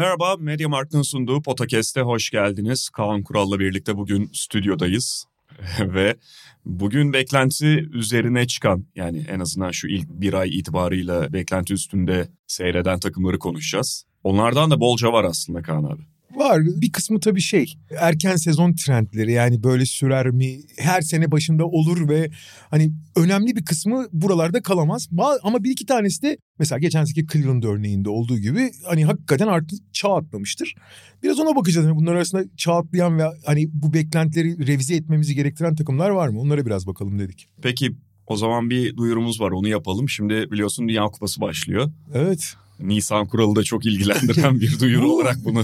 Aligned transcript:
Merhaba, 0.00 0.36
Media 0.36 0.68
Markt'ın 0.68 1.02
sunduğu 1.02 1.42
Potakest'e 1.42 2.00
hoş 2.00 2.30
geldiniz. 2.30 2.88
Kaan 2.88 3.22
Kural'la 3.22 3.58
birlikte 3.58 3.96
bugün 3.96 4.30
stüdyodayız. 4.32 5.24
Ve 5.80 6.16
bugün 6.64 7.12
beklenti 7.12 7.66
üzerine 7.92 8.46
çıkan 8.46 8.86
yani 8.94 9.26
en 9.28 9.40
azından 9.40 9.70
şu 9.70 9.88
ilk 9.88 10.08
bir 10.08 10.34
ay 10.34 10.58
itibarıyla 10.58 11.32
beklenti 11.32 11.74
üstünde 11.74 12.28
seyreden 12.46 13.00
takımları 13.00 13.38
konuşacağız. 13.38 14.04
Onlardan 14.24 14.70
da 14.70 14.80
bolca 14.80 15.12
var 15.12 15.24
aslında 15.24 15.62
Kaan 15.62 15.84
abi. 15.84 16.02
Var 16.34 16.62
bir 16.64 16.92
kısmı 16.92 17.20
tabii 17.20 17.40
şey 17.40 17.74
erken 18.00 18.36
sezon 18.36 18.72
trendleri 18.72 19.32
yani 19.32 19.62
böyle 19.62 19.86
sürer 19.86 20.30
mi 20.30 20.60
her 20.78 21.00
sene 21.00 21.30
başında 21.30 21.66
olur 21.66 22.08
ve 22.08 22.30
hani 22.70 22.92
önemli 23.16 23.56
bir 23.56 23.64
kısmı 23.64 24.06
buralarda 24.12 24.62
kalamaz. 24.62 25.08
Ama 25.42 25.64
bir 25.64 25.70
iki 25.70 25.86
tanesi 25.86 26.22
de 26.22 26.38
mesela 26.58 26.78
geçen 26.78 27.04
seki 27.04 27.26
Cleveland 27.26 27.62
örneğinde 27.62 28.08
olduğu 28.08 28.38
gibi 28.38 28.70
hani 28.86 29.04
hakikaten 29.04 29.46
artık 29.46 29.94
çağ 29.94 30.16
atlamıştır. 30.16 30.74
Biraz 31.22 31.40
ona 31.40 31.56
bakacağız. 31.56 31.86
Yani 31.86 31.96
bunlar 31.96 32.14
arasında 32.14 32.44
çağ 32.56 32.74
atlayan 32.74 33.18
ve 33.18 33.24
hani 33.46 33.68
bu 33.72 33.94
beklentileri 33.94 34.66
revize 34.66 34.94
etmemizi 34.94 35.34
gerektiren 35.34 35.74
takımlar 35.74 36.10
var 36.10 36.28
mı? 36.28 36.40
Onlara 36.40 36.66
biraz 36.66 36.86
bakalım 36.86 37.18
dedik. 37.18 37.48
Peki 37.62 37.96
o 38.26 38.36
zaman 38.36 38.70
bir 38.70 38.96
duyurumuz 38.96 39.40
var 39.40 39.50
onu 39.50 39.68
yapalım. 39.68 40.08
Şimdi 40.08 40.50
biliyorsun 40.50 40.88
Dünya 40.88 41.04
Kupası 41.04 41.40
başlıyor. 41.40 41.90
Evet. 42.14 42.54
Nisan 42.82 43.28
kuralı 43.28 43.56
da 43.56 43.62
çok 43.62 43.86
ilgilendiren 43.86 44.60
bir 44.60 44.80
duyuru 44.80 45.12
olarak 45.12 45.36
bunu. 45.44 45.62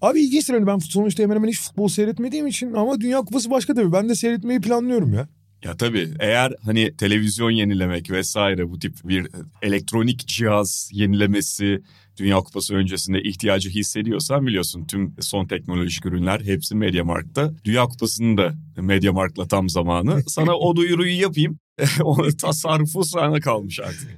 Abi 0.00 0.20
ilginçtir 0.20 0.54
hani 0.54 0.66
ben 0.66 0.78
sonuçta 0.78 1.22
hemen 1.22 1.36
hemen 1.36 1.48
hiç 1.48 1.60
futbol 1.60 1.88
seyretmediğim 1.88 2.46
için 2.46 2.72
ama 2.72 3.00
Dünya 3.00 3.18
Kupası 3.18 3.50
başka 3.50 3.74
tabii. 3.74 3.92
Ben 3.92 4.08
de 4.08 4.14
seyretmeyi 4.14 4.60
planlıyorum 4.60 5.14
ya. 5.14 5.28
Ya 5.64 5.76
tabii 5.76 6.08
eğer 6.20 6.52
hani 6.64 6.96
televizyon 6.96 7.50
yenilemek 7.50 8.10
vesaire 8.10 8.70
bu 8.70 8.78
tip 8.78 8.94
bir 9.04 9.28
elektronik 9.62 10.28
cihaz 10.28 10.90
yenilemesi 10.92 11.82
Dünya 12.16 12.36
Kupası 12.36 12.74
öncesinde 12.74 13.22
ihtiyacı 13.22 13.70
hissediyorsan 13.70 14.46
biliyorsun 14.46 14.84
tüm 14.86 15.14
son 15.20 15.46
teknolojik 15.46 16.06
ürünler 16.06 16.40
hepsi 16.40 16.74
Mediamarkt'ta. 16.74 17.52
Dünya 17.64 17.84
Kupası'nın 17.84 18.36
da 18.36 18.54
Mediamarkt'la 18.76 19.48
tam 19.48 19.68
zamanı. 19.68 20.22
Sana 20.26 20.56
o 20.56 20.76
duyuruyu 20.76 21.20
yapayım. 21.20 21.58
tasarrufu 22.40 23.04
sana 23.04 23.40
kalmış 23.40 23.80
artık. 23.80 24.08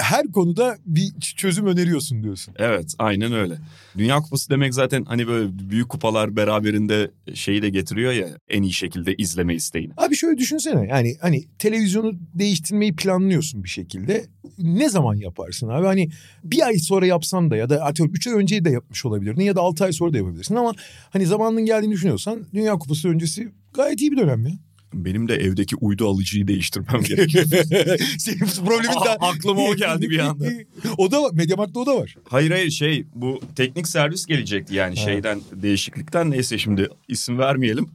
Her 0.00 0.26
konuda 0.26 0.76
bir 0.86 1.12
çözüm 1.20 1.66
öneriyorsun 1.66 2.22
diyorsun. 2.22 2.54
Evet 2.58 2.94
aynen 2.98 3.32
öyle. 3.32 3.58
Dünya 3.98 4.20
Kupası 4.20 4.50
demek 4.50 4.74
zaten 4.74 5.04
hani 5.04 5.28
böyle 5.28 5.50
büyük 5.70 5.88
kupalar 5.88 6.36
beraberinde 6.36 7.10
şeyi 7.34 7.62
de 7.62 7.68
getiriyor 7.68 8.12
ya 8.12 8.28
en 8.48 8.62
iyi 8.62 8.72
şekilde 8.72 9.14
izleme 9.14 9.54
isteğini. 9.54 9.92
Abi 9.96 10.16
şöyle 10.16 10.38
düşünsene 10.38 10.88
yani 10.88 11.16
hani 11.20 11.44
televizyonu 11.58 12.12
değiştirmeyi 12.34 12.96
planlıyorsun 12.96 13.64
bir 13.64 13.68
şekilde. 13.68 14.26
Ne 14.58 14.88
zaman 14.88 15.14
yaparsın 15.14 15.68
abi? 15.68 15.86
Hani 15.86 16.08
bir 16.44 16.66
ay 16.66 16.78
sonra 16.78 17.06
yapsan 17.06 17.50
da 17.50 17.56
ya 17.56 17.70
da 17.70 17.84
atıyorum 17.84 18.14
3 18.14 18.26
ay 18.26 18.34
önce 18.34 18.64
de 18.64 18.70
yapmış 18.70 19.04
olabilirdin 19.04 19.42
ya 19.42 19.56
da 19.56 19.60
6 19.60 19.84
ay 19.84 19.92
sonra 19.92 20.12
da 20.12 20.16
yapabilirsin 20.16 20.54
ama 20.54 20.72
hani 21.10 21.26
zamanın 21.26 21.64
geldiğini 21.64 21.92
düşünüyorsan 21.92 22.46
Dünya 22.54 22.72
Kupası 22.78 23.08
öncesi 23.08 23.48
gayet 23.74 24.00
iyi 24.00 24.12
bir 24.12 24.16
dönem 24.16 24.46
ya. 24.46 24.52
Benim 24.94 25.28
de 25.28 25.34
evdeki 25.34 25.76
uydu 25.76 26.08
alıcıyı 26.08 26.48
değiştirmem 26.48 27.02
gerekiyor. 27.08 27.44
Senin 28.18 28.66
problemin 28.66 28.94
de... 28.94 29.10
Aklıma 29.20 29.62
o 29.62 29.76
geldi 29.76 30.10
bir 30.10 30.18
anda. 30.18 30.44
o 30.98 31.10
da 31.10 31.22
var. 31.22 31.30
Mediamarkt'ta 31.32 31.80
o 31.80 31.86
da 31.86 31.96
var. 31.96 32.16
Hayır 32.28 32.50
hayır 32.50 32.70
şey 32.70 33.04
bu 33.14 33.40
teknik 33.56 33.88
servis 33.88 34.26
gelecekti 34.26 34.74
yani 34.74 34.98
ha. 34.98 35.04
şeyden 35.04 35.40
değişiklikten 35.52 36.30
neyse 36.30 36.58
şimdi 36.58 36.88
isim 37.08 37.38
vermeyelim. 37.38 37.90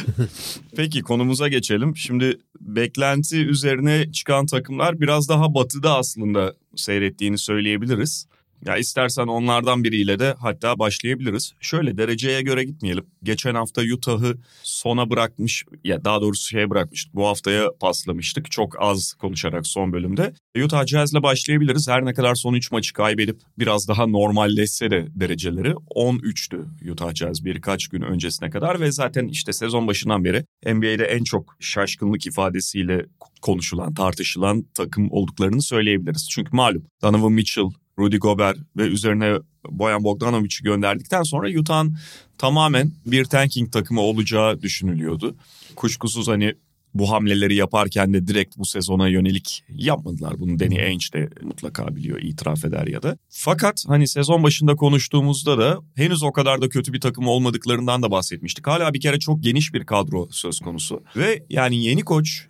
Peki 0.76 1.02
konumuza 1.02 1.48
geçelim. 1.48 1.96
Şimdi 1.96 2.38
beklenti 2.60 3.36
üzerine 3.36 4.12
çıkan 4.12 4.46
takımlar 4.46 5.00
biraz 5.00 5.28
daha 5.28 5.54
batıda 5.54 5.96
aslında 5.96 6.54
seyrettiğini 6.76 7.38
söyleyebiliriz. 7.38 8.26
Ya 8.64 8.76
istersen 8.76 9.26
onlardan 9.26 9.84
biriyle 9.84 10.18
de 10.18 10.34
hatta 10.38 10.78
başlayabiliriz. 10.78 11.52
Şöyle 11.60 11.98
dereceye 11.98 12.42
göre 12.42 12.64
gitmeyelim. 12.64 13.06
Geçen 13.22 13.54
hafta 13.54 13.82
Utah'ı 13.94 14.38
sona 14.62 15.10
bırakmış 15.10 15.64
ya 15.84 16.04
daha 16.04 16.20
doğrusu 16.20 16.48
şeye 16.48 16.70
bırakmıştık. 16.70 17.14
Bu 17.14 17.26
haftaya 17.26 17.68
paslamıştık. 17.80 18.50
Çok 18.50 18.82
az 18.82 19.12
konuşarak 19.12 19.66
son 19.66 19.92
bölümde. 19.92 20.32
Utah 20.64 20.86
Jazz'le 20.86 21.22
başlayabiliriz. 21.22 21.88
Her 21.88 22.04
ne 22.04 22.14
kadar 22.14 22.34
son 22.34 22.54
3 22.54 22.72
maçı 22.72 22.92
kaybedip 22.92 23.40
biraz 23.58 23.88
daha 23.88 24.06
normalleşse 24.06 24.90
de 24.90 25.06
dereceleri 25.14 25.70
13'tü 25.70 26.90
Utah 26.92 27.14
Jazz 27.14 27.44
birkaç 27.44 27.88
gün 27.88 28.02
öncesine 28.02 28.50
kadar 28.50 28.80
ve 28.80 28.92
zaten 28.92 29.28
işte 29.28 29.52
sezon 29.52 29.86
başından 29.86 30.24
beri 30.24 30.44
NBA'de 30.66 31.04
en 31.04 31.24
çok 31.24 31.56
şaşkınlık 31.60 32.26
ifadesiyle 32.26 33.06
konuşulan, 33.42 33.94
tartışılan 33.94 34.64
takım 34.74 35.08
olduklarını 35.10 35.62
söyleyebiliriz. 35.62 36.28
Çünkü 36.30 36.50
malum 36.52 36.86
Donovan 37.02 37.32
Mitchell, 37.32 37.70
Rudy 37.98 38.16
Gobert 38.16 38.56
ve 38.76 38.82
üzerine 38.82 39.38
Boyan 39.70 40.04
Bogdanovic'i 40.04 40.62
gönderdikten 40.62 41.22
sonra 41.22 41.60
Utah'ın 41.60 41.98
tamamen 42.38 42.92
bir 43.06 43.24
tanking 43.24 43.72
takımı 43.72 44.00
olacağı 44.00 44.62
düşünülüyordu. 44.62 45.36
Kuşkusuz 45.76 46.28
hani 46.28 46.54
bu 46.94 47.10
hamleleri 47.10 47.54
yaparken 47.54 48.12
de 48.12 48.26
direkt 48.26 48.58
bu 48.58 48.64
sezona 48.64 49.08
yönelik 49.08 49.64
yapmadılar. 49.68 50.34
Bunu 50.38 50.58
Danny 50.58 50.82
Ainge 50.82 51.06
de 51.12 51.28
mutlaka 51.42 51.96
biliyor, 51.96 52.18
itiraf 52.22 52.64
eder 52.64 52.86
ya 52.86 53.02
da. 53.02 53.18
Fakat 53.28 53.84
hani 53.88 54.08
sezon 54.08 54.42
başında 54.42 54.76
konuştuğumuzda 54.76 55.58
da 55.58 55.80
henüz 55.94 56.22
o 56.22 56.32
kadar 56.32 56.62
da 56.62 56.68
kötü 56.68 56.92
bir 56.92 57.00
takım 57.00 57.26
olmadıklarından 57.26 58.02
da 58.02 58.10
bahsetmiştik. 58.10 58.66
Hala 58.66 58.94
bir 58.94 59.00
kere 59.00 59.18
çok 59.18 59.42
geniş 59.42 59.74
bir 59.74 59.84
kadro 59.84 60.28
söz 60.30 60.60
konusu. 60.60 61.02
Ve 61.16 61.44
yani 61.50 61.84
yeni 61.84 62.02
koç 62.02 62.46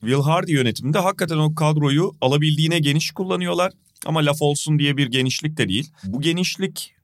Will 0.00 0.22
Hardy 0.22 0.52
yönetiminde 0.52 0.98
hakikaten 0.98 1.38
o 1.38 1.54
kadroyu 1.54 2.12
alabildiğine 2.20 2.78
geniş 2.78 3.10
kullanıyorlar. 3.10 3.72
Ama 4.04 4.20
laf 4.20 4.42
olsun 4.42 4.78
diye 4.78 4.96
bir 4.96 5.06
genişlik 5.06 5.56
de 5.56 5.68
değil. 5.68 5.90
Bu 6.04 6.20
genişlik 6.20 6.94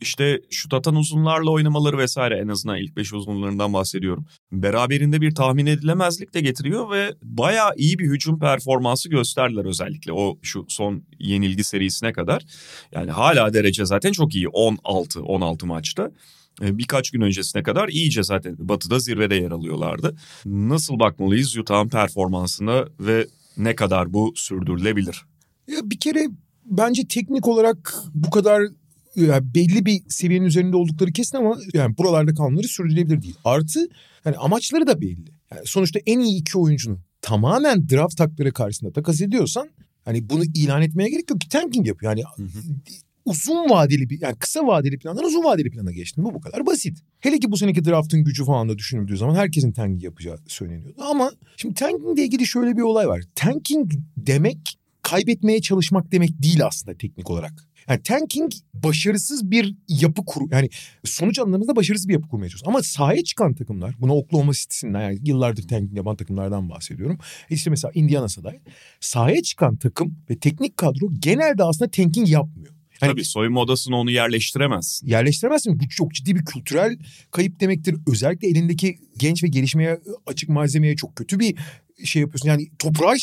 işte 0.00 0.40
şut 0.50 0.74
atan 0.74 0.96
uzunlarla 0.96 1.50
oynamaları 1.50 1.98
vesaire 1.98 2.38
en 2.38 2.48
azından 2.48 2.76
ilk 2.76 2.96
beş 2.96 3.12
uzunlarından 3.12 3.72
bahsediyorum. 3.72 4.26
Beraberinde 4.52 5.20
bir 5.20 5.34
tahmin 5.34 5.66
edilemezlik 5.66 6.34
de 6.34 6.40
getiriyor 6.40 6.90
ve 6.90 7.14
bayağı 7.22 7.70
iyi 7.76 7.98
bir 7.98 8.06
hücum 8.10 8.38
performansı 8.38 9.08
gösterdiler 9.08 9.64
özellikle 9.64 10.12
o 10.12 10.38
şu 10.42 10.64
son 10.68 11.02
yenilgi 11.18 11.64
serisine 11.64 12.12
kadar. 12.12 12.42
Yani 12.92 13.10
hala 13.10 13.54
derece 13.54 13.84
zaten 13.84 14.12
çok 14.12 14.34
iyi 14.34 14.48
16 14.48 15.22
16 15.22 15.66
maçta 15.66 16.10
birkaç 16.60 17.10
gün 17.10 17.20
öncesine 17.20 17.62
kadar 17.62 17.88
iyice 17.88 18.22
zaten 18.22 18.56
batıda 18.58 18.98
zirvede 18.98 19.34
yer 19.34 19.50
alıyorlardı. 19.50 20.16
Nasıl 20.44 20.98
bakmalıyız 20.98 21.56
Utah'ın 21.56 21.88
performansına 21.88 22.84
ve 23.00 23.26
ne 23.56 23.74
kadar 23.74 24.12
bu 24.12 24.32
sürdürülebilir? 24.36 25.22
Ya 25.68 25.78
bir 25.84 26.00
kere 26.00 26.28
bence 26.70 27.08
teknik 27.08 27.48
olarak 27.48 27.94
bu 28.14 28.30
kadar 28.30 28.62
yani 29.16 29.54
belli 29.54 29.86
bir 29.86 30.02
seviyenin 30.08 30.46
üzerinde 30.46 30.76
oldukları 30.76 31.12
kesin 31.12 31.36
ama 31.36 31.58
yani 31.74 31.98
buralarda 31.98 32.34
kalmaları 32.34 32.68
sürdürülebilir 32.68 33.22
değil. 33.22 33.36
Artı 33.44 33.88
yani 34.24 34.36
amaçları 34.36 34.86
da 34.86 35.00
belli. 35.00 35.30
Yani 35.50 35.62
sonuçta 35.64 36.00
en 36.06 36.20
iyi 36.20 36.40
iki 36.40 36.58
oyuncunu 36.58 36.98
tamamen 37.22 37.88
draft 37.88 38.16
takları 38.16 38.52
karşısında 38.52 38.92
takas 38.92 39.20
ediyorsan 39.20 39.68
hani 40.04 40.30
bunu 40.30 40.44
ilan 40.44 40.82
etmeye 40.82 41.10
gerek 41.10 41.30
yok 41.30 41.40
ki 41.40 41.48
tanking 41.48 41.86
yapıyor. 41.86 42.12
Yani 42.12 42.22
hı 42.36 42.42
hı. 42.42 42.48
uzun 43.24 43.70
vadeli 43.70 44.10
bir 44.10 44.20
yani 44.20 44.36
kısa 44.36 44.66
vadeli 44.66 44.98
plandan 44.98 45.24
uzun 45.24 45.44
vadeli 45.44 45.70
plana 45.70 45.92
geçtin. 45.92 46.24
Bu 46.24 46.34
bu 46.34 46.40
kadar 46.40 46.66
basit. 46.66 46.98
Hele 47.20 47.38
ki 47.38 47.52
bu 47.52 47.56
seneki 47.56 47.84
draftın 47.84 48.24
gücü 48.24 48.44
falan 48.44 48.68
da 48.68 48.78
düşünüldüğü 48.78 49.16
zaman 49.16 49.34
herkesin 49.34 49.72
tanking 49.72 50.04
yapacağı 50.04 50.38
söyleniyordu. 50.46 51.02
Ama 51.10 51.32
şimdi 51.56 51.74
tanking 51.74 52.18
ile 52.18 52.24
ilgili 52.24 52.46
şöyle 52.46 52.76
bir 52.76 52.82
olay 52.82 53.08
var. 53.08 53.22
Tanking 53.34 53.92
demek 54.16 54.75
kaybetmeye 55.06 55.60
çalışmak 55.60 56.12
demek 56.12 56.42
değil 56.42 56.66
aslında 56.66 56.98
teknik 56.98 57.30
olarak. 57.30 57.52
Yani 57.88 58.02
tanking 58.02 58.52
başarısız 58.74 59.50
bir 59.50 59.74
yapı 59.88 60.24
kur 60.24 60.50
yani 60.50 60.68
sonuç 61.04 61.38
anlamında 61.38 61.76
başarısız 61.76 62.08
bir 62.08 62.12
yapı 62.12 62.28
kurmaya 62.28 62.48
çalışıyor. 62.48 62.72
Ama 62.72 62.82
sahaya 62.82 63.24
çıkan 63.24 63.54
takımlar 63.54 63.94
buna 63.98 64.14
Oklahoma 64.14 64.52
City'sinden 64.52 65.00
yani 65.00 65.18
yıllardır 65.24 65.68
tanking 65.68 65.96
yapan 65.96 66.16
takımlardan 66.16 66.70
bahsediyorum. 66.70 67.18
E 67.50 67.54
işte 67.54 67.70
mesela 67.70 67.92
Indiana'sa 67.94 68.44
da 68.44 68.54
sahaya 69.00 69.42
çıkan 69.42 69.76
takım 69.76 70.18
ve 70.30 70.38
teknik 70.38 70.76
kadro 70.76 71.06
genelde 71.18 71.64
aslında 71.64 71.90
tanking 71.90 72.28
yapmıyor. 72.30 72.74
Yani, 73.02 73.10
Tabii 73.10 73.24
soyunma 73.24 73.60
odasına 73.60 73.96
onu 73.96 74.10
yerleştiremezsin. 74.10 75.06
Yerleştiremezsin. 75.06 75.80
Bu 75.80 75.88
çok 75.88 76.14
ciddi 76.14 76.36
bir 76.36 76.44
kültürel 76.44 76.98
kayıp 77.30 77.60
demektir. 77.60 77.96
Özellikle 78.12 78.48
elindeki 78.48 78.98
genç 79.18 79.44
ve 79.44 79.48
gelişmeye 79.48 80.00
açık 80.26 80.48
malzemeye 80.48 80.96
çok 80.96 81.16
kötü 81.16 81.40
bir 81.40 81.56
şey 82.04 82.22
yapıyorsun. 82.22 82.48
Yani 82.48 82.68
toprağı... 82.78 83.14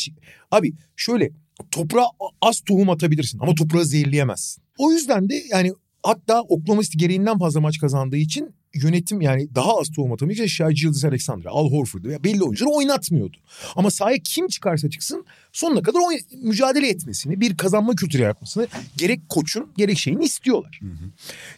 Abi 0.50 0.72
şöyle 0.96 1.30
toprağa 1.70 2.06
az 2.40 2.60
tohum 2.60 2.90
atabilirsin 2.90 3.38
ama 3.38 3.54
toprağı 3.54 3.84
zehirleyemezsin. 3.84 4.62
O 4.78 4.92
yüzden 4.92 5.28
de 5.28 5.42
yani 5.50 5.72
hatta 6.02 6.40
Oklahoma 6.42 6.82
City 6.82 6.98
gereğinden 6.98 7.38
fazla 7.38 7.60
maç 7.60 7.78
kazandığı 7.78 8.16
için 8.16 8.54
yönetim 8.74 9.20
yani 9.20 9.54
daha 9.54 9.78
az 9.80 9.88
tohum 9.96 10.12
atamayacak 10.12 10.48
Shai 10.48 10.74
Gildes 10.74 11.04
Alexander, 11.04 11.50
Al 11.50 11.70
Horford 11.70 12.04
veya 12.04 12.24
belli 12.24 12.42
oyuncuları 12.42 12.74
oynatmıyordu. 12.74 13.36
Ama 13.76 13.90
sahaya 13.90 14.18
kim 14.24 14.48
çıkarsa 14.48 14.90
çıksın 14.90 15.26
sonuna 15.52 15.82
kadar 15.82 15.98
oyn- 15.98 16.46
mücadele 16.48 16.88
etmesini, 16.88 17.40
bir 17.40 17.56
kazanma 17.56 17.94
kültürü 17.94 18.22
yaratmasını 18.22 18.66
gerek 18.96 19.28
koçun 19.28 19.72
gerek 19.76 19.98
şeyin 19.98 20.18
istiyorlar. 20.20 20.80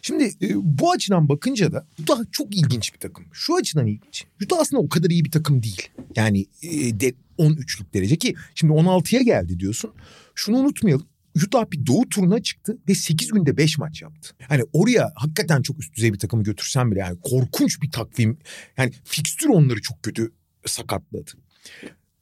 Şimdi 0.01 0.23
e, 0.23 0.49
bu 0.55 0.91
açıdan 0.91 1.29
bakınca 1.29 1.71
da 1.71 1.85
Utah 2.01 2.19
çok 2.31 2.55
ilginç 2.55 2.93
bir 2.93 2.99
takım. 2.99 3.25
Şu 3.33 3.55
açıdan 3.55 3.87
ilginç. 3.87 4.25
Utah 4.43 4.57
aslında 4.59 4.81
o 4.81 4.89
kadar 4.89 5.09
iyi 5.09 5.25
bir 5.25 5.31
takım 5.31 5.63
değil. 5.63 5.89
Yani 6.15 6.45
e, 6.63 6.99
de 6.99 7.13
13'lük 7.37 7.93
derece 7.93 8.15
ki 8.15 8.35
şimdi 8.55 8.73
16'ya 8.73 9.21
geldi 9.21 9.59
diyorsun. 9.59 9.91
Şunu 10.35 10.57
unutmayalım. 10.57 11.07
Utah 11.45 11.71
bir 11.71 11.85
doğu 11.85 12.09
turuna 12.09 12.41
çıktı 12.41 12.77
ve 12.89 12.95
8 12.95 13.31
günde 13.31 13.57
5 13.57 13.77
maç 13.77 14.01
yaptı. 14.01 14.29
Hani 14.47 14.63
oraya 14.73 15.11
hakikaten 15.15 15.61
çok 15.61 15.79
üst 15.79 15.95
düzey 15.95 16.13
bir 16.13 16.19
takımı 16.19 16.43
götürsen 16.43 16.91
bile 16.91 16.99
yani 16.99 17.17
korkunç 17.21 17.81
bir 17.81 17.91
takvim. 17.91 18.37
Yani 18.77 18.91
fikstür 19.03 19.49
onları 19.49 19.81
çok 19.81 20.03
kötü 20.03 20.31
sakatladı. 20.65 21.31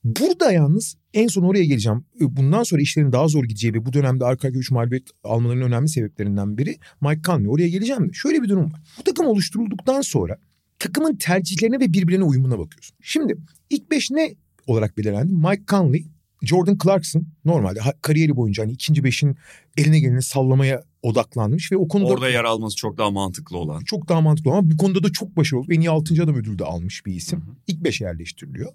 Burada 0.04 0.52
yalnız 0.52 0.98
en 1.14 1.28
son 1.28 1.44
oraya 1.44 1.66
geleceğim. 1.66 2.06
Bundan 2.20 2.64
sonra 2.64 2.82
işlerin 2.82 3.12
daha 3.12 3.28
zor 3.28 3.44
gideceği 3.44 3.74
ve 3.74 3.86
bu 3.86 3.94
dönemde 3.94 4.26
arka 4.26 4.48
arkaya 4.48 4.60
3 4.60 4.72
mağlubiyet 4.72 5.08
almalarının 5.24 5.66
önemli 5.66 5.90
sebeplerinden 5.90 6.58
biri 6.58 6.78
Mike 7.02 7.22
Conley. 7.22 7.48
Oraya 7.48 7.70
geleceğim 7.70 8.10
de 8.10 8.14
şöyle 8.14 8.44
bir 8.44 8.50
durum 8.50 8.74
var. 8.74 8.82
Bu 9.00 9.04
takım 9.04 9.26
oluşturulduktan 9.26 10.02
sonra 10.02 10.38
takımın 10.80 11.16
tercihlerine 11.16 11.80
ve 11.80 11.94
birbirine 11.94 12.24
uyumuna 12.24 12.60
bakıyorsun. 12.60 12.98
Şimdi 13.02 13.38
ilk 13.70 13.92
beş 13.92 14.12
ne 14.12 14.36
olarak 14.68 14.98
belirlendi? 14.98 15.34
Mike 15.34 15.64
Conley, 15.68 16.06
Jordan 16.42 16.78
Clarkson 16.84 17.28
normalde 17.46 17.80
kariyeri 18.02 18.36
boyunca 18.36 18.64
hani 18.64 18.72
ikinci 18.72 19.04
beşin 19.04 19.36
eline 19.78 20.00
geleni 20.00 20.22
sallamaya 20.22 20.84
odaklanmış 21.02 21.72
ve 21.72 21.78
o 21.78 21.88
konuda 21.88 22.08
Orada 22.08 22.30
yer 22.30 22.44
alması 22.44 22.76
çok 22.76 22.98
daha 22.98 23.12
mantıklı 23.12 23.58
olan. 23.58 23.84
çok 23.84 24.10
daha 24.10 24.22
mantıklı 24.22 24.52
ama 24.52 24.72
bu 24.72 24.78
konuda 24.78 25.04
da 25.04 25.12
çok 25.12 25.38
başarılı 25.38 25.74
en 25.74 25.80
iyi 25.80 25.90
6. 25.90 26.24
adam 26.24 26.36
ödülü 26.36 26.60
de 26.60 26.64
almış 26.64 27.06
bir 27.06 27.14
isim. 27.14 27.44
İlk 27.68 27.84
beşe 27.84 28.06
yerleştiriliyor. 28.06 28.72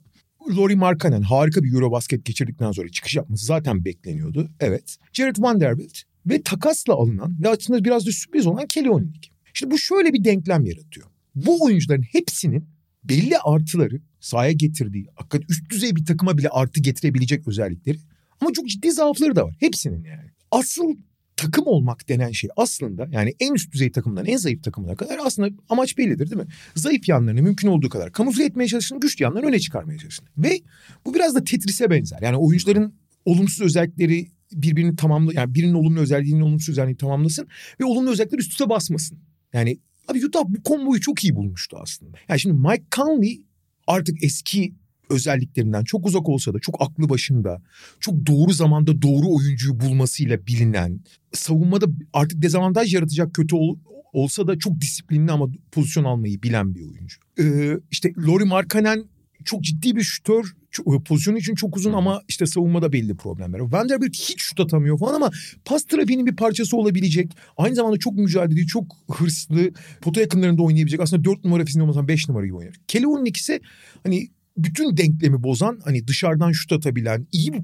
Laurie 0.57 0.77
Markkanen 0.77 1.23
harika 1.23 1.63
bir 1.63 1.75
Eurobasket 1.75 2.25
geçirdikten 2.25 2.73
sonra 2.73 2.89
çıkış 2.89 3.17
yapması 3.17 3.47
zaten 3.47 3.85
bekleniyordu. 3.85 4.49
Evet. 4.61 4.97
Jared 5.13 5.37
Vanderbilt 5.39 5.99
ve 6.27 6.43
takasla 6.43 6.95
alınan 6.95 7.37
ve 7.43 7.49
aslında 7.49 7.85
biraz 7.85 8.07
da 8.07 8.13
sürpriz 8.13 8.47
olan 8.47 8.67
Kelly 8.67 8.91
Olynyk. 8.91 9.33
Şimdi 9.55 9.75
bu 9.75 9.79
şöyle 9.79 10.13
bir 10.13 10.25
denklem 10.25 10.65
yaratıyor. 10.65 11.07
Bu 11.35 11.65
oyuncuların 11.65 12.03
hepsinin 12.03 12.69
belli 13.05 13.39
artıları 13.39 14.01
sahaya 14.21 14.53
getirdiği, 14.53 15.07
hakikaten 15.15 15.47
üst 15.49 15.71
düzey 15.71 15.97
bir 15.97 16.05
takıma 16.05 16.39
bile 16.39 16.49
artı 16.49 16.81
getirebilecek 16.81 17.49
özellikleri 17.49 17.99
ama 18.41 18.53
çok 18.53 18.69
ciddi 18.69 18.93
zaafları 18.93 19.37
da 19.37 19.47
var. 19.47 19.57
Hepsinin 19.61 20.05
yani. 20.05 20.31
Asıl 20.51 20.97
takım 21.37 21.67
olmak 21.67 22.09
denen 22.09 22.31
şey 22.31 22.51
aslında 22.57 23.09
yani 23.11 23.35
en 23.41 23.55
üst 23.55 23.73
düzey 23.73 23.93
takımdan 23.93 24.27
en 24.27 24.37
zayıf 24.37 24.63
takımına 24.63 24.97
kadar 24.97 25.19
aslında 25.25 25.49
amaç 25.69 25.99
bellidir 25.99 26.31
değil 26.31 26.43
mi? 26.43 26.49
Zayıf 26.75 27.09
yanlarını 27.09 27.43
mümkün 27.43 27.69
olduğu 27.69 27.89
kadar 27.89 28.13
kamufle 28.13 28.45
etmeye 28.45 28.67
çalışın, 28.67 29.01
güçlü 29.01 29.23
yanlarını 29.23 29.49
öne 29.49 29.59
çıkarmaya 29.59 29.99
çalışın. 29.99 30.27
Ve 30.39 30.61
bu 31.07 31.15
biraz 31.15 31.35
da 31.35 31.45
Tetris'e 31.45 31.91
benzer. 31.91 32.19
Yani 32.23 32.37
oyuncuların 32.37 32.95
olumsuz 33.25 33.61
özellikleri 33.61 34.31
birbirini 34.53 34.97
tamamla 34.97 35.33
yani 35.35 35.55
birinin 35.55 35.75
olumlu 35.75 36.01
özelliğinin 36.01 36.41
olumsuz 36.41 36.69
özelliğini 36.69 36.97
tamamlasın 36.97 37.49
ve 37.81 37.85
olumlu 37.85 38.11
özellikler 38.11 38.39
üst 38.39 38.51
üste 38.51 38.69
basmasın. 38.69 39.19
Yani 39.53 39.79
abi 40.09 40.27
Utah 40.27 40.45
bu 40.49 40.63
komboyu 40.63 41.01
çok 41.01 41.25
iyi 41.25 41.35
bulmuştu 41.35 41.77
aslında. 41.83 42.17
Yani 42.29 42.41
şimdi 42.41 42.69
Mike 42.69 42.85
Conley 42.97 43.43
artık 43.91 44.25
eski 44.25 44.75
özelliklerinden 45.11 45.85
çok 45.85 46.07
uzak 46.07 46.29
olsa 46.29 46.55
da 46.55 46.59
çok 46.59 46.83
aklı 46.83 47.09
başında, 47.09 47.63
çok 48.01 48.27
doğru 48.27 48.53
zamanda 48.53 49.03
doğru 49.03 49.35
oyuncuyu 49.37 49.81
bulmasıyla 49.81 50.47
bilinen, 50.47 51.01
savunmada 51.33 51.87
artık 52.13 52.43
dezavantaj 52.43 52.95
yaratacak 52.95 53.35
kötü 53.35 53.57
ol- 53.57 53.79
olsa 54.13 54.47
da 54.47 54.59
çok 54.59 54.81
disiplinli 54.81 55.33
ama 55.33 55.49
pozisyon 55.73 56.05
almayı 56.05 56.43
bilen 56.43 56.75
bir 56.75 56.81
oyuncu. 56.81 57.17
Ee, 57.39 57.79
işte 57.91 58.13
Laurie 58.19 58.47
Markkanen 58.47 59.05
çok 59.45 59.63
ciddi 59.63 59.97
bir 59.97 60.03
şutör. 60.03 60.45
Çok- 60.71 61.07
Pozisyonu 61.07 61.39
için 61.39 61.55
çok 61.55 61.77
uzun 61.77 61.93
ama 61.93 62.23
işte 62.29 62.47
savunmada 62.47 62.93
belli 62.93 63.17
problemler. 63.17 63.59
Vanderbilt 63.59 64.15
hiç 64.15 64.43
şut 64.43 64.61
atamıyor 64.61 64.99
falan 64.99 65.15
ama 65.15 65.31
pas 65.65 65.85
trafiğinin 65.85 66.27
bir 66.27 66.37
parçası 66.37 66.77
olabilecek. 66.77 67.33
Aynı 67.57 67.75
zamanda 67.75 67.99
çok 67.99 68.15
mücadeleci, 68.15 68.67
çok 68.67 68.97
hırslı, 69.11 69.71
pota 70.01 70.21
yakınlarında 70.21 70.63
oynayabilecek. 70.63 71.01
Aslında 71.01 71.25
4 71.25 71.45
numara 71.45 71.65
fiziğinde 71.65 71.91
olmasa 71.91 72.09
5 72.09 72.29
numara 72.29 72.47
gibi 72.47 72.55
oynar. 72.55 72.75
Kelly 72.89 73.07
Olynyk 73.07 73.37
ise 73.37 73.61
hani 74.05 74.29
bütün 74.57 74.97
denklemi 74.97 75.43
bozan 75.43 75.81
hani 75.85 76.09
dışarıdan 76.09 76.53
şut 76.53 76.73
atabilen 76.73 77.27
iyi 77.33 77.53
bir 77.53 77.61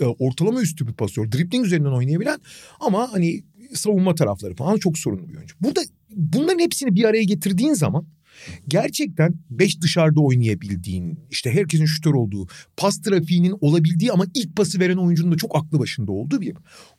e, 0.00 0.06
ortalama 0.06 0.60
üstü 0.60 0.86
bir 0.88 0.92
pasör 0.92 1.32
dribbling 1.32 1.66
üzerinden 1.66 1.90
oynayabilen 1.92 2.38
ama 2.80 3.12
hani 3.12 3.42
savunma 3.74 4.14
tarafları 4.14 4.54
falan 4.54 4.76
çok 4.76 4.98
sorunlu 4.98 5.28
bir 5.28 5.36
oyuncu. 5.36 5.56
Burada 5.60 5.80
bunların 6.10 6.58
hepsini 6.58 6.94
bir 6.94 7.04
araya 7.04 7.24
getirdiğin 7.24 7.74
zaman 7.74 8.06
gerçekten 8.68 9.34
beş 9.50 9.80
dışarıda 9.80 10.20
oynayabildiğin 10.20 11.18
işte 11.30 11.50
herkesin 11.50 11.86
şutör 11.86 12.14
olduğu 12.14 12.46
pas 12.76 13.02
trafiğinin 13.02 13.56
olabildiği 13.60 14.12
ama 14.12 14.24
ilk 14.34 14.56
pası 14.56 14.80
veren 14.80 14.96
oyuncunun 14.96 15.32
da 15.32 15.36
çok 15.36 15.56
aklı 15.56 15.78
başında 15.78 16.12
olduğu 16.12 16.40
bir. 16.40 16.54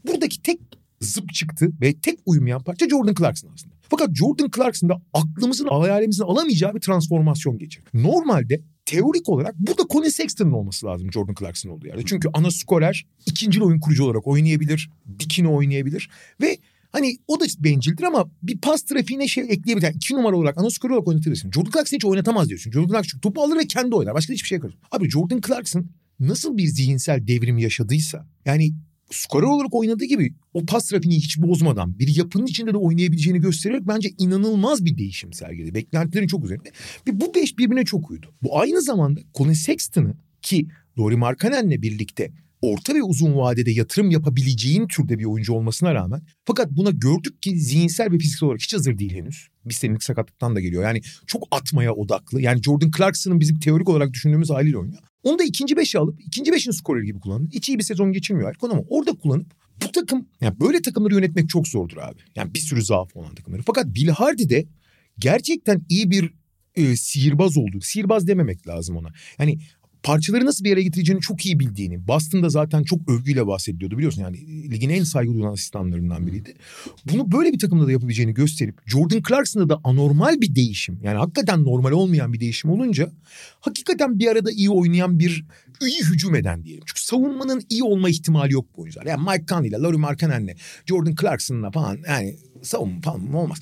Buradaki 0.07 0.41
tek 0.41 0.59
zıp 1.01 1.33
çıktı 1.33 1.71
ve 1.81 1.93
tek 1.93 2.19
uymayan 2.25 2.63
parça 2.63 2.89
Jordan 2.89 3.13
Clarkson 3.13 3.49
aslında. 3.53 3.75
Fakat 3.89 4.15
Jordan 4.15 4.49
Clarkson'da 4.55 5.01
aklımızın 5.13 5.67
hayalimizin 5.67 6.23
alamayacağı 6.23 6.75
bir 6.75 6.79
transformasyon 6.79 7.57
geçirdi. 7.57 7.89
Normalde 7.93 8.61
teorik 8.85 9.29
olarak 9.29 9.59
burada 9.59 9.83
Colin 9.89 10.09
Sexton'ın 10.09 10.51
olması 10.51 10.85
lazım 10.85 11.11
Jordan 11.11 11.35
Clarkson 11.39 11.69
olduğu 11.69 11.87
yerde. 11.87 12.01
Çünkü 12.05 12.29
ana 12.33 12.51
skorer 12.51 13.05
ikinci 13.25 13.63
oyun 13.63 13.79
kurucu 13.79 14.03
olarak 14.03 14.27
oynayabilir, 14.27 14.89
dikini 15.19 15.47
oynayabilir 15.47 16.09
ve 16.41 16.57
hani 16.91 17.17
o 17.27 17.39
da 17.39 17.45
bencildir 17.59 18.03
ama 18.03 18.31
bir 18.43 18.57
pas 18.57 18.81
trafiğine 18.81 19.27
şey 19.27 19.43
ekleyebilir. 19.43 19.85
Yani 19.85 19.95
iki 19.95 20.13
numara 20.13 20.35
olarak 20.35 20.57
ana 20.57 20.69
skorer 20.69 20.93
olarak 20.93 21.07
oynatabilirsin. 21.07 21.51
Jordan 21.51 21.71
Clarkson 21.71 21.97
hiç 21.97 22.05
oynatamaz 22.05 22.49
diyorsun. 22.49 22.71
Jordan 22.71 22.87
Clarkson 22.87 23.19
topu 23.19 23.41
alır 23.41 23.57
ve 23.57 23.67
kendi 23.67 23.95
oynar. 23.95 24.13
Başka 24.13 24.33
hiçbir 24.33 24.47
şey 24.47 24.59
karışmaz. 24.59 24.83
Abi 24.91 25.09
Jordan 25.09 25.41
Clarkson 25.47 25.85
nasıl 26.19 26.57
bir 26.57 26.67
zihinsel 26.67 27.27
devrim 27.27 27.57
yaşadıysa 27.57 28.27
yani 28.45 28.73
skorer 29.11 29.47
olarak 29.47 29.73
oynadığı 29.73 30.05
gibi 30.05 30.33
o 30.53 30.65
pas 30.65 30.85
trafiğini 30.85 31.17
hiç 31.17 31.37
bozmadan 31.37 31.99
bir 31.99 32.15
yapının 32.15 32.45
içinde 32.45 32.73
de 32.73 32.77
oynayabileceğini 32.77 33.39
göstererek 33.39 33.87
bence 33.87 34.09
inanılmaz 34.17 34.85
bir 34.85 34.97
değişim 34.97 35.33
sergiledi. 35.33 35.75
Beklentilerin 35.75 36.27
çok 36.27 36.45
üzerinde. 36.45 36.71
Ve 37.07 37.21
bu 37.21 37.35
beş 37.35 37.57
birbirine 37.57 37.85
çok 37.85 38.11
uydu. 38.11 38.33
Bu 38.43 38.59
aynı 38.59 38.81
zamanda 38.81 39.19
Colin 39.37 39.53
Sexton'ı 39.53 40.13
ki 40.41 40.67
Laurie 40.99 41.17
Markkanen'le 41.17 41.81
birlikte 41.81 42.31
orta 42.61 42.95
ve 42.95 43.03
uzun 43.03 43.35
vadede 43.35 43.71
yatırım 43.71 44.11
yapabileceğin 44.11 44.87
türde 44.87 45.19
bir 45.19 45.25
oyuncu 45.25 45.53
olmasına 45.53 45.93
rağmen 45.93 46.21
fakat 46.45 46.71
buna 46.71 46.89
gördük 46.89 47.41
ki 47.41 47.59
zihinsel 47.59 48.11
ve 48.11 48.17
fiziksel 48.17 48.47
olarak 48.47 48.61
hiç 48.61 48.73
hazır 48.73 48.97
değil 48.97 49.13
henüz. 49.13 49.47
Bir 49.65 49.73
senelik 49.73 50.03
sakatlıktan 50.03 50.55
da 50.55 50.59
geliyor. 50.59 50.83
Yani 50.83 51.01
çok 51.27 51.47
atmaya 51.51 51.93
odaklı. 51.93 52.41
Yani 52.41 52.63
Jordan 52.63 52.91
Clarkson'ın 52.97 53.39
bizim 53.39 53.59
teorik 53.59 53.89
olarak 53.89 54.13
düşündüğümüz 54.13 54.49
haliyle 54.49 54.77
oynuyor. 54.77 54.99
Onu 55.23 55.39
da 55.39 55.43
ikinci 55.43 55.77
beşe 55.77 55.99
alıp 55.99 56.21
ikinci 56.21 56.51
beşin 56.51 56.71
skoreri 56.71 57.05
gibi 57.05 57.19
kullanın. 57.19 57.49
Hiç 57.53 57.69
iyi 57.69 57.77
bir 57.79 57.83
sezon 57.83 58.11
geçirmiyor 58.11 58.49
Erkon 58.49 58.69
ama 58.69 58.81
orada 58.89 59.11
kullanıp 59.11 59.53
bu 59.83 59.91
takım 59.91 60.27
yani 60.41 60.59
böyle 60.59 60.81
takımları 60.81 61.13
yönetmek 61.13 61.49
çok 61.49 61.67
zordur 61.67 61.97
abi. 61.97 62.19
Yani 62.35 62.53
bir 62.53 62.59
sürü 62.59 62.83
zaaf 62.83 63.15
olan 63.15 63.35
takımları. 63.35 63.61
Fakat 63.61 63.85
Bill 63.85 64.07
Hardy 64.07 64.49
de 64.49 64.65
gerçekten 65.19 65.85
iyi 65.89 66.11
bir 66.11 66.33
e, 66.75 66.95
sihirbaz 66.95 67.57
oldu. 67.57 67.81
Sihirbaz 67.81 68.27
dememek 68.27 68.67
lazım 68.67 68.97
ona. 68.97 69.07
Yani 69.39 69.59
parçaları 70.03 70.45
nasıl 70.45 70.63
bir 70.63 70.69
yere 70.69 70.83
getireceğini 70.83 71.21
çok 71.21 71.45
iyi 71.45 71.59
bildiğini. 71.59 72.07
Boston'da 72.07 72.49
zaten 72.49 72.83
çok 72.83 73.09
övgüyle 73.09 73.47
bahsediliyordu 73.47 73.97
biliyorsun. 73.97 74.21
Yani 74.21 74.37
ligin 74.71 74.89
en 74.89 75.03
saygı 75.03 75.33
duyulan 75.33 75.53
asistanlarından 75.53 76.27
biriydi. 76.27 76.53
Bunu 77.11 77.31
böyle 77.31 77.53
bir 77.53 77.59
takımda 77.59 77.87
da 77.87 77.91
yapabileceğini 77.91 78.33
gösterip 78.33 78.75
Jordan 78.85 79.21
Clarkson'da 79.27 79.69
da 79.69 79.79
anormal 79.83 80.41
bir 80.41 80.55
değişim. 80.55 80.99
Yani 81.03 81.17
hakikaten 81.17 81.63
normal 81.63 81.91
olmayan 81.91 82.33
bir 82.33 82.39
değişim 82.39 82.71
olunca 82.71 83.11
hakikaten 83.59 84.19
bir 84.19 84.27
arada 84.27 84.51
iyi 84.51 84.69
oynayan 84.69 85.19
bir 85.19 85.45
iyi 85.87 86.01
hücum 86.01 86.35
eden 86.35 86.63
diyelim. 86.63 86.83
Çünkü 86.87 87.03
savunmanın 87.03 87.63
iyi 87.69 87.83
olma 87.83 88.09
ihtimali 88.09 88.53
yok 88.53 88.65
bu 88.77 88.81
oyuncular. 88.81 89.05
Yani 89.05 89.29
Mike 89.29 89.45
Conley 89.45 89.69
ile 89.69 89.77
Laurie 89.77 89.97
Markkanen'le 89.97 90.55
Jordan 90.85 91.15
Clarkson'la 91.21 91.71
falan 91.71 91.99
yani 92.07 92.37
savunma 92.61 93.01
falan 93.01 93.33
olmaz. 93.33 93.59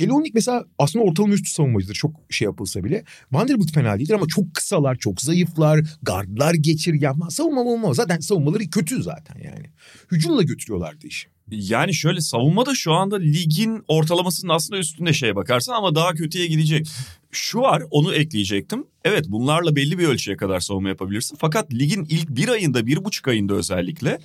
Olynyk 0.00 0.34
mesela 0.34 0.64
aslında 0.78 1.04
ortalama 1.04 1.34
üstü 1.34 1.50
savunmacıdır 1.50 1.94
çok 1.94 2.20
şey 2.30 2.44
yapılsa 2.46 2.84
bile. 2.84 3.04
Vanderbilt 3.32 3.74
fena 3.74 3.98
değildir 3.98 4.14
ama 4.14 4.26
çok 4.28 4.54
kısalar, 4.54 4.96
çok 4.96 5.20
zayıflar, 5.20 5.80
gardlar 6.02 6.54
geçirgen 6.54 7.18
falan. 7.18 7.28
Savunma 7.28 7.60
olmaz. 7.60 7.96
Zaten 7.96 8.20
savunmaları 8.20 8.70
kötü 8.70 9.02
zaten 9.02 9.36
yani. 9.44 9.66
Hücumla 10.10 10.42
götürüyorlardı 10.42 11.06
işi. 11.06 11.31
Yani 11.50 11.94
şöyle 11.94 12.20
savunma 12.20 12.66
da 12.66 12.74
şu 12.74 12.92
anda 12.92 13.16
ligin 13.16 13.84
ortalamasının 13.88 14.52
aslında 14.52 14.80
üstünde 14.80 15.12
şeye 15.12 15.36
bakarsan 15.36 15.74
ama 15.74 15.94
daha 15.94 16.12
kötüye 16.14 16.46
gidecek. 16.46 16.86
Şu 17.30 17.60
var 17.60 17.82
onu 17.90 18.14
ekleyecektim. 18.14 18.86
Evet 19.04 19.24
bunlarla 19.28 19.76
belli 19.76 19.98
bir 19.98 20.08
ölçüye 20.08 20.36
kadar 20.36 20.60
savunma 20.60 20.88
yapabilirsin. 20.88 21.36
Fakat 21.40 21.74
ligin 21.74 22.04
ilk 22.10 22.28
bir 22.28 22.48
ayında 22.48 22.86
bir 22.86 23.04
buçuk 23.04 23.28
ayında 23.28 23.54
özellikle 23.54 24.18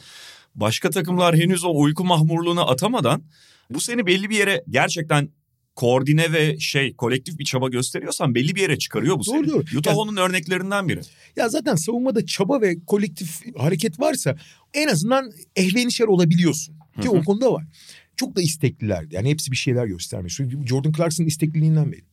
başka 0.55 0.89
takımlar 0.89 1.35
henüz 1.35 1.63
o 1.63 1.79
uyku 1.79 2.03
mahmurluğuna 2.05 2.61
atamadan 2.61 3.23
bu 3.69 3.79
seni 3.79 4.05
belli 4.05 4.29
bir 4.29 4.37
yere 4.37 4.63
gerçekten 4.69 5.29
koordine 5.75 6.33
ve 6.33 6.59
şey 6.59 6.95
kolektif 6.95 7.39
bir 7.39 7.45
çaba 7.45 7.69
gösteriyorsan 7.69 8.35
belli 8.35 8.55
bir 8.55 8.61
yere 8.61 8.77
çıkarıyor 8.77 9.19
bu 9.19 9.25
Doğru, 9.25 9.35
seni. 9.35 9.47
doğru. 9.47 9.63
Utah 9.77 9.97
onun 9.97 10.17
örneklerinden 10.17 10.89
biri. 10.89 11.01
Ya 11.35 11.49
zaten 11.49 11.75
savunmada 11.75 12.25
çaba 12.25 12.61
ve 12.61 12.75
kolektif 12.87 13.57
hareket 13.57 13.99
varsa 13.99 14.37
en 14.73 14.87
azından 14.87 15.31
ehvenişer 15.55 16.05
olabiliyorsun. 16.05 16.76
Ki 17.01 17.09
o 17.09 17.23
konuda 17.23 17.53
var. 17.53 17.65
çok 18.17 18.35
da 18.35 18.41
isteklilerdi. 18.41 19.15
Yani 19.15 19.29
hepsi 19.29 19.51
bir 19.51 19.57
şeyler 19.57 19.85
göstermiş. 19.85 20.39
Jordan 20.65 20.91
Clarkson'ın 20.91 21.27
istekliliğinden 21.27 21.91
belli. 21.91 22.05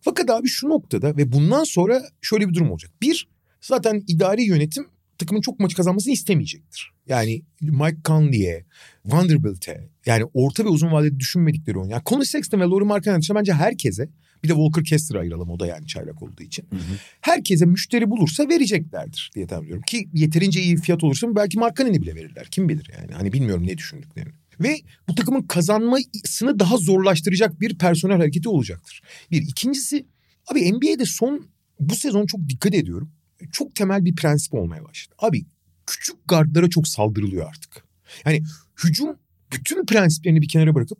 Fakat 0.00 0.30
abi 0.30 0.48
şu 0.48 0.68
noktada 0.68 1.16
ve 1.16 1.32
bundan 1.32 1.64
sonra 1.64 2.02
şöyle 2.22 2.48
bir 2.48 2.54
durum 2.54 2.70
olacak. 2.70 2.90
Bir, 3.02 3.28
zaten 3.60 4.04
idari 4.06 4.42
yönetim 4.42 4.86
takımın 5.18 5.40
çok 5.40 5.60
maç 5.60 5.74
kazanmasını 5.74 6.12
istemeyecektir. 6.12 6.92
Yani 7.06 7.42
Mike 7.60 7.98
Conley'e, 8.04 8.64
Vanderbilt'e 9.04 9.88
yani 10.06 10.24
orta 10.34 10.64
ve 10.64 10.68
uzun 10.68 10.92
vadede 10.92 11.18
düşünmedikleri 11.20 11.78
oyun. 11.78 11.90
Yani 11.90 12.02
Conley 12.06 12.26
Sexton 12.26 12.60
ve 12.60 12.64
Laurie 12.64 12.86
Markkanen 12.86 13.20
dışında 13.20 13.38
bence 13.38 13.52
herkese 13.52 14.08
bir 14.44 14.48
de 14.48 14.52
Walker 14.52 14.84
Kessler'ı 14.84 15.20
ayıralım 15.20 15.50
o 15.50 15.60
da 15.60 15.66
yani 15.66 15.86
çaylak 15.86 16.22
olduğu 16.22 16.42
için. 16.42 16.66
Hı 16.70 16.76
hı. 16.76 16.98
Herkese 17.20 17.66
müşteri 17.66 18.10
bulursa 18.10 18.48
vereceklerdir 18.48 19.30
diye 19.34 19.46
tahmin 19.46 19.64
ediyorum. 19.64 19.84
Ki 19.86 20.08
yeterince 20.14 20.62
iyi 20.62 20.76
fiyat 20.76 21.04
olursa 21.04 21.36
belki 21.36 21.58
Markkanen'i 21.58 22.02
bile 22.02 22.14
verirler. 22.14 22.46
Kim 22.50 22.68
bilir 22.68 22.90
yani. 22.98 23.12
Hani 23.12 23.32
bilmiyorum 23.32 23.66
ne 23.66 23.78
düşündüklerini. 23.78 24.32
Ve 24.60 24.80
bu 25.08 25.14
takımın 25.14 25.42
kazanmasını 25.42 26.58
daha 26.58 26.76
zorlaştıracak 26.76 27.60
bir 27.60 27.78
personel 27.78 28.16
hareketi 28.16 28.48
olacaktır. 28.48 29.02
Bir. 29.30 29.42
ikincisi 29.42 30.06
abi 30.52 30.72
NBA'de 30.72 31.04
son 31.04 31.46
bu 31.80 31.94
sezon 31.94 32.26
çok 32.26 32.48
dikkat 32.48 32.74
ediyorum. 32.74 33.12
Çok 33.52 33.74
temel 33.74 34.04
bir 34.04 34.16
prensip 34.16 34.54
olmaya 34.54 34.84
başladı. 34.84 35.14
Abi 35.18 35.46
küçük 35.86 36.28
gardlara 36.28 36.70
çok 36.70 36.88
saldırılıyor 36.88 37.48
artık. 37.48 37.84
Yani 38.26 38.42
hücum 38.84 39.16
bütün 39.52 39.86
prensiplerini 39.86 40.42
bir 40.42 40.48
kenara 40.48 40.74
bırakıp 40.74 40.98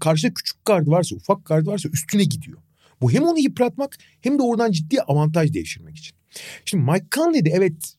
karşıda 0.00 0.34
küçük 0.34 0.64
gardı 0.64 0.90
varsa, 0.90 1.16
ufak 1.16 1.44
gardı 1.44 1.70
varsa 1.70 1.88
üstüne 1.88 2.24
gidiyor. 2.24 2.58
Bu 3.00 3.12
hem 3.12 3.22
onu 3.22 3.38
yıpratmak 3.38 3.98
hem 4.20 4.38
de 4.38 4.42
oradan 4.42 4.72
ciddi 4.72 5.00
avantaj 5.00 5.54
devşirmek 5.54 5.96
için. 5.96 6.16
Şimdi 6.64 6.90
Mike 6.90 7.06
Conley 7.12 7.44
de 7.44 7.50
evet 7.50 7.94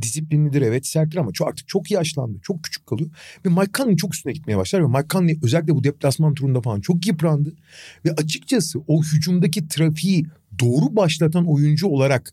disiplinlidir 0.00 0.62
evet 0.62 0.86
serttir 0.86 1.16
ama 1.18 1.32
çok 1.32 1.48
artık 1.48 1.68
çok 1.68 1.90
yaşlandı. 1.90 2.38
Çok 2.42 2.64
küçük 2.64 2.86
kalıyor. 2.86 3.10
Ve 3.46 3.48
Mike 3.48 3.72
Conley 3.74 3.96
çok 3.96 4.14
üstüne 4.14 4.32
gitmeye 4.32 4.56
başlar 4.56 4.82
ve 4.82 4.86
Mike 4.86 5.08
Conley 5.10 5.38
özellikle 5.42 5.74
bu 5.74 5.84
deplasman 5.84 6.34
turunda 6.34 6.60
falan 6.60 6.80
çok 6.80 7.06
yıprandı. 7.06 7.54
Ve 8.04 8.12
açıkçası 8.12 8.78
o 8.86 9.02
hücumdaki 9.02 9.68
trafiği 9.68 10.26
doğru 10.58 10.96
başlatan 10.96 11.46
oyuncu 11.46 11.86
olarak 11.86 12.32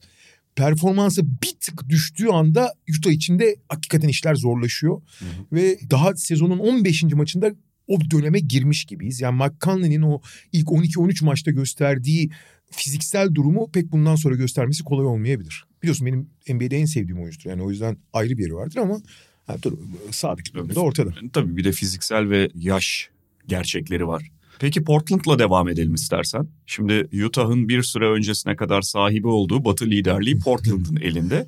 performansı 0.56 1.26
bir 1.26 1.54
tık 1.60 1.90
düştüğü 1.90 2.28
anda 2.28 2.74
Utah 2.98 3.12
içinde 3.12 3.56
hakikaten 3.70 4.08
işler 4.08 4.36
zorlaşıyor. 4.36 5.02
Hı 5.20 5.26
hı. 5.26 5.30
Ve 5.52 5.80
daha 5.90 6.16
sezonun 6.16 6.60
15. 6.60 7.04
maçında 7.04 7.52
o 7.88 7.98
döneme 8.12 8.40
girmiş 8.40 8.86
gibiyiz. 8.86 9.22
Yani 9.22 9.44
McConley'nin 9.44 10.02
o 10.02 10.22
ilk 10.52 10.68
12-13 10.68 11.26
maçta 11.26 11.52
gösterdiği 11.52 12.30
fiziksel 12.72 13.36
durumu 13.36 13.72
pek 13.72 13.92
bundan 13.92 14.16
sonra 14.16 14.36
göstermesi 14.36 14.84
kolay 14.84 15.06
olmayabilir. 15.06 15.66
Biliyorsun 15.84 16.08
benim 16.08 16.30
NBA'de 16.50 16.78
en 16.78 16.86
sevdiğim 16.86 17.22
oyuncudur. 17.22 17.50
Yani 17.50 17.64
o 17.64 17.70
yüzden 17.70 17.98
ayrı 18.14 18.38
bir 18.38 18.44
yeri 18.44 18.56
vardır 18.56 18.78
ama 18.78 19.02
ha, 19.48 19.56
dur, 19.64 19.74
sabit 20.12 20.56
da 20.56 20.82
ortada. 20.82 21.14
Tabii 21.34 21.58
bir 21.58 21.64
de 21.64 21.72
fiziksel 21.72 22.30
ve 22.30 22.50
yaş 22.56 23.10
gerçekleri 23.48 24.08
var. 24.08 24.32
Peki 24.60 24.84
Portland'la 24.84 25.40
devam 25.40 25.70
edelim 25.70 25.94
istersen. 25.94 26.48
Şimdi 26.66 27.24
Utah'ın 27.26 27.70
bir 27.70 27.84
süre 27.84 28.10
öncesine 28.10 28.56
kadar 28.56 28.82
sahibi 28.82 29.28
olduğu 29.28 29.66
Batı 29.66 29.86
liderliği 29.86 30.40
Portland'ın 30.40 30.96
elinde. 31.02 31.48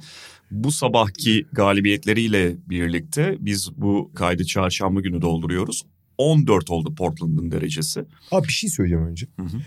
Bu 0.52 0.72
sabahki 0.72 1.46
galibiyetleriyle 1.52 2.56
birlikte 2.70 3.38
biz 3.40 3.70
bu 3.78 4.12
kaydı 4.16 4.46
çarşamba 4.46 5.02
günü 5.02 5.22
dolduruyoruz. 5.22 5.84
14 6.18 6.72
oldu 6.72 6.96
Portland'ın 6.96 7.52
derecesi. 7.52 8.06
Abi 8.32 8.48
bir 8.48 8.54
şey 8.54 8.70
söyleyeceğim 8.70 9.06
önce. 9.06 9.28
Hı 9.40 9.44
hı. 9.44 9.58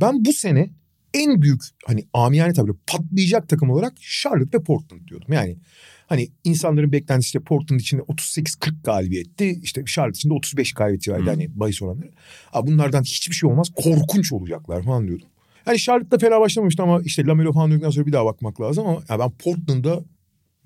Ben 0.00 0.24
bu 0.24 0.32
sene 0.32 0.70
en 1.14 1.42
büyük 1.42 1.62
hani 1.86 2.04
amiyane 2.12 2.52
tabiri 2.52 2.76
patlayacak 2.86 3.48
takım 3.48 3.70
olarak 3.70 3.92
Charlotte 4.00 4.58
ve 4.58 4.62
Portland 4.62 5.08
diyordum. 5.08 5.32
Yani 5.32 5.58
hani 6.06 6.28
insanların 6.44 6.92
beklentisi 6.92 7.26
işte 7.26 7.40
Portland 7.40 7.80
içinde 7.80 8.02
38-40 8.02 8.82
galibiyetti. 8.84 9.60
İşte 9.62 9.84
Charlotte 9.84 10.16
içinde 10.16 10.34
35 10.34 10.72
galibiyeti 10.72 11.12
vardı 11.12 11.24
hani 11.26 11.60
bahis 11.60 11.82
oranları. 11.82 12.10
Abi 12.52 12.70
bunlardan 12.70 13.02
hiçbir 13.02 13.34
şey 13.34 13.50
olmaz. 13.50 13.68
Korkunç 13.76 14.32
olacaklar 14.32 14.82
falan 14.82 15.06
diyordum. 15.06 15.28
Hani 15.64 15.78
Charlotte'da 15.78 16.18
fena 16.18 16.40
başlamamıştı 16.40 16.82
ama 16.82 17.00
işte 17.04 17.26
Lamelo 17.26 17.52
falan 17.52 17.70
dedikten 17.70 17.90
sonra 17.90 18.06
bir 18.06 18.12
daha 18.12 18.24
bakmak 18.24 18.60
lazım 18.60 18.86
ama 18.86 19.02
ya 19.08 19.18
ben 19.18 19.30
Portland'a 19.30 20.04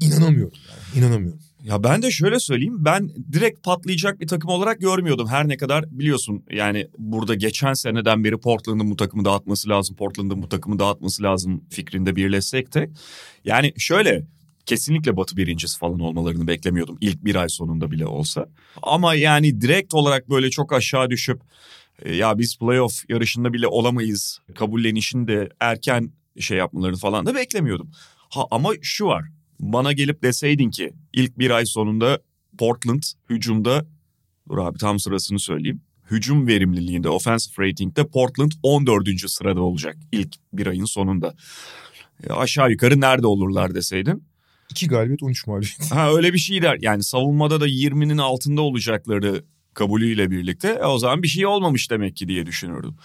inanamıyorum. 0.00 0.58
Yani, 0.68 1.04
inanamıyorum. 1.04 1.40
Ya 1.64 1.84
ben 1.84 2.02
de 2.02 2.10
şöyle 2.10 2.40
söyleyeyim 2.40 2.84
ben 2.84 3.10
direkt 3.32 3.62
patlayacak 3.62 4.20
bir 4.20 4.26
takım 4.26 4.50
olarak 4.50 4.80
görmüyordum. 4.80 5.28
Her 5.28 5.48
ne 5.48 5.56
kadar 5.56 5.84
biliyorsun 5.90 6.44
yani 6.50 6.88
burada 6.98 7.34
geçen 7.34 7.72
seneden 7.72 8.24
beri 8.24 8.38
Portland'ın 8.38 8.90
bu 8.90 8.96
takımı 8.96 9.24
dağıtması 9.24 9.68
lazım. 9.68 9.96
Portland'ın 9.96 10.42
bu 10.42 10.48
takımı 10.48 10.78
dağıtması 10.78 11.22
lazım 11.22 11.64
fikrinde 11.70 12.16
birleşsek 12.16 12.74
de. 12.74 12.90
Yani 13.44 13.72
şöyle 13.76 14.26
kesinlikle 14.66 15.16
Batı 15.16 15.36
birincisi 15.36 15.78
falan 15.78 16.00
olmalarını 16.00 16.46
beklemiyordum. 16.46 16.98
ilk 17.00 17.24
bir 17.24 17.34
ay 17.34 17.48
sonunda 17.48 17.90
bile 17.90 18.06
olsa. 18.06 18.48
Ama 18.82 19.14
yani 19.14 19.60
direkt 19.60 19.94
olarak 19.94 20.30
böyle 20.30 20.50
çok 20.50 20.72
aşağı 20.72 21.10
düşüp 21.10 21.40
e, 22.02 22.14
ya 22.14 22.38
biz 22.38 22.58
playoff 22.58 23.10
yarışında 23.10 23.52
bile 23.52 23.66
olamayız 23.66 24.40
kabullenişini 24.54 25.28
de 25.28 25.48
erken 25.60 26.12
şey 26.40 26.58
yapmalarını 26.58 26.96
falan 26.96 27.26
da 27.26 27.34
beklemiyordum. 27.34 27.90
Ha 28.30 28.44
ama 28.50 28.70
şu 28.82 29.06
var 29.06 29.24
bana 29.60 29.92
gelip 29.92 30.22
deseydin 30.22 30.70
ki 30.70 30.92
ilk 31.12 31.38
bir 31.38 31.50
ay 31.50 31.66
sonunda 31.66 32.18
Portland 32.58 33.02
hücumda 33.30 33.86
dur 34.48 34.58
abi 34.58 34.78
tam 34.78 34.98
sırasını 34.98 35.38
söyleyeyim. 35.38 35.80
Hücum 36.10 36.46
verimliliğinde 36.46 37.08
offensive 37.08 37.66
rating'de 37.66 38.06
Portland 38.06 38.52
14. 38.62 39.08
sırada 39.30 39.60
olacak 39.62 39.96
ilk 40.12 40.34
bir 40.52 40.66
ayın 40.66 40.84
sonunda. 40.84 41.34
E, 42.28 42.32
aşağı 42.32 42.70
yukarı 42.70 43.00
nerede 43.00 43.26
olurlar 43.26 43.74
deseydin. 43.74 44.24
İki 44.70 44.88
galibiyet 44.88 45.22
13 45.22 45.46
mağlubiyet. 45.46 45.92
Ha 45.92 46.14
öyle 46.14 46.32
bir 46.32 46.38
şey 46.38 46.62
der. 46.62 46.78
Yani 46.80 47.02
savunmada 47.04 47.60
da 47.60 47.68
20'nin 47.68 48.18
altında 48.18 48.62
olacakları 48.62 49.44
kabulüyle 49.74 50.30
birlikte 50.30 50.68
e, 50.68 50.84
o 50.84 50.98
zaman 50.98 51.22
bir 51.22 51.28
şey 51.28 51.46
olmamış 51.46 51.90
demek 51.90 52.16
ki 52.16 52.28
diye 52.28 52.46
düşünürdüm. 52.46 52.96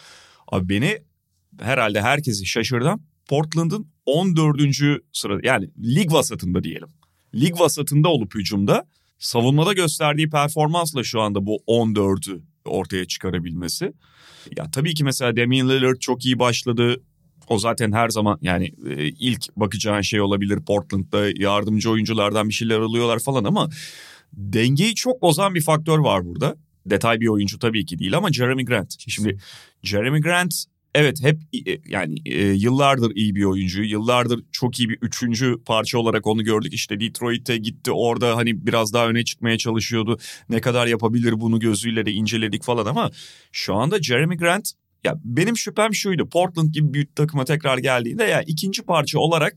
Abi 0.47 0.69
beni 0.69 0.97
herhalde 1.61 2.01
herkesi 2.01 2.45
şaşırdan 2.45 3.01
Portland'ın 3.29 3.92
14. 4.05 4.61
sırada 5.13 5.39
yani 5.43 5.69
lig 5.83 6.11
vasatında 6.11 6.63
diyelim. 6.63 6.89
Lig 7.35 7.59
vasatında 7.59 8.09
olup 8.09 8.35
hücumda 8.35 8.87
savunmada 9.19 9.73
gösterdiği 9.73 10.29
performansla 10.29 11.03
şu 11.03 11.21
anda 11.21 11.45
bu 11.45 11.63
14'ü 11.67 12.41
ortaya 12.65 13.05
çıkarabilmesi. 13.05 13.93
Ya 14.57 14.71
tabii 14.71 14.93
ki 14.93 15.03
mesela 15.03 15.37
Damian 15.37 15.69
Lillard 15.69 15.97
çok 15.99 16.25
iyi 16.25 16.39
başladı. 16.39 17.01
O 17.47 17.59
zaten 17.59 17.91
her 17.91 18.09
zaman 18.09 18.39
yani 18.41 18.73
e, 18.89 19.07
ilk 19.07 19.55
bakacağın 19.57 20.01
şey 20.01 20.21
olabilir 20.21 20.59
Portland'da 20.65 21.29
yardımcı 21.35 21.91
oyunculardan 21.91 22.49
bir 22.49 22.53
şeyler 22.53 22.79
alıyorlar 22.79 23.19
falan 23.19 23.43
ama 23.43 23.69
dengeyi 24.33 24.95
çok 24.95 25.21
bozan 25.21 25.55
bir 25.55 25.61
faktör 25.61 25.99
var 25.99 26.25
burada. 26.25 26.55
Detay 26.85 27.19
bir 27.19 27.27
oyuncu 27.27 27.59
tabii 27.59 27.85
ki 27.85 27.99
değil 27.99 28.17
ama 28.17 28.33
Jeremy 28.33 28.65
Grant. 28.65 28.95
Şimdi 29.07 29.37
Jeremy 29.83 30.21
Grant 30.21 30.65
evet 30.95 31.23
hep 31.23 31.39
e, 31.67 31.79
yani 31.87 32.15
e, 32.25 32.45
yıllardır 32.45 33.15
iyi 33.15 33.35
bir 33.35 33.43
oyuncu. 33.43 33.83
Yıllardır 33.83 34.43
çok 34.51 34.79
iyi 34.79 34.89
bir 34.89 34.97
üçüncü 35.01 35.55
parça 35.65 35.97
olarak 35.97 36.27
onu 36.27 36.43
gördük. 36.43 36.73
İşte 36.73 36.99
Detroit'e 36.99 37.57
gitti 37.57 37.91
orada 37.91 38.35
hani 38.35 38.67
biraz 38.67 38.93
daha 38.93 39.07
öne 39.07 39.23
çıkmaya 39.25 39.57
çalışıyordu. 39.57 40.19
Ne 40.49 40.61
kadar 40.61 40.87
yapabilir 40.87 41.39
bunu 41.39 41.59
gözüyle 41.59 42.05
de 42.05 42.11
inceledik 42.11 42.63
falan 42.63 42.85
ama 42.85 43.11
şu 43.51 43.75
anda 43.75 44.01
Jeremy 44.01 44.37
Grant 44.37 44.71
ya 45.03 45.19
benim 45.23 45.57
şüphem 45.57 45.93
şuydu. 45.95 46.29
Portland 46.29 46.73
gibi 46.73 46.93
büyük 46.93 47.15
takıma 47.15 47.45
tekrar 47.45 47.77
geldiğinde 47.77 48.23
ya 48.23 48.41
ikinci 48.41 48.81
parça 48.81 49.19
olarak 49.19 49.55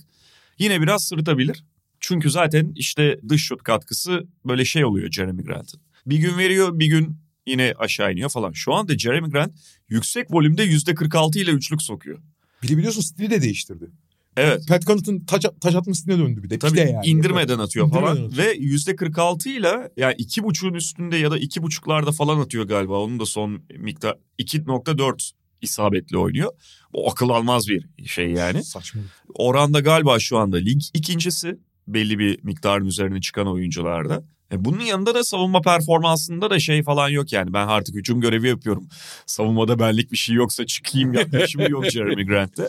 yine 0.59 0.83
biraz 0.83 1.05
sırıtabilir. 1.05 1.65
Çünkü 2.01 2.31
zaten 2.31 2.73
işte 2.75 3.21
dış 3.29 3.43
şut 3.43 3.63
katkısı 3.63 4.27
böyle 4.45 4.65
şey 4.65 4.85
oluyor 4.85 5.11
Jeremy 5.11 5.43
Grant'ın. 5.43 5.81
Bir 6.07 6.19
gün 6.19 6.39
veriyor 6.39 6.79
bir 6.79 6.87
gün 6.87 7.17
yine 7.47 7.75
aşağı 7.79 8.13
iniyor 8.13 8.31
falan. 8.31 8.53
Şu 8.53 8.75
anda 8.75 8.99
Jeremy 8.99 9.31
Grant 9.31 9.53
yüksek 9.89 10.27
volümde 10.31 10.63
yüzde 10.63 10.95
46 10.95 11.39
ile 11.39 11.51
üçlük 11.51 11.83
sokuyor. 11.83 12.19
Bir 12.63 12.69
de 12.69 12.77
biliyorsun 12.77 13.01
stili 13.01 13.31
de 13.31 13.43
değiştirdi. 13.43 13.91
Evet. 14.37 14.69
Pat 14.69 14.87
Connaughton 14.87 15.19
taç, 15.19 15.47
taç 15.61 15.75
atma 15.75 15.95
stiline 15.95 16.19
döndü 16.19 16.43
bir 16.43 16.51
de. 16.51 16.59
Tabii 16.59 16.77
de 16.77 16.81
yani. 16.81 17.07
indirmeden 17.07 17.59
atıyor 17.59 17.87
indirmeden 17.87 18.15
falan. 18.15 18.27
Atıyor. 18.27 18.37
Ve 18.37 18.53
yüzde 18.59 18.97
46 18.97 19.49
ile 19.49 19.91
yani 19.97 20.15
iki 20.19 20.45
buçuğun 20.45 20.75
üstünde 20.75 21.17
ya 21.17 21.31
da 21.31 21.39
iki 21.39 21.63
buçuklarda 21.63 22.13
falan 22.13 22.41
atıyor 22.41 22.65
galiba. 22.65 23.01
Onun 23.01 23.21
da 23.21 23.27
son 23.27 23.63
miktar 23.79 24.17
2.4 24.39 25.31
isabetli 25.63 26.19
oynuyor. 26.19 26.53
O 26.93 27.11
akıl 27.11 27.29
almaz 27.29 27.69
bir 27.69 28.07
şey 28.07 28.31
yani. 28.31 28.65
Saçma. 28.65 29.03
Oranda 29.35 29.81
galiba 29.81 30.19
şu 30.19 30.39
anda 30.39 30.57
lig 30.57 30.83
ikincisi 30.95 31.59
belli 31.89 32.19
bir 32.19 32.39
miktarın 32.43 32.87
üzerine 32.87 33.21
çıkan 33.21 33.47
oyuncularda. 33.49 34.25
E 34.53 34.65
bunun 34.65 34.81
yanında 34.81 35.15
da 35.15 35.25
savunma 35.25 35.61
performansında 35.61 36.51
da 36.51 36.59
şey 36.59 36.83
falan 36.83 37.09
yok 37.09 37.33
yani. 37.33 37.53
Ben 37.53 37.67
artık 37.67 37.95
hücum 37.95 38.21
görevi 38.21 38.49
yapıyorum. 38.49 38.89
Savunmada 39.27 39.79
benlik 39.79 40.13
bir 40.13 40.17
şey 40.17 40.35
yoksa 40.35 40.67
çıkayım 40.67 41.13
yaklaşım 41.13 41.69
yok 41.69 41.91
Jeremy 41.91 42.27
Grant'te. 42.27 42.69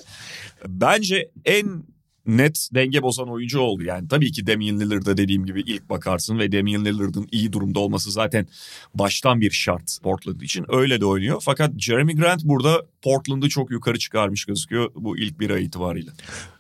Bence 0.68 1.32
en 1.46 1.84
net 2.28 2.70
denge 2.74 3.04
bozan 3.04 3.30
oyuncu 3.30 3.60
oldu. 3.60 3.84
Yani 3.84 4.08
tabii 4.08 4.32
ki 4.32 4.48
Damian 4.48 4.80
Lillard'a 4.80 5.18
dediğim 5.18 5.46
gibi 5.46 5.62
ilk 5.62 5.90
bakarsın 5.90 6.40
ve 6.40 6.52
Damian 6.52 6.86
Lillard'ın 6.86 7.28
iyi 7.32 7.54
durumda 7.54 7.80
olması 7.80 8.12
zaten 8.12 8.48
baştan 8.94 9.42
bir 9.42 9.52
şart 9.52 9.98
Portland 10.04 10.42
için. 10.42 10.66
Öyle 10.70 11.02
de 11.02 11.06
oynuyor. 11.06 11.42
Fakat 11.46 11.80
Jeremy 11.80 12.16
Grant 12.16 12.44
burada 12.44 12.86
Portland'ı 13.02 13.50
çok 13.50 13.72
yukarı 13.72 14.00
çıkarmış 14.00 14.46
gözüküyor 14.46 14.92
bu 14.96 15.18
ilk 15.18 15.40
bir 15.40 15.50
ay 15.50 15.64
itibariyle. 15.64 16.12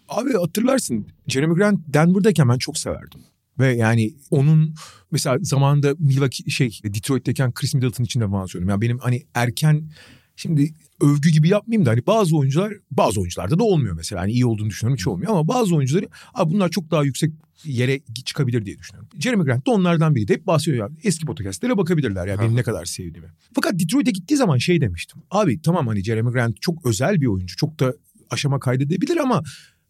Abi 0.10 0.34
hatırlarsın 0.34 1.08
Jeremy 1.28 1.56
Grant 1.56 1.80
Denver'dayken 1.88 2.50
ben 2.50 2.58
çok 2.58 2.78
severdim. 2.78 3.22
Ve 3.60 3.76
yani 3.76 4.14
onun 4.32 4.74
mesela 5.12 5.38
zamanında 5.42 5.96
Milwaukee 6.00 6.50
şey 6.50 6.80
Detroit'teyken 6.84 7.54
Chris 7.54 7.74
Middleton 7.74 8.04
için 8.04 8.20
de 8.20 8.28
falan 8.28 8.46
söylüyorum. 8.46 8.70
Yani 8.70 8.82
benim 8.82 9.00
hani 9.00 9.24
erken 9.34 9.90
şimdi 10.36 10.74
övgü 11.02 11.30
gibi 11.30 11.50
yapmayayım 11.50 11.86
da 11.86 11.90
hani 11.90 12.06
bazı 12.08 12.38
oyuncular 12.38 12.74
bazı 12.92 13.20
oyuncularda 13.20 13.60
da 13.60 13.64
olmuyor 13.64 13.96
mesela. 13.96 14.22
Hani 14.22 14.32
iyi 14.32 14.46
olduğunu 14.46 14.70
düşünüyorum 14.70 14.98
hiç 14.98 15.08
olmuyor 15.08 15.32
ama 15.32 15.48
bazı 15.48 15.76
oyuncuları 15.76 16.08
abi 16.34 16.54
bunlar 16.54 16.70
çok 16.70 16.92
daha 16.92 17.04
yüksek 17.04 17.34
yere 17.64 18.00
çıkabilir 18.26 18.66
diye 18.66 18.78
düşünüyorum. 18.78 19.10
Jeremy 19.20 19.44
Grant 19.44 19.68
da 19.68 19.72
onlardan 19.72 20.16
biriydi. 20.16 20.34
Hep 20.34 20.48
bahsediyor 20.48 20.90
yani. 20.90 20.98
Eski 21.04 21.26
podcastlere 21.26 21.78
bakabilirler 21.78 22.28
ya 22.28 22.40
benim 22.40 22.56
ne 22.56 22.64
kadar 22.64 22.86
sevdiğimi. 22.86 23.30
Fakat 23.54 23.80
Detroit'e 23.80 24.12
gittiği 24.12 24.36
zaman 24.36 24.58
şey 24.58 24.82
demiştim. 24.82 25.22
Abi 25.32 25.62
tamam 25.62 25.88
hani 25.88 26.04
Jeremy 26.04 26.32
Grant 26.32 26.62
çok 26.62 26.86
özel 26.86 27.22
bir 27.22 27.26
oyuncu. 27.26 27.56
Çok 27.56 27.80
da 27.80 27.94
aşama 28.30 28.60
kaydedebilir 28.60 29.18
ama 29.18 29.44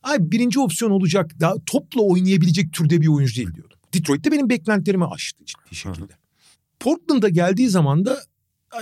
Abi 0.08 0.32
birinci 0.32 0.60
opsiyon 0.60 0.92
olacak 0.92 1.32
daha 1.40 1.54
topla 1.66 2.02
oynayabilecek 2.02 2.74
türde 2.74 3.02
bir 3.02 3.08
oyuncu 3.08 3.36
değil 3.36 3.54
diyordum. 3.56 3.78
Detroit'te 3.94 4.32
benim 4.32 4.50
beklentilerimi 4.50 5.06
aştı 5.06 5.46
ciddi 5.46 5.76
şekilde. 5.76 6.14
Portland'a 6.80 7.30
geldiği 7.30 7.70
zaman 7.70 8.06
da 8.06 8.20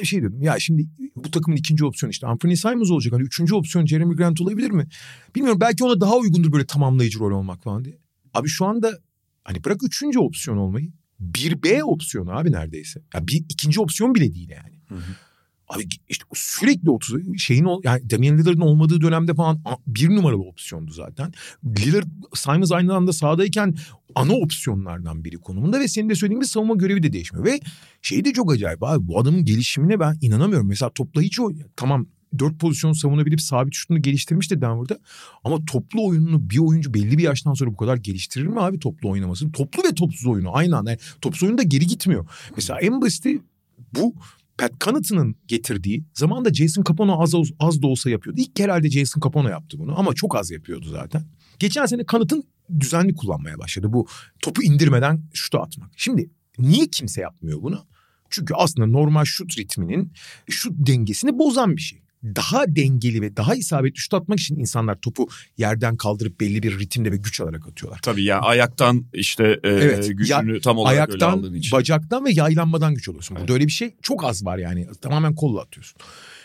şey 0.04 0.20
dedim 0.20 0.42
ya 0.42 0.60
şimdi 0.60 0.88
bu 1.16 1.32
takımın 1.32 1.58
ikinci 1.58 1.86
opsiyonu 1.86 2.12
işte 2.12 2.28
Anthony 2.28 2.56
Simons 2.56 2.92
olacak. 2.92 3.14
Hani 3.14 3.24
üçüncü 3.24 3.56
opsiyon 3.56 3.86
Jeremy 3.86 4.16
Grant 4.16 4.42
olabilir 4.42 4.72
mi? 4.72 4.88
Bilmiyorum 5.36 5.62
belki 5.62 5.84
ona 5.84 6.02
daha 6.02 6.18
uygundur 6.18 6.52
böyle 6.52 6.66
tamamlayıcı 6.66 7.20
rol 7.20 7.32
olmak 7.32 7.64
falan 7.64 7.86
diye. 7.86 7.98
Abi 8.34 8.48
şu 8.48 8.66
anda 8.66 9.00
hani 9.44 9.64
bırak 9.64 9.84
üçüncü 9.84 10.20
opsiyon 10.20 10.58
olmayı. 10.58 10.92
Bir 11.20 11.64
B 11.64 11.84
opsiyonu 11.84 12.38
abi 12.38 12.52
neredeyse. 12.52 13.02
Ya 13.14 13.28
bir 13.28 13.46
ikinci 13.50 13.82
opsiyon 13.82 14.16
bile 14.16 14.34
değil 14.34 14.50
yani. 14.50 14.80
Hı 14.90 14.96
hı. 14.96 15.16
Abi 15.68 15.88
işte 16.10 16.26
sürekli 16.34 16.90
30 16.90 17.40
şeyin 17.40 17.68
yani 17.84 18.10
Damian 18.10 18.38
Lillard'ın 18.38 18.62
olmadığı 18.62 19.02
dönemde 19.02 19.34
falan 19.34 19.62
bir 19.88 20.10
numaralı 20.10 20.42
opsiyondu 20.42 20.92
zaten. 20.92 21.34
Lillard 21.66 22.08
Simons 22.34 22.72
aynı 22.72 22.96
anda 22.96 23.14
sahadayken 23.14 23.76
ana 24.16 24.34
opsiyonlardan 24.34 25.24
biri 25.24 25.38
konumunda 25.38 25.80
ve 25.80 25.88
senin 25.88 26.10
de 26.10 26.16
söylediğin 26.16 26.40
gibi 26.40 26.48
savunma 26.48 26.76
görevi 26.76 27.04
de 27.04 27.14
değişmiyor. 27.14 27.46
Ve 27.46 27.60
şey 28.02 28.26
de 28.26 28.34
çok 28.34 28.54
acayip 28.54 28.84
abi 28.84 29.08
bu 29.08 29.20
adamın 29.20 29.46
gelişimine 29.46 30.00
ben 30.00 30.18
inanamıyorum. 30.22 30.68
Mesela 30.68 30.90
topla 30.90 31.22
o 31.42 31.52
tamam 31.76 32.08
dört 32.40 32.60
pozisyon 32.60 32.94
savunabilip 32.94 33.42
sabit 33.42 33.74
şutunu 33.74 34.02
geliştirmişti 34.02 34.62
Denver'da. 34.62 35.00
Ama 35.44 35.66
toplu 35.66 36.08
oyununu 36.08 36.50
bir 36.50 36.58
oyuncu 36.58 36.94
belli 36.94 37.18
bir 37.18 37.24
yaştan 37.24 37.54
sonra 37.54 37.72
bu 37.72 37.78
kadar 37.78 37.98
geliştirir 37.98 38.48
mi 38.48 38.62
abi 38.62 38.80
toplu 38.80 39.10
oynamasını? 39.10 39.52
Toplu 39.52 39.84
ve 39.84 39.96
topsuz 39.96 40.26
oyunu 40.26 40.56
aynı 40.56 40.78
anda. 40.78 40.90
Yani 40.90 41.00
topsuz 41.22 41.44
oyunda 41.44 41.64
geri 41.64 41.88
gitmiyor. 41.88 42.28
Mesela 42.56 42.80
en 42.80 43.02
basiti 43.02 43.42
bu 43.96 44.14
Pat 44.58 44.72
Connaughton'ın 44.82 45.36
getirdiği 45.48 46.06
zamanda 46.14 46.54
Jason 46.54 46.84
Capone 46.84 47.12
az, 47.12 47.34
az 47.60 47.82
da 47.82 47.88
olsa 47.88 48.10
yapıyordu. 48.10 48.42
İlk 48.42 48.60
herhalde 48.60 48.90
Jason 48.90 49.22
Capone 49.22 49.50
yaptı 49.50 49.80
bunu 49.80 50.00
ama 50.00 50.14
çok 50.14 50.36
az 50.36 50.52
yapıyordu 50.52 50.90
zaten. 50.90 51.24
Geçen 51.60 51.86
sene 51.86 52.06
Connaughton 52.06 52.44
düzenli 52.80 53.16
kullanmaya 53.16 53.60
başladı 53.60 53.94
bu 53.94 54.08
topu 54.42 54.64
indirmeden 54.64 55.24
şutu 55.34 55.58
atmak. 55.58 55.90
Şimdi 55.96 56.30
niye 56.60 56.88
kimse 56.88 57.22
yapmıyor 57.22 57.62
bunu? 57.62 57.86
Çünkü 58.30 58.54
aslında 58.54 58.88
normal 58.88 59.26
şut 59.26 59.58
ritminin 59.58 60.14
şut 60.50 60.74
dengesini 60.78 61.40
bozan 61.40 61.76
bir 61.76 61.82
şey 61.82 62.05
daha 62.26 62.76
dengeli 62.76 63.22
ve 63.22 63.38
daha 63.38 63.56
isabetli 63.56 63.98
şut 63.98 64.14
atmak 64.14 64.40
için 64.40 64.56
insanlar 64.56 64.96
topu 64.96 65.28
yerden 65.58 65.98
kaldırıp 65.98 66.40
belli 66.40 66.64
bir 66.64 66.80
ritimde 66.80 67.12
ve 67.12 67.18
güç 67.18 67.42
alarak 67.42 67.68
atıyorlar. 67.68 68.00
Tabii 68.04 68.24
ya 68.24 68.36
yani 68.36 68.46
ayaktan 68.46 69.06
işte 69.14 69.60
e, 69.64 69.70
evet, 69.70 70.18
gücünü 70.18 70.54
ya, 70.54 70.62
tam 70.62 70.78
olarak 70.78 70.94
ayaktan, 70.94 71.16
öyle 71.16 71.26
aldığın 71.26 71.54
için. 71.54 71.72
bacaktan 71.72 72.26
ve 72.26 72.32
yaylanmadan 72.32 72.94
güç 72.94 73.10
alıyorsun. 73.10 73.36
Evet. 73.36 73.42
Burada 73.42 73.54
öyle 73.54 73.68
bir 73.68 73.72
şey 73.72 73.96
çok 74.02 74.24
az 74.24 74.46
var 74.46 74.58
yani. 74.58 74.88
Tamamen 75.02 75.36
kolla 75.36 75.62
atıyorsun. 75.62 75.98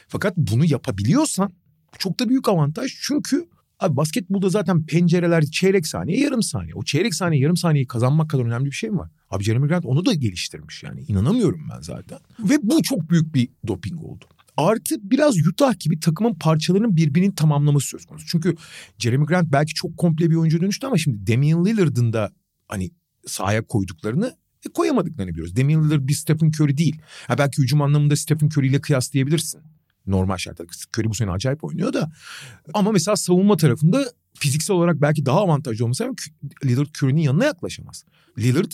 Fakat 0.09 0.37
bunu 0.37 0.65
yapabiliyorsan 0.65 1.53
çok 1.99 2.21
da 2.21 2.29
büyük 2.29 2.49
avantaj. 2.49 2.93
Çünkü 3.01 3.47
abi 3.81 3.97
basketbolda 3.97 4.49
zaten 4.49 4.87
pencereler 4.87 5.45
çeyrek 5.45 5.87
saniye, 5.87 6.21
yarım 6.21 6.43
saniye. 6.43 6.75
O 6.75 6.83
çeyrek 6.83 7.15
saniye, 7.15 7.43
yarım 7.43 7.57
saniyeyi 7.57 7.87
kazanmak 7.87 8.31
kadar 8.31 8.45
önemli 8.45 8.67
bir 8.67 8.73
şey 8.73 8.91
mi 8.91 8.99
var? 8.99 9.11
Abi 9.31 9.45
Jeremy 9.45 9.69
Grant 9.69 9.87
onu 9.87 10.07
da 10.07 10.15
geliştirmiş 10.15 10.83
yani. 10.83 11.05
inanamıyorum 11.09 11.69
ben 11.75 11.81
zaten. 11.81 12.19
Ve 12.39 12.55
bu 12.63 12.83
çok 12.83 13.11
büyük 13.11 13.35
bir 13.35 13.49
doping 13.67 14.05
oldu. 14.05 14.25
Artı 14.61 15.11
biraz 15.11 15.47
Utah 15.47 15.79
gibi 15.79 16.01
takımın 16.01 16.35
parçalarının 16.35 16.97
birbirini 16.97 17.35
tamamlaması 17.35 17.89
söz 17.89 18.07
konusu. 18.07 18.27
Çünkü 18.27 18.57
Jeremy 18.99 19.27
Grant 19.27 19.53
belki 19.53 19.75
çok 19.75 19.97
komple 19.97 20.31
bir 20.31 20.35
oyuncu 20.35 20.61
dönüştü 20.61 20.87
ama 20.87 20.99
şimdi 20.99 21.27
Damian 21.27 21.65
Lillard'ın 21.65 22.13
da 22.13 22.33
hani 22.69 22.91
sahaya 23.27 23.67
koyduklarını 23.67 24.37
e, 24.67 24.73
koyamadıklarını 24.73 25.31
biliyoruz. 25.31 25.57
Damian 25.57 25.85
Lillard 25.85 26.09
bir 26.09 26.13
Stephen 26.13 26.49
Curry 26.49 26.77
değil. 26.77 27.01
Ha 27.27 27.39
belki 27.39 27.63
hücum 27.63 27.83
anlamında 27.83 28.17
Stephen 28.17 28.47
Curry 28.47 28.67
ile 28.67 28.81
kıyaslayabilirsin. 28.81 29.61
Normal 30.07 30.37
şartlarda. 30.37 30.73
Curry 30.99 31.09
bu 31.09 31.15
sene 31.15 31.31
acayip 31.31 31.65
oynuyor 31.65 31.93
da. 31.93 32.13
Ama 32.75 32.93
mesela 32.93 33.17
savunma 33.17 33.57
tarafında 33.57 34.13
fiziksel 34.35 34.77
olarak 34.77 35.01
belki 35.01 35.27
daha 35.27 35.41
avantajlı 35.41 35.85
olmasa 35.85 36.11
Lillard 36.65 36.95
Curry'nin 37.03 37.21
yanına 37.21 37.45
yaklaşamaz. 37.45 38.05
Lillard 38.39 38.73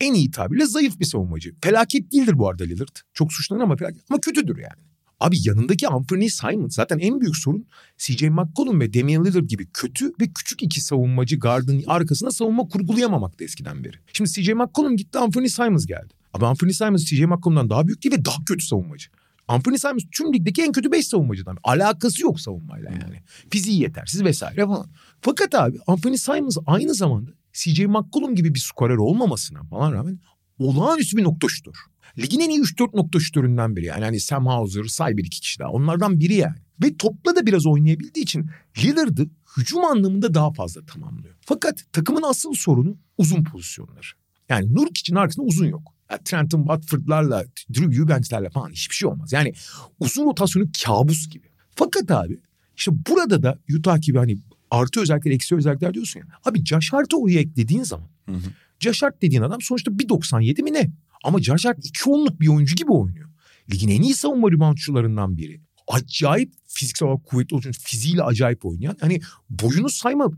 en 0.00 0.14
iyi 0.14 0.30
tabirle 0.30 0.66
zayıf 0.66 1.00
bir 1.00 1.04
savunmacı. 1.04 1.54
Felaket 1.60 2.12
değildir 2.12 2.38
bu 2.38 2.48
arada 2.48 2.64
Lillard. 2.64 2.96
Çok 3.14 3.32
suçlanır 3.32 3.60
ama 3.60 3.76
felaket. 3.76 4.02
Ama 4.10 4.20
kötüdür 4.20 4.58
yani. 4.58 4.95
Abi 5.20 5.36
yanındaki 5.44 5.88
Anthony 5.88 6.28
Simon 6.28 6.68
zaten 6.68 6.98
en 6.98 7.20
büyük 7.20 7.36
sorun 7.36 7.66
CJ 7.98 8.22
McCollum 8.22 8.80
ve 8.80 8.94
Damian 8.94 9.24
Lillard 9.24 9.48
gibi 9.48 9.66
kötü 9.72 10.12
ve 10.20 10.32
küçük 10.34 10.62
iki 10.62 10.80
savunmacı 10.80 11.38
gardın 11.38 11.84
arkasına 11.86 12.30
savunma 12.30 12.68
kurgulayamamaktı 12.68 13.44
eskiden 13.44 13.84
beri. 13.84 13.96
Şimdi 14.12 14.30
CJ 14.30 14.48
McCollum 14.48 14.96
gitti 14.96 15.18
Anthony 15.18 15.48
Simons 15.48 15.86
geldi. 15.86 16.14
Abi 16.34 16.46
Anthony 16.46 16.72
Simons 16.72 17.04
CJ 17.04 17.20
McCollum'dan 17.20 17.70
daha 17.70 17.86
büyük 17.86 18.04
değil 18.04 18.14
ve 18.14 18.24
daha 18.24 18.44
kötü 18.46 18.66
savunmacı. 18.66 19.08
Anthony 19.48 19.78
Simons 19.78 20.02
tüm 20.12 20.32
ligdeki 20.32 20.62
en 20.62 20.72
kötü 20.72 20.92
5 20.92 21.08
savunmacıdan. 21.08 21.58
Alakası 21.64 22.22
yok 22.22 22.40
savunmayla 22.40 22.90
yani. 22.90 23.22
Fiziği 23.50 23.82
yetersiz 23.82 24.24
vesaire 24.24 24.66
falan. 24.66 24.86
Fakat 25.20 25.54
abi 25.54 25.78
Anthony 25.86 26.16
Simons 26.16 26.56
aynı 26.66 26.94
zamanda 26.94 27.30
CJ 27.52 27.80
McCollum 27.80 28.34
gibi 28.34 28.54
bir 28.54 28.60
skorer 28.60 28.96
olmamasına 28.96 29.62
falan 29.62 29.92
rağmen 29.92 30.20
olağanüstü 30.58 31.16
bir 31.16 31.24
nokta 31.24 31.48
şutur. 31.48 31.76
Ligin 32.18 32.40
en 32.40 32.50
iyi 32.50 32.60
3-4 32.60 32.96
nokta 32.96 33.20
şutöründen 33.20 33.76
biri 33.76 33.84
yani. 33.84 34.04
yani 34.04 34.20
Sam 34.20 34.46
Hauser, 34.46 34.84
say 34.84 35.16
bir 35.16 35.24
iki 35.24 35.40
kişi 35.40 35.58
daha. 35.58 35.70
Onlardan 35.70 36.20
biri 36.20 36.34
yani. 36.34 36.56
Ve 36.82 36.96
topla 36.96 37.36
da 37.36 37.46
biraz 37.46 37.66
oynayabildiği 37.66 38.22
için 38.22 38.50
Lillard'ı 38.78 39.28
hücum 39.56 39.84
anlamında 39.84 40.34
daha 40.34 40.52
fazla 40.52 40.86
tamamlıyor. 40.86 41.34
Fakat 41.40 41.84
takımın 41.92 42.22
asıl 42.22 42.52
sorunu 42.54 42.96
uzun 43.18 43.44
pozisyonları. 43.44 44.06
Yani 44.48 44.74
Nurkic'in 44.74 45.16
arkasında 45.16 45.46
uzun 45.46 45.66
yok. 45.66 45.92
Yani 46.10 46.20
Trenton 46.24 46.58
Watford'larla, 46.58 47.44
Drew 47.74 47.96
Eubanks'lerle 47.96 48.50
falan 48.50 48.70
hiçbir 48.70 48.94
şey 48.94 49.08
olmaz. 49.08 49.32
Yani 49.32 49.52
uzun 50.00 50.26
rotasyonu 50.26 50.66
kabus 50.84 51.28
gibi. 51.28 51.46
Fakat 51.74 52.10
abi 52.10 52.40
işte 52.76 52.92
burada 53.08 53.42
da 53.42 53.58
Utah 53.78 54.00
gibi 54.00 54.18
hani 54.18 54.38
artı 54.70 55.00
özellikler, 55.00 55.30
eksi 55.30 55.56
özellikler 55.56 55.94
diyorsun 55.94 56.20
ya. 56.20 56.26
Abi 56.44 56.64
Josh 56.64 56.92
Hart'ı 56.92 57.16
oraya 57.16 57.40
eklediğin 57.40 57.82
zaman. 57.82 58.08
Hı 58.26 58.32
hı. 58.32 58.50
Josh 58.80 59.02
Hart 59.02 59.22
dediğin 59.22 59.42
adam 59.42 59.62
sonuçta 59.62 59.90
1.97 59.90 60.62
mi 60.62 60.72
ne? 60.72 60.90
Ama 61.24 61.42
Josh 61.42 61.64
Hart 61.64 61.78
iki 61.86 62.10
onluk 62.10 62.40
bir 62.40 62.48
oyuncu 62.48 62.74
gibi 62.74 62.92
oynuyor. 62.92 63.28
Ligin 63.72 63.88
en 63.88 64.02
iyi 64.02 64.14
savunma 64.14 64.50
reboundçularından 64.50 65.36
biri. 65.36 65.60
Acayip 65.88 66.52
fiziksel 66.66 67.08
olarak 67.08 67.26
kuvvetli 67.26 67.56
olduğu 67.56 67.72
fiziğiyle 67.72 68.22
acayip 68.22 68.66
oynayan. 68.66 68.96
Hani 69.00 69.20
boyunu 69.50 69.88
sayma 69.88 70.30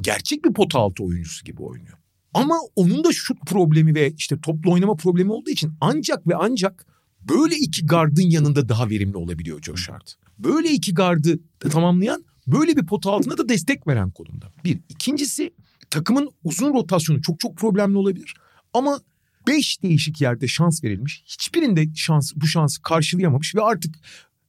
gerçek 0.00 0.44
bir 0.44 0.52
pota 0.52 0.78
altı 0.78 1.04
oyuncusu 1.04 1.44
gibi 1.44 1.62
oynuyor. 1.62 1.98
Ama 2.34 2.54
onun 2.76 3.04
da 3.04 3.12
şut 3.12 3.46
problemi 3.46 3.94
ve 3.94 4.12
işte 4.16 4.40
toplu 4.40 4.72
oynama 4.72 4.96
problemi 4.96 5.32
olduğu 5.32 5.50
için 5.50 5.72
ancak 5.80 6.26
ve 6.26 6.36
ancak 6.36 6.86
böyle 7.28 7.56
iki 7.56 7.86
gardın 7.86 8.30
yanında 8.30 8.68
daha 8.68 8.90
verimli 8.90 9.16
olabiliyor 9.16 9.62
Josh 9.62 9.88
Hart. 9.88 10.14
Böyle 10.38 10.70
iki 10.70 10.94
gardı 10.94 11.38
tamamlayan 11.70 12.24
böyle 12.46 12.76
bir 12.76 12.86
pota 12.86 13.10
altında 13.10 13.38
da 13.38 13.48
destek 13.48 13.86
veren 13.86 14.10
konumda. 14.10 14.52
Bir. 14.64 14.80
ikincisi 14.88 15.54
takımın 15.90 16.30
uzun 16.44 16.74
rotasyonu 16.74 17.22
çok 17.22 17.40
çok 17.40 17.56
problemli 17.56 17.96
olabilir. 17.96 18.34
Ama 18.72 19.00
beş 19.48 19.82
değişik 19.82 20.20
yerde 20.20 20.48
şans 20.48 20.84
verilmiş. 20.84 21.22
Hiçbirinde 21.26 21.86
şans 21.94 22.32
bu 22.36 22.46
şansı 22.46 22.82
karşılayamamış 22.82 23.54
ve 23.54 23.62
artık 23.62 23.94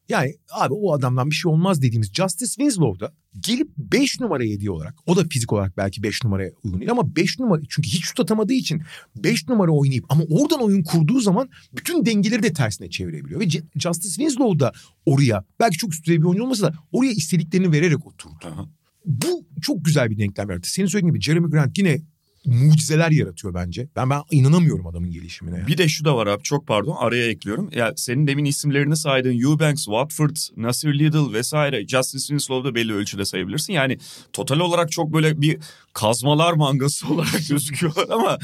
yani 0.10 0.36
abi 0.52 0.74
o 0.74 0.94
adamdan 0.94 1.30
bir 1.30 1.36
şey 1.36 1.52
olmaz 1.52 1.82
dediğimiz 1.82 2.14
Justice 2.14 2.54
Winslow 2.54 3.06
da 3.06 3.14
gelip 3.40 3.70
5 3.78 4.20
numara 4.20 4.44
hediye 4.44 4.72
olarak 4.72 4.96
o 5.06 5.16
da 5.16 5.24
fizik 5.30 5.54
olarak 5.54 5.78
belki 5.78 6.04
5 6.04 6.24
numaraya 6.24 6.52
uygun 6.64 6.80
değil 6.80 6.92
ama 6.92 7.16
5 7.16 7.40
numara 7.40 7.62
çünkü 7.70 7.90
hiç 7.90 8.06
şut 8.06 8.20
atamadığı 8.20 8.54
için 8.54 8.82
5 9.16 9.48
numara 9.48 9.72
oynayıp 9.72 10.06
ama 10.10 10.24
oradan 10.30 10.62
oyun 10.62 10.84
kurduğu 10.84 11.20
zaman 11.20 11.50
bütün 11.78 12.06
dengeleri 12.06 12.44
de 12.44 12.54
tersine 12.54 12.90
çevirebiliyor. 12.90 13.42
Ve 13.42 13.46
Justice 13.76 14.16
Winslow 14.16 14.60
da 14.60 14.72
oraya 15.06 15.46
belki 15.60 15.78
çok 15.78 15.94
üst 15.94 16.06
düzey 16.06 16.20
bir 16.20 16.26
oyuncu 16.26 16.44
olmasa 16.44 16.68
da 16.68 16.76
oraya 16.92 17.12
istediklerini 17.12 17.72
vererek 17.72 18.08
oturdu. 18.08 18.40
Aha. 18.44 18.70
Bu 19.06 19.46
çok 19.62 19.86
güzel 19.86 20.10
bir 20.10 20.18
denklem 20.18 20.50
yarattı. 20.50 20.72
Senin 20.72 20.88
söylediğin 20.88 21.14
gibi 21.14 21.24
Jeremy 21.24 21.50
Grant 21.50 21.78
yine 21.78 22.02
mucizeler 22.48 23.12
yaratıyor 23.12 23.54
bence. 23.54 23.88
Ben 23.96 24.10
ben 24.10 24.22
inanamıyorum 24.32 24.88
adamın 24.88 25.12
gelişimine. 25.12 25.58
Yani. 25.58 25.68
Bir 25.68 25.78
de 25.78 25.88
şu 25.88 26.06
da 26.06 26.16
var 26.16 26.28
abi 26.28 26.44
çok 26.44 26.68
pardon 26.68 26.96
araya 27.00 27.28
ekliyorum. 27.28 27.70
Ya 27.76 27.94
senin 27.96 28.28
demin 28.28 28.46
isimlerini 28.46 28.98
saydığın 28.98 29.42
Eubanks, 29.42 29.86
Watford, 29.86 30.36
Nasir 30.58 31.00
Little 31.00 31.34
vesaire 31.34 31.88
Justice 31.88 32.28
Winslow'da 32.28 32.76
belli 32.76 32.94
ölçüde 32.94 33.26
sayabilirsin. 33.26 33.74
Yani 33.74 33.98
total 34.34 34.60
olarak 34.60 34.92
çok 34.92 35.14
böyle 35.14 35.42
bir 35.42 35.58
kazmalar 35.94 36.54
mangası 36.54 37.08
olarak 37.14 37.48
gözüküyorlar 37.50 38.06
ama 38.10 38.38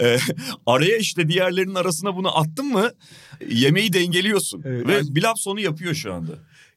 e, 0.00 0.16
araya 0.66 0.96
işte 0.96 1.28
diğerlerinin 1.28 1.74
arasına 1.74 2.16
bunu 2.16 2.38
attın 2.38 2.66
mı 2.66 2.90
yemeği 3.50 3.92
dengeliyorsun. 3.92 4.62
Evet, 4.64 4.86
Ve 4.86 4.92
yani... 4.92 5.14
bir 5.14 5.22
laf 5.22 5.38
sonu 5.38 5.60
yapıyor 5.60 5.94
şu 5.94 6.14
anda. 6.14 6.32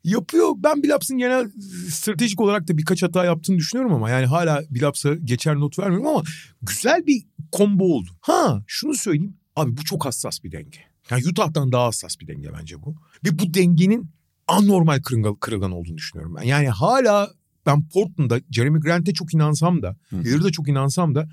Yapıyor. 0.06 0.50
Ben 0.58 0.84
Bilaps'ın 0.84 1.18
genel 1.18 1.52
stratejik 1.90 2.42
olarak 2.42 2.68
da 2.68 2.78
birkaç 2.78 3.04
hata 3.04 3.26
yaptığını 3.26 3.58
düşünüyorum 3.58 3.94
ama 3.94 4.10
yani 4.10 4.26
hala 4.26 4.64
Bilaps'a 4.70 5.16
geçer 5.16 5.56
not 5.56 5.80
vermiyorum 5.80 6.08
ama 6.08 6.24
güzel 6.62 7.06
bir 7.08 7.26
combo 7.54 7.84
oldu. 7.84 8.10
Ha 8.22 8.64
şunu 8.68 8.94
söyleyeyim. 8.94 9.38
Abi 9.56 9.78
bu 9.78 9.84
çok 9.84 10.06
hassas 10.06 10.44
bir 10.44 10.52
denge. 10.52 10.80
Yani 11.10 11.24
Utah'tan 11.28 11.72
daha 11.72 11.86
hassas 11.86 12.20
bir 12.20 12.28
denge 12.28 12.50
bence 12.60 12.82
bu. 12.84 12.96
Ve 13.26 13.40
bu 13.40 13.54
dengenin 13.54 14.10
anormal 14.48 15.02
kırılgan, 15.02 15.36
kırılgan 15.36 15.72
olduğunu 15.72 15.98
düşünüyorum 15.98 16.36
ben. 16.36 16.44
Yani 16.44 16.70
hala 16.70 17.32
ben 17.66 17.90
Portland'da 17.90 18.40
Jeremy 18.52 18.80
Grant'e 18.80 19.14
çok 19.14 19.34
inansam 19.34 19.82
da, 19.82 19.96
Lillard'a 20.14 20.52
çok 20.52 20.68
inansam 20.70 21.16
da 21.16 21.30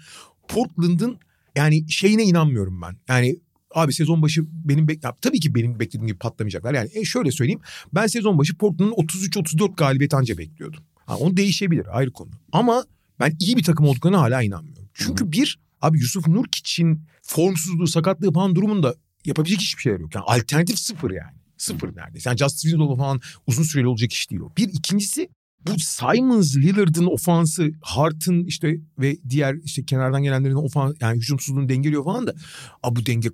Portland'ın 0.48 1.18
yani 1.56 1.90
şeyine 1.90 2.22
inanmıyorum 2.22 2.82
ben. 2.82 2.96
Yani 3.08 3.36
abi 3.74 3.92
sezon 3.92 4.22
başı 4.22 4.44
benim 4.48 4.88
bek 4.88 5.04
ya, 5.04 5.14
tabii 5.20 5.40
ki 5.40 5.54
benim 5.54 5.80
beklediğim 5.80 6.06
gibi 6.06 6.18
patlamayacaklar. 6.18 6.74
Yani 6.74 6.90
e, 6.94 7.04
şöyle 7.04 7.30
söyleyeyim. 7.30 7.60
Ben 7.94 8.06
sezon 8.06 8.38
başı 8.38 8.56
Portland'ın 8.56 8.92
33-34 8.92 9.76
galibiyet 9.76 10.14
anca 10.14 10.38
bekliyordum. 10.38 10.80
Ha, 11.06 11.16
onu 11.16 11.36
değişebilir 11.36 11.98
ayrı 11.98 12.10
konu. 12.10 12.30
Ama 12.52 12.84
ben 13.20 13.36
iyi 13.40 13.56
bir 13.56 13.62
takım 13.62 13.86
olduklarına 13.86 14.20
hala 14.20 14.42
inanmıyorum. 14.42 14.88
Çünkü 14.94 15.32
bir 15.32 15.58
abi 15.80 15.98
Yusuf 15.98 16.28
Nurkiç'in 16.28 17.02
formsuzluğu, 17.22 17.86
sakatlığı 17.86 18.32
falan 18.32 18.54
durumunda 18.54 18.94
yapabilecek 19.24 19.60
hiçbir 19.60 19.82
şeyler 19.82 20.00
yok. 20.00 20.14
Yani 20.14 20.24
alternatif 20.24 20.78
sıfır 20.78 21.10
yani. 21.10 21.36
Sıfır 21.56 21.96
neredeyse. 21.96 22.30
Yani 22.30 22.38
Justice 22.38 22.68
Winslow 22.68 23.02
falan 23.02 23.20
uzun 23.46 23.62
süreli 23.62 23.86
olacak 23.86 24.12
iş 24.12 24.30
değil 24.30 24.40
o. 24.40 24.52
Bir 24.56 24.68
ikincisi 24.68 25.28
bu 25.66 25.78
Simons, 25.78 26.56
Lillard'ın 26.56 27.06
ofansı, 27.06 27.70
Hart'ın 27.80 28.44
işte 28.44 28.80
ve 28.98 29.16
diğer 29.28 29.54
işte 29.64 29.84
kenardan 29.84 30.22
gelenlerin 30.22 30.54
ofans 30.54 30.94
yani 31.00 31.16
hücumsuzluğunu 31.16 31.68
dengeliyor 31.68 32.04
falan 32.04 32.26
da 32.26 32.34
abi 32.82 33.00
bu 33.00 33.06
denge 33.06 33.28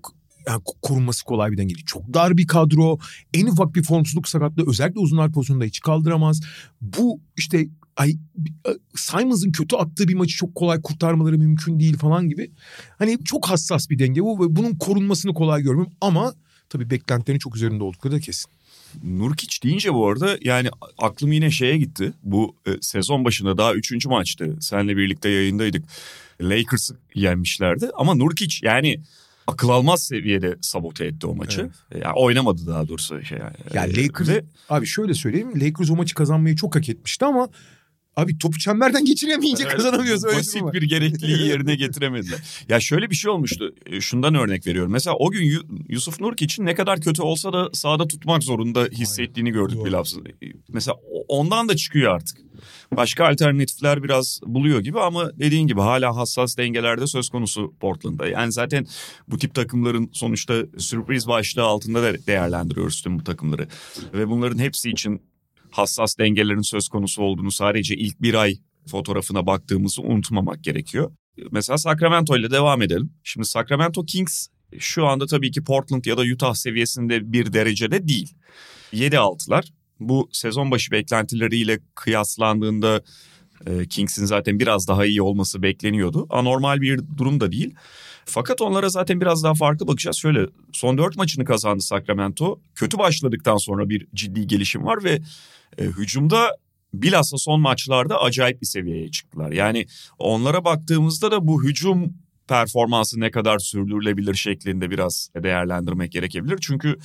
yani 0.49 0.63
korunması 0.83 1.25
kolay 1.25 1.53
bir 1.53 1.57
denge 1.57 1.75
değil. 1.75 1.87
Çok 1.87 2.15
dar 2.15 2.37
bir 2.37 2.47
kadro. 2.47 2.99
En 3.35 3.47
ufak 3.47 3.75
bir 3.75 3.83
formsuzluk 3.83 4.29
sakatlığı 4.29 4.71
özellikle 4.71 5.01
uzunlar 5.01 5.33
pozisyonunda 5.33 5.65
hiç 5.65 5.81
kaldıramaz. 5.81 6.41
Bu 6.81 7.21
işte 7.37 7.69
ay 7.97 8.17
Simons'ın 8.95 9.53
kötü 9.53 9.77
attığı 9.77 10.09
bir 10.09 10.15
maçı 10.15 10.37
çok 10.37 10.55
kolay 10.55 10.83
kurtarmaları 10.83 11.39
mümkün 11.39 11.81
değil 11.81 11.97
falan 11.97 12.29
gibi. 12.29 12.51
Hani 12.99 13.19
çok 13.25 13.49
hassas 13.49 13.91
bir 13.91 13.99
denge 13.99 14.23
bu 14.23 14.45
ve 14.45 14.57
bunun 14.57 14.75
korunmasını 14.75 15.35
kolay 15.35 15.63
görmüyorum 15.63 15.93
ama 16.01 16.35
tabii 16.69 16.91
beklentilerin 16.91 17.39
çok 17.39 17.57
üzerinde 17.57 17.85
oldukları 17.85 18.15
da 18.15 18.21
kesin. 18.21 18.51
Nurkic 19.03 19.63
deyince 19.63 19.95
bu 19.95 20.09
arada 20.09 20.39
yani 20.41 20.69
aklım 20.99 21.33
yine 21.33 21.51
şeye 21.51 21.79
gitti. 21.79 22.13
Bu 22.23 22.57
e, 22.67 22.71
sezon 22.81 23.25
başında 23.25 23.59
daha 23.59 23.75
üçüncü 23.75 24.09
maçtı. 24.09 24.57
Seninle 24.61 24.97
birlikte 24.97 25.29
yayındaydık. 25.29 25.85
Lakers'ı 26.41 26.97
yenmişlerdi. 27.15 27.91
Ama 27.95 28.15
Nurkic 28.15 28.67
yani 28.67 29.01
akıl 29.49 29.69
almaz 29.69 30.03
seviyede 30.03 30.57
sabote 30.61 31.05
etti 31.05 31.27
o 31.27 31.35
maçı. 31.35 31.71
Evet. 31.93 32.05
Yani 32.05 32.15
oynamadı 32.17 32.67
daha 32.67 32.89
doğrusu. 32.89 33.23
Şey, 33.23 33.39
yani. 33.39 33.57
yani 33.75 33.97
Lakers, 33.97 34.29
Ve... 34.29 34.45
abi 34.69 34.87
şöyle 34.87 35.15
söyleyeyim. 35.15 35.61
Lakers 35.61 35.91
o 35.91 35.97
maçı 35.97 36.15
kazanmayı 36.15 36.57
çok 36.57 36.77
hak 36.77 36.89
etmişti 36.89 37.25
ama 37.25 37.49
Abi 38.19 38.39
topu 38.39 38.59
çemberden 38.59 39.05
geçiremeyince 39.05 39.63
evet, 39.63 39.77
kazanamıyoruz. 39.77 40.25
Öyle 40.25 40.39
basit 40.39 40.63
bir 40.73 40.83
gerekliliği 40.83 41.49
yerine 41.49 41.75
getiremediler. 41.75 42.39
ya 42.69 42.81
şöyle 42.81 43.11
bir 43.11 43.15
şey 43.15 43.31
olmuştu. 43.31 43.75
E, 43.87 44.01
şundan 44.01 44.35
örnek 44.35 44.67
veriyorum. 44.67 44.93
Mesela 44.93 45.17
o 45.17 45.31
gün 45.31 45.61
Yusuf 45.89 46.21
Nurk 46.21 46.43
için 46.43 46.67
ne 46.67 46.75
kadar 46.75 47.01
kötü 47.01 47.23
olsa 47.23 47.53
da 47.53 47.69
sahada 47.73 48.09
tutmak 48.09 48.43
zorunda 48.45 48.85
hissettiğini 48.85 49.51
gördük 49.51 49.77
Doğru. 49.77 49.85
bilhafsız. 49.85 50.19
E, 50.19 50.47
mesela 50.69 50.97
ondan 51.29 51.69
da 51.69 51.77
çıkıyor 51.77 52.15
artık. 52.15 52.39
Başka 52.97 53.29
alternatifler 53.29 54.03
biraz 54.03 54.41
buluyor 54.47 54.81
gibi 54.81 55.01
ama 55.01 55.39
dediğin 55.39 55.67
gibi 55.67 55.81
hala 55.81 56.17
hassas 56.17 56.57
dengelerde 56.57 57.07
söz 57.07 57.29
konusu 57.29 57.75
Portland'da. 57.81 58.29
Yani 58.29 58.53
zaten 58.53 58.87
bu 59.29 59.39
tip 59.39 59.55
takımların 59.55 60.11
sonuçta 60.13 60.55
sürpriz 60.79 61.29
başlığı 61.29 61.63
altında 61.63 62.03
da 62.03 62.27
değerlendiriyoruz 62.27 63.03
tüm 63.03 63.19
bu 63.19 63.25
takımları. 63.25 63.69
Ve 64.15 64.29
bunların 64.29 64.59
hepsi 64.59 64.91
için 64.91 65.23
hassas 65.71 66.19
dengelerin 66.19 66.61
söz 66.61 66.89
konusu 66.89 67.23
olduğunu 67.23 67.51
sadece 67.51 67.97
ilk 67.97 68.23
bir 68.23 68.35
ay 68.35 68.55
fotoğrafına 68.91 69.47
baktığımızı 69.47 70.03
unutmamak 70.03 70.65
gerekiyor. 70.65 71.13
Mesela 71.51 71.79
Sacramento 71.79 72.37
ile 72.37 72.51
devam 72.51 72.83
edelim. 72.83 73.13
Şimdi 73.23 73.47
Sacramento 73.47 74.05
Kings 74.05 74.49
şu 74.79 75.07
anda 75.07 75.27
tabii 75.27 75.51
ki 75.51 75.65
Portland 75.65 76.05
ya 76.05 76.17
da 76.17 76.23
Utah 76.23 76.55
seviyesinde 76.55 77.33
bir 77.33 77.53
derecede 77.53 78.09
değil. 78.09 78.35
7-6'lar. 78.93 79.69
Bu 80.01 80.29
sezon 80.33 80.71
başı 80.71 80.93
beklentileriyle 80.93 81.79
kıyaslandığında 81.95 83.03
e, 83.67 83.89
Kings'in 83.89 84.25
zaten 84.25 84.61
biraz 84.61 84.89
daha 84.89 85.07
iyi 85.07 85.23
olması 85.23 85.63
bekleniyordu. 85.63 86.27
Anormal 86.31 86.81
bir 86.81 87.01
durum 87.17 87.41
da 87.41 87.53
değil. 87.53 87.75
Fakat 88.31 88.61
onlara 88.61 88.89
zaten 88.89 89.21
biraz 89.21 89.45
daha 89.45 89.55
farklı 89.55 89.87
bakacağız. 89.87 90.17
Şöyle 90.17 90.47
son 90.73 90.99
dört 90.99 91.17
maçını 91.17 91.45
kazandı 91.45 91.83
Sacramento. 91.83 92.61
Kötü 92.75 92.99
başladıktan 92.99 93.57
sonra 93.57 93.89
bir 93.89 94.07
ciddi 94.15 94.47
gelişim 94.47 94.85
var 94.85 95.05
ve 95.05 95.21
e, 95.79 95.85
hücumda 95.85 96.57
bilhassa 96.95 97.39
son 97.39 97.61
maçlarda 97.61 98.21
acayip 98.23 98.61
bir 98.61 98.67
seviyeye 98.67 99.11
çıktılar. 99.11 99.53
Yani 99.53 99.87
onlara 100.19 100.65
baktığımızda 100.65 101.31
da 101.31 101.47
bu 101.47 101.65
hücum 101.65 102.15
performansı 102.49 103.21
ne 103.21 103.31
kadar 103.31 103.59
sürdürülebilir 103.59 104.35
şeklinde 104.35 104.91
biraz 104.91 105.31
değerlendirmek 105.43 106.13
gerekebilir. 106.13 106.59
Çünkü 106.61 106.97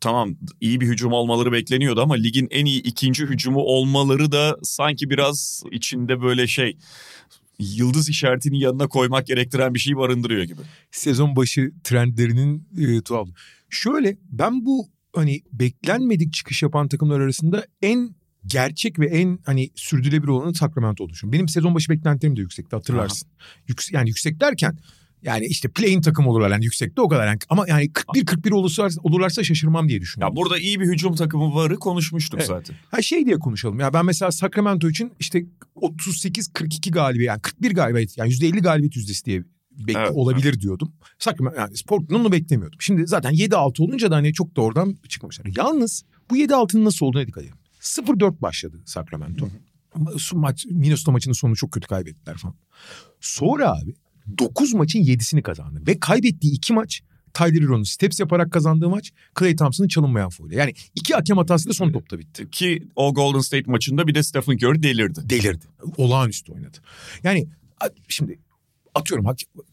tamam 0.00 0.34
iyi 0.60 0.80
bir 0.80 0.86
hücum 0.86 1.12
olmaları 1.12 1.52
bekleniyordu 1.52 2.02
ama 2.02 2.14
ligin 2.14 2.48
en 2.50 2.64
iyi 2.64 2.82
ikinci 2.82 3.24
hücumu 3.24 3.60
olmaları 3.60 4.32
da 4.32 4.56
sanki 4.62 5.10
biraz 5.10 5.62
içinde 5.72 6.22
böyle 6.22 6.46
şey 6.46 6.76
yıldız 7.58 8.08
işaretini 8.08 8.60
yanına 8.60 8.88
koymak 8.88 9.26
gerektiren 9.26 9.74
bir 9.74 9.78
şey 9.78 9.96
barındırıyor 9.96 10.42
gibi. 10.42 10.60
Sezon 10.90 11.36
başı 11.36 11.72
trendlerinin 11.84 12.68
e, 12.78 13.02
tuhaf. 13.02 13.28
Şöyle 13.70 14.16
ben 14.30 14.66
bu 14.66 14.88
hani 15.14 15.42
beklenmedik 15.52 16.32
çıkış 16.32 16.62
yapan 16.62 16.88
takımlar 16.88 17.20
arasında 17.20 17.66
en 17.82 18.14
gerçek 18.46 18.98
ve 18.98 19.06
en 19.06 19.38
hani 19.46 19.70
sürdürülebilir 19.74 20.28
olanı 20.28 20.54
Sacramento 20.54 21.08
düşünüyorum. 21.08 21.32
Benim 21.32 21.48
sezon 21.48 21.74
başı 21.74 21.90
beklentilerim 21.90 22.36
de 22.36 22.40
yüksekti 22.40 22.76
hatırlarsın. 22.76 23.28
Yüks 23.68 23.92
yani 23.92 24.08
yüksek 24.08 24.40
derken 24.40 24.78
yani 25.22 25.46
işte 25.46 25.68
play'in 25.68 26.00
takım 26.00 26.26
olurlar 26.26 26.50
yani 26.50 26.64
yüksekte 26.64 27.00
o 27.00 27.08
kadar. 27.08 27.26
Yani, 27.26 27.38
ama 27.48 27.64
yani 27.68 27.86
41-41 27.86 28.54
olursa, 28.54 28.88
olurlarsa 29.02 29.44
şaşırmam 29.44 29.88
diye 29.88 30.00
düşünüyorum. 30.00 30.36
Ya 30.36 30.36
burada 30.36 30.58
iyi 30.58 30.80
bir 30.80 30.86
hücum 30.86 31.14
takımı 31.14 31.54
varı 31.54 31.76
konuşmuştuk 31.76 32.38
evet. 32.40 32.48
zaten. 32.48 32.76
Ha 32.90 33.02
şey 33.02 33.26
diye 33.26 33.36
konuşalım. 33.36 33.80
Ya 33.80 33.92
ben 33.92 34.06
mesela 34.06 34.32
Sacramento 34.32 34.88
için 34.88 35.12
işte 35.20 35.44
38-42 35.76 36.90
galibiyet 36.90 37.28
yani 37.28 37.40
41 37.40 37.74
galibiyet 37.74 38.18
yani 38.18 38.30
%50 38.30 38.60
galibiyet 38.60 38.96
yüzdesi 38.96 39.24
diye 39.24 39.44
bek- 39.78 39.98
evet, 39.98 40.10
olabilir 40.14 40.48
evet. 40.48 40.60
diyordum. 40.60 40.92
Sacramento 41.18 41.60
yani 41.60 41.74
Portland'ın 41.86 42.24
onu 42.24 42.32
beklemiyordum. 42.32 42.78
Şimdi 42.80 43.06
zaten 43.06 43.32
7-6 43.32 43.82
olunca 43.82 44.10
da 44.10 44.16
hani 44.16 44.32
çok 44.32 44.56
da 44.56 44.60
oradan 44.60 44.96
çıkmamışlar. 45.08 45.46
Yalnız 45.56 46.04
bu 46.30 46.36
7-6'nın 46.36 46.84
nasıl 46.84 47.06
olduğuna 47.06 47.26
dikkat 47.26 47.44
edin. 47.44 47.54
0-4 47.80 48.40
başladı 48.42 48.82
Sacramento. 48.84 49.46
Hı 49.46 49.50
Maç, 50.32 50.66
Minnesota 50.70 51.12
maçının 51.12 51.32
sonunu 51.32 51.56
çok 51.56 51.72
kötü 51.72 51.86
kaybettiler 51.86 52.36
falan. 52.36 52.54
Sonra 53.20 53.78
abi 53.78 53.94
9 54.38 54.74
maçın 54.74 55.00
7'sini 55.00 55.42
kazandı. 55.42 55.80
Ve 55.86 56.00
kaybettiği 56.00 56.52
2 56.52 56.72
maç 56.72 57.02
Tyler 57.34 57.62
Hero'nun 57.62 57.82
steps 57.82 58.20
yaparak 58.20 58.52
kazandığı 58.52 58.88
maç 58.88 59.12
Clay 59.38 59.56
Thompson'ın 59.56 59.88
çalınmayan 59.88 60.30
foul'ü. 60.30 60.54
Yani 60.54 60.74
iki 60.94 61.14
hakem 61.14 61.36
hatasıyla 61.36 61.74
son 61.74 61.92
topta 61.92 62.18
bitti. 62.18 62.50
Ki 62.50 62.88
o 62.96 63.14
Golden 63.14 63.40
State 63.40 63.70
maçında 63.70 64.06
bir 64.06 64.14
de 64.14 64.22
Stephen 64.22 64.56
Curry 64.56 64.82
delirdi. 64.82 65.20
Delirdi. 65.30 65.64
Olağanüstü 65.96 66.52
oynadı. 66.52 66.78
Yani 67.22 67.46
şimdi 68.08 68.38
atıyorum 68.94 69.26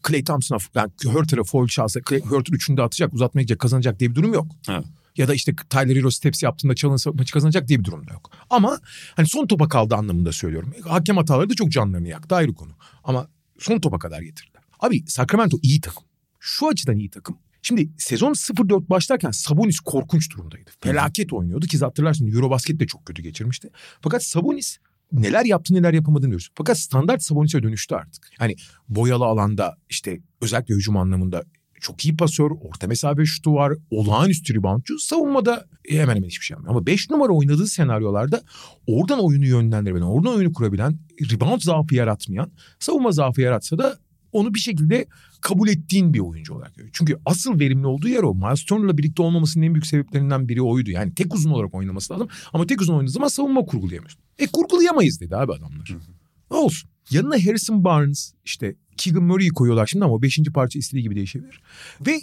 Clay 0.08 0.24
Thompson'a 0.24 0.58
yani 0.74 0.90
Hurter'a 1.04 1.44
foul 1.44 1.68
çalsa 1.68 2.00
Hurter 2.00 2.54
üçünde 2.54 2.82
atacak 2.82 3.14
uzatmaya 3.14 3.42
gidecek 3.42 3.58
kazanacak 3.58 4.00
diye 4.00 4.10
bir 4.10 4.14
durum 4.14 4.34
yok. 4.34 4.46
Evet. 4.68 4.84
Ya 5.16 5.28
da 5.28 5.34
işte 5.34 5.52
Tyler 5.70 5.96
Hero 5.96 6.10
steps 6.10 6.42
yaptığında 6.42 6.74
çalınsa 6.74 7.12
maçı 7.12 7.32
kazanacak 7.32 7.68
diye 7.68 7.78
bir 7.78 7.84
durum 7.84 8.08
da 8.08 8.12
yok. 8.12 8.30
Ama 8.50 8.78
hani 9.16 9.26
son 9.26 9.46
topa 9.46 9.68
kaldı 9.68 9.94
anlamında 9.94 10.32
söylüyorum. 10.32 10.72
Hakem 10.84 11.16
hataları 11.16 11.50
da 11.50 11.54
çok 11.54 11.72
canlarını 11.72 12.08
yaktı 12.08 12.34
ayrı 12.34 12.54
konu. 12.54 12.72
Ama 13.04 13.28
son 13.64 13.80
topa 13.80 13.98
kadar 13.98 14.22
getirdiler. 14.22 14.62
Abi 14.80 15.04
Sacramento 15.06 15.58
iyi 15.62 15.80
takım. 15.80 16.04
Şu 16.40 16.68
açıdan 16.68 16.96
iyi 16.98 17.10
takım. 17.10 17.38
Şimdi 17.62 17.90
sezon 17.98 18.32
0-4 18.32 18.88
başlarken 18.88 19.30
Sabonis 19.30 19.80
korkunç 19.80 20.30
durumdaydı. 20.30 20.70
Felaket 20.80 21.32
oynuyordu 21.32 21.66
ki 21.66 21.78
hatırlarsın 21.78 22.26
Eurobasket 22.26 22.80
de 22.80 22.86
çok 22.86 23.06
kötü 23.06 23.22
geçirmişti. 23.22 23.70
Fakat 24.00 24.24
Sabonis 24.24 24.78
neler 25.12 25.44
yaptı 25.44 25.74
neler 25.74 25.94
yapamadığını 25.94 26.30
diyoruz. 26.30 26.48
Fakat 26.54 26.78
standart 26.78 27.22
Sabonis'e 27.22 27.62
dönüştü 27.62 27.94
artık. 27.94 28.30
Yani 28.40 28.56
boyalı 28.88 29.24
alanda 29.24 29.76
işte 29.90 30.20
özellikle 30.40 30.74
hücum 30.74 30.96
anlamında 30.96 31.44
çok 31.84 32.04
iyi 32.04 32.16
pasör, 32.16 32.50
orta 32.60 32.86
mesafe 32.86 33.24
şutu 33.24 33.54
var, 33.54 33.72
olağanüstü 33.90 34.54
reboundçu. 34.54 34.98
Savunmada 34.98 35.66
hemen 35.88 36.16
hemen 36.16 36.28
hiçbir 36.28 36.44
şey 36.44 36.54
yapmıyor. 36.54 36.74
Ama 36.74 36.86
5 36.86 37.10
numara 37.10 37.32
oynadığı 37.32 37.66
senaryolarda 37.66 38.42
oradan 38.86 39.24
oyunu 39.24 39.46
yönlendirebilen, 39.46 40.04
oradan 40.04 40.34
oyunu 40.34 40.52
kurabilen, 40.52 40.98
rebound 41.32 41.60
zaafı 41.60 41.94
yaratmayan, 41.94 42.52
savunma 42.78 43.10
zaafı 43.12 43.40
yaratsa 43.40 43.78
da 43.78 43.98
onu 44.32 44.54
bir 44.54 44.58
şekilde 44.58 45.06
kabul 45.40 45.68
ettiğin 45.68 46.14
bir 46.14 46.18
oyuncu 46.18 46.54
olarak 46.54 46.74
görüyor. 46.74 46.90
Çünkü 46.96 47.18
asıl 47.24 47.60
verimli 47.60 47.86
olduğu 47.86 48.08
yer 48.08 48.22
o. 48.22 48.34
Miles 48.34 48.64
Turner'la 48.64 48.98
birlikte 48.98 49.22
olmamasının 49.22 49.64
en 49.64 49.74
büyük 49.74 49.86
sebeplerinden 49.86 50.48
biri 50.48 50.62
oydu. 50.62 50.90
Yani 50.90 51.14
tek 51.14 51.34
uzun 51.34 51.50
olarak 51.50 51.74
oynaması 51.74 52.12
lazım. 52.12 52.28
Ama 52.52 52.66
tek 52.66 52.80
uzun 52.80 52.94
oynadığı 52.94 53.12
zaman 53.12 53.28
savunma 53.28 53.64
kurgulayamıyorsun. 53.64 54.20
E 54.38 54.46
kurgulayamayız 54.46 55.20
dedi 55.20 55.36
abi 55.36 55.52
adamlar. 55.52 55.88
Hı 55.88 55.94
hı. 55.94 56.56
Olsun. 56.56 56.90
Yanına 57.10 57.34
Harrison 57.34 57.84
Barnes 57.84 58.32
işte 58.44 58.74
Keegan 58.96 59.22
Murray'i 59.22 59.48
koyuyorlar 59.48 59.86
şimdi 59.86 60.04
ama 60.04 60.14
o 60.14 60.22
beşinci 60.22 60.52
parça 60.52 60.78
istediği 60.78 61.02
gibi 61.02 61.16
değişebilir. 61.16 61.60
Ve 62.06 62.20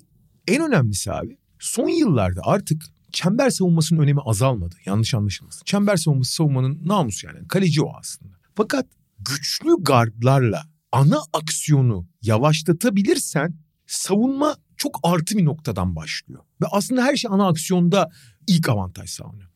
en 0.47 0.67
önemlisi 0.67 1.11
abi 1.11 1.37
son 1.59 1.87
yıllarda 1.87 2.41
artık 2.43 2.83
çember 3.11 3.49
savunmasının 3.49 3.99
önemi 3.99 4.21
azalmadı. 4.21 4.75
Yanlış 4.85 5.13
anlaşılmasın. 5.13 5.61
Çember 5.65 5.95
savunması 5.95 6.33
savunmanın 6.33 6.87
namusu 6.87 7.27
yani. 7.27 7.47
Kaleci 7.47 7.81
o 7.81 7.91
aslında. 7.99 8.33
Fakat 8.55 8.85
güçlü 9.19 9.75
gardlarla 9.79 10.63
ana 10.91 11.19
aksiyonu 11.33 12.07
yavaşlatabilirsen 12.21 13.53
savunma 13.87 14.57
çok 14.77 14.99
artı 15.03 15.37
bir 15.37 15.45
noktadan 15.45 15.95
başlıyor. 15.95 16.43
Ve 16.61 16.65
aslında 16.71 17.03
her 17.03 17.15
şey 17.15 17.31
ana 17.33 17.47
aksiyonda 17.47 18.09
ilk 18.47 18.69
avantaj 18.69 19.09
sağlanıyor. 19.09 19.49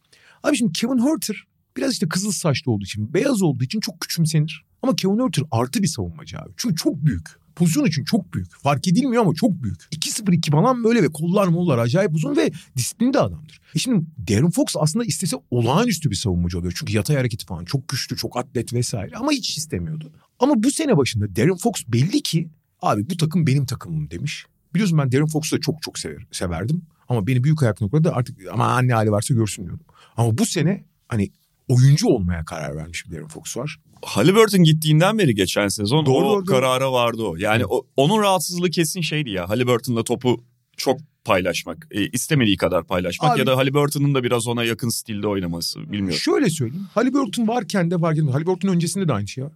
Abi 0.44 0.58
şimdi 0.58 0.74
Kevin 0.74 1.00
Herter 1.00 1.44
biraz 1.78 1.92
işte 1.92 2.08
kızıl 2.08 2.32
saçlı 2.32 2.72
olduğu 2.72 2.84
için, 2.84 3.14
beyaz 3.14 3.42
olduğu 3.42 3.64
için 3.64 3.80
çok 3.80 4.02
küçümsenir. 4.02 4.65
Ama 4.86 4.96
Kevin 4.96 5.20
Herter 5.20 5.44
artı 5.52 5.84
bir 5.84 5.88
savunmacı 5.88 6.40
abi. 6.40 6.52
Çünkü 6.58 6.76
çok 6.76 7.06
büyük. 7.06 7.30
Pozisyon 7.56 7.86
için 7.86 8.04
çok 8.04 8.34
büyük. 8.34 8.56
Fark 8.56 8.88
edilmiyor 8.88 9.22
ama 9.22 9.34
çok 9.34 9.64
büyük. 9.64 9.82
2-0-2 9.82 10.52
falan 10.52 10.84
böyle 10.84 11.04
ve 11.04 11.08
kollar 11.08 11.48
mollar 11.48 11.78
acayip 11.78 12.16
uzun 12.16 12.36
ve 12.36 12.52
disiplinli 12.78 13.14
de 13.14 13.20
adamdır. 13.20 13.62
E 13.76 13.80
şimdi 13.80 14.06
Darren 14.28 14.50
Fox 14.50 14.66
aslında 14.80 15.06
istese 15.06 15.36
olağanüstü 15.52 16.12
bir 16.12 16.16
savunmacı 16.16 16.60
oluyor. 16.60 16.74
Çünkü 16.76 16.94
yatay 16.94 17.16
hareketi 17.16 17.46
falan 17.46 17.66
çok 17.66 17.88
güçlü, 17.88 18.18
çok 18.18 18.38
atlet 18.38 18.74
vesaire 18.74 19.16
ama 19.16 19.32
hiç 19.32 19.58
istemiyordu. 19.58 20.12
Ama 20.40 20.64
bu 20.64 20.72
sene 20.72 20.98
başında 20.98 21.36
Darren 21.36 21.58
Fox 21.58 21.74
belli 21.88 22.22
ki 22.22 22.50
abi 22.82 23.10
bu 23.10 23.18
takım 23.18 23.48
benim 23.48 23.66
takımım 23.66 24.12
demiş. 24.12 24.46
Biliyorsun 24.74 24.98
ben 24.98 25.12
Darren 25.12 25.28
Fox'u 25.28 25.56
da 25.56 25.62
çok 25.62 25.82
çok 25.82 26.00
sever, 26.00 26.26
severdim. 26.32 26.82
Ama 27.10 27.28
beni 27.28 27.44
büyük 27.44 27.64
ayak 27.64 27.82
noktada 27.82 28.16
artık 28.16 28.38
ama 28.52 28.66
anne 28.68 28.94
hali 28.94 29.12
varsa 29.12 29.34
görsün 29.34 29.64
diyordum. 29.64 29.86
Ama 30.18 30.38
bu 30.38 30.46
sene 30.46 30.84
hani 31.08 31.32
oyuncu 31.68 32.08
olmaya 32.08 32.46
karar 32.46 32.76
vermiş 32.76 33.06
bir 33.06 33.12
Darren 33.12 33.28
Fox 33.28 33.58
var. 33.58 33.78
Halliburton 34.02 34.64
gittiğinden 34.64 35.18
beri 35.18 35.36
geçen 35.36 35.68
sezon 35.68 36.06
Doğru, 36.06 36.26
o 36.26 36.36
doğru. 36.36 36.46
karara 36.46 36.92
vardı 36.92 37.24
o. 37.24 37.36
Yani 37.36 37.66
o, 37.66 37.88
onun 37.96 38.22
rahatsızlığı 38.22 38.70
kesin 38.70 39.02
şeydi 39.02 39.30
ya. 39.30 39.50
Halliburton'la 39.50 40.04
topu 40.04 40.44
çok 40.78 41.00
paylaşmak. 41.26 41.88
E, 41.92 42.08
istemediği 42.08 42.58
kadar 42.58 42.84
paylaşmak 42.88 43.32
Abi- 43.32 43.40
ya 43.40 43.48
da 43.48 43.58
Halliburton'un 43.58 44.16
da 44.16 44.24
biraz 44.24 44.48
ona 44.48 44.64
yakın 44.64 44.90
stilde 44.90 45.28
oynaması 45.28 45.92
bilmiyorum. 45.92 46.20
Şöyle 46.20 46.50
söyleyeyim. 46.50 46.86
Halliburton 46.94 47.48
varken 47.48 47.92
de 47.92 48.02
varken 48.02 48.28
de 48.28 48.32
Halliburton 48.32 48.70
öncesinde 48.70 49.08
de 49.08 49.14
aynı 49.14 49.28
şey 49.28 49.44
var. 49.44 49.52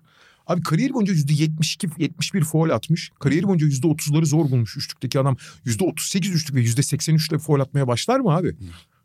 Abi 0.48 0.62
kariyer 0.62 0.94
boyunca 0.94 1.14
%72-71 1.14 2.44
foul 2.44 2.70
atmış. 2.70 3.12
Kariyer 3.20 3.44
boyunca 3.44 3.68
%30'ları 3.68 4.26
zor 4.26 4.52
bulmuş 4.52 4.78
üçlükteki 4.78 5.20
adam. 5.20 5.38
%38 5.66 6.32
üçlük 6.34 6.56
ve 6.56 6.62
%83 6.64 7.30
ile 7.32 7.40
foul 7.40 7.60
atmaya 7.60 7.88
başlar 7.88 8.20
mı 8.20 8.36
abi? 8.36 8.56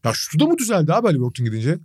Ya 0.05 0.12
şutu 0.14 0.40
da 0.40 0.47
mı 0.51 0.59
düzeldi 0.59 0.93
abi 0.95 1.07
Halliburton 1.07 1.47
gidince? 1.47 1.79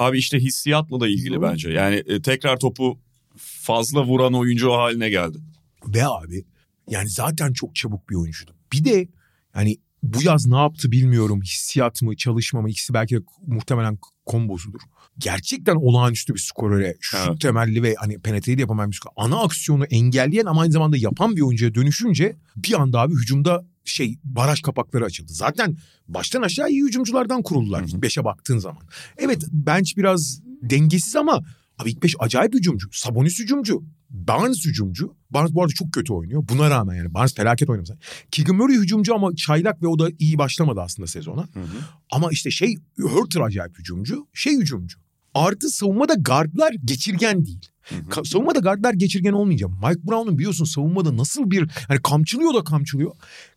Abi 0.00 0.18
işte 0.18 0.38
hissiyatla 0.38 1.00
da 1.00 1.08
ilgili 1.08 1.42
bence. 1.42 1.70
Yani 1.70 2.02
e, 2.06 2.22
tekrar 2.22 2.58
topu 2.58 2.98
fazla 3.36 4.04
vuran 4.04 4.34
oyuncu 4.34 4.72
haline 4.72 5.10
geldi. 5.10 5.38
Ve 5.86 6.06
abi 6.06 6.44
yani 6.90 7.08
zaten 7.08 7.52
çok 7.52 7.76
çabuk 7.76 8.10
bir 8.10 8.14
oyuncuydu. 8.14 8.54
Bir 8.72 8.84
de 8.84 9.08
yani 9.56 9.76
bu 10.02 10.22
yaz 10.22 10.46
ne 10.46 10.56
yaptı 10.56 10.92
bilmiyorum. 10.92 11.42
Hissiyat 11.42 12.02
mı, 12.02 12.16
çalışma 12.16 12.62
mı 12.62 12.70
ikisi 12.70 12.94
belki 12.94 13.16
de 13.16 13.20
muhtemelen 13.46 13.98
kombosudur. 14.26 14.80
Gerçekten 15.18 15.74
olağanüstü 15.74 16.34
bir 16.34 16.40
skorere, 16.40 16.96
şut 17.00 17.20
Evet. 17.28 17.40
temelli 17.40 17.82
ve 17.82 17.94
hani 17.98 18.20
penetreyi 18.20 18.58
de 18.58 18.60
yapamayan 18.60 18.90
bir 18.90 18.96
skor. 18.96 19.10
Ana 19.16 19.42
aksiyonu 19.42 19.84
engelleyen 19.84 20.46
ama 20.46 20.60
aynı 20.60 20.72
zamanda 20.72 20.96
yapan 20.96 21.36
bir 21.36 21.40
oyuncuya 21.40 21.74
dönüşünce 21.74 22.36
bir 22.56 22.80
anda 22.80 23.00
abi 23.00 23.14
hücumda 23.14 23.66
şey 23.90 24.18
baraj 24.24 24.60
kapakları 24.62 25.04
açıldı. 25.04 25.32
Zaten 25.32 25.76
baştan 26.08 26.42
aşağı 26.42 26.70
iyi 26.70 26.84
hücumculardan 26.84 27.42
kuruldular 27.42 27.82
ilk 27.82 28.02
beşe 28.02 28.24
baktığın 28.24 28.58
zaman. 28.58 28.82
Evet 29.18 29.44
bench 29.52 29.96
biraz 29.96 30.40
dengesiz 30.62 31.16
ama 31.16 31.42
abi 31.78 31.90
ilk 31.90 32.02
beş 32.02 32.14
acayip 32.18 32.54
hücumcu. 32.54 32.88
Sabonis 32.92 33.38
hücumcu. 33.38 33.84
Barnes 34.10 34.66
hücumcu. 34.66 35.14
Barnes 35.30 35.54
bu 35.54 35.62
arada 35.62 35.72
çok 35.72 35.92
kötü 35.92 36.12
oynuyor. 36.12 36.44
Buna 36.48 36.70
rağmen 36.70 36.94
yani 36.94 37.14
Barnes 37.14 37.34
felaket 37.34 37.70
oynamış. 37.70 37.90
Keegan 38.30 38.56
Murray 38.56 38.76
hücumcu 38.76 39.14
ama 39.14 39.36
çaylak 39.36 39.82
ve 39.82 39.86
o 39.86 39.98
da 39.98 40.08
iyi 40.18 40.38
başlamadı 40.38 40.80
aslında 40.80 41.06
sezona. 41.06 41.42
Hı 41.42 41.60
hı. 41.60 41.78
Ama 42.10 42.28
işte 42.30 42.50
şey 42.50 42.74
Hurter 43.00 43.40
acayip 43.40 43.78
hücumcu. 43.78 44.28
Şey 44.34 44.56
hücumcu. 44.56 44.98
Artı 45.34 45.70
savunmada 45.70 46.14
gardlar 46.14 46.74
geçirgen 46.84 47.46
değil. 47.46 47.69
Ka- 48.10 48.28
savunmada 48.28 48.58
gardlar 48.58 48.94
geçirgen 48.94 49.32
olmayınca 49.32 49.68
Mike 49.68 50.06
Brown'un 50.08 50.38
biliyorsun 50.38 50.64
savunmada 50.64 51.16
nasıl 51.16 51.50
bir 51.50 51.68
hani 51.88 52.02
kamçılıyor 52.02 52.54
da 52.54 52.64
kamçılıyor. 52.64 53.12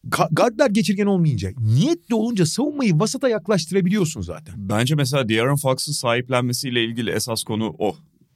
Ga- 0.09 0.35
gardlar 0.35 0.69
geçirgen 0.69 1.05
olmayınca 1.05 1.51
niyetli 1.57 2.15
olunca 2.15 2.45
savunmayı 2.45 2.99
vasata 2.99 3.29
yaklaştırabiliyorsun 3.29 4.21
zaten. 4.21 4.55
Bence 4.57 4.95
mesela 4.95 5.29
De'Aaron 5.29 5.55
Fox'un 5.55 5.91
sahiplenmesiyle 5.93 6.83
ilgili 6.85 7.09
esas 7.09 7.43
konu 7.43 7.75
o. 7.79 7.95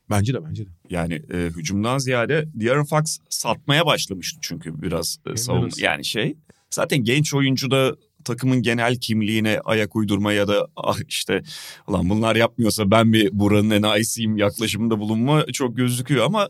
Bence 0.10 0.34
de 0.34 0.44
bence 0.44 0.66
de. 0.66 0.70
Yani 0.90 1.14
e, 1.34 1.50
hücumdan 1.58 1.98
ziyade 1.98 2.46
De'Aaron 2.54 2.86
Fox 2.86 3.18
satmaya 3.30 3.86
başlamıştı 3.86 4.40
çünkü 4.42 4.82
biraz 4.82 5.18
e, 5.34 5.38
savunma. 5.38 5.68
Yani 5.78 6.06
şey 6.06 6.36
zaten 6.72 7.04
genç 7.04 7.34
oyuncu 7.34 7.72
da 7.72 7.96
takımın 8.28 8.62
genel 8.62 8.96
kimliğine 8.96 9.60
ayak 9.66 9.96
uydurma 9.96 10.34
ya 10.34 10.48
da 10.48 10.68
ah 10.76 10.98
işte 11.08 11.44
ulan 11.88 12.10
bunlar 12.10 12.36
yapmıyorsa 12.36 12.92
ben 12.92 13.14
bir 13.14 13.30
buranın 13.40 13.70
enayisiyim 13.70 14.38
yaklaşımında 14.38 15.00
bulunma 15.00 15.46
çok 15.46 15.78
gözüküyor 15.78 16.26
ama 16.26 16.50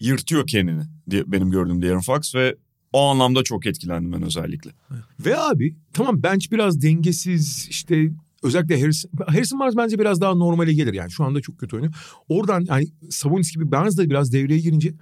yırtıyor 0.00 0.46
kendini 0.46 0.82
diye 1.10 1.22
benim 1.26 1.50
gördüğüm 1.50 1.82
De'Aaron 1.82 2.00
Fox 2.00 2.34
ve 2.34 2.56
o 2.92 3.00
anlamda 3.06 3.42
çok 3.42 3.66
etkilendim 3.66 4.12
ben 4.12 4.22
özellikle. 4.22 4.70
Ve 5.26 5.38
abi 5.38 5.76
tamam 5.92 6.22
bench 6.22 6.50
biraz 6.50 6.82
dengesiz 6.82 7.66
işte 7.70 8.10
özellikle 8.42 8.80
Harrison, 8.80 9.10
Harrison 9.26 9.60
Barnes 9.60 9.76
bence 9.76 9.98
biraz 9.98 10.20
daha 10.20 10.34
normale 10.34 10.72
gelir 10.72 10.94
yani 10.94 11.10
şu 11.10 11.24
anda 11.24 11.40
çok 11.40 11.58
kötü 11.58 11.76
oynuyor. 11.76 11.94
Oradan 12.28 12.64
yani 12.68 12.88
Sabonis 13.10 13.54
gibi 13.54 13.72
Barnes 13.72 13.98
da 13.98 14.10
biraz 14.10 14.32
devreye 14.32 14.60
girince 14.60 14.94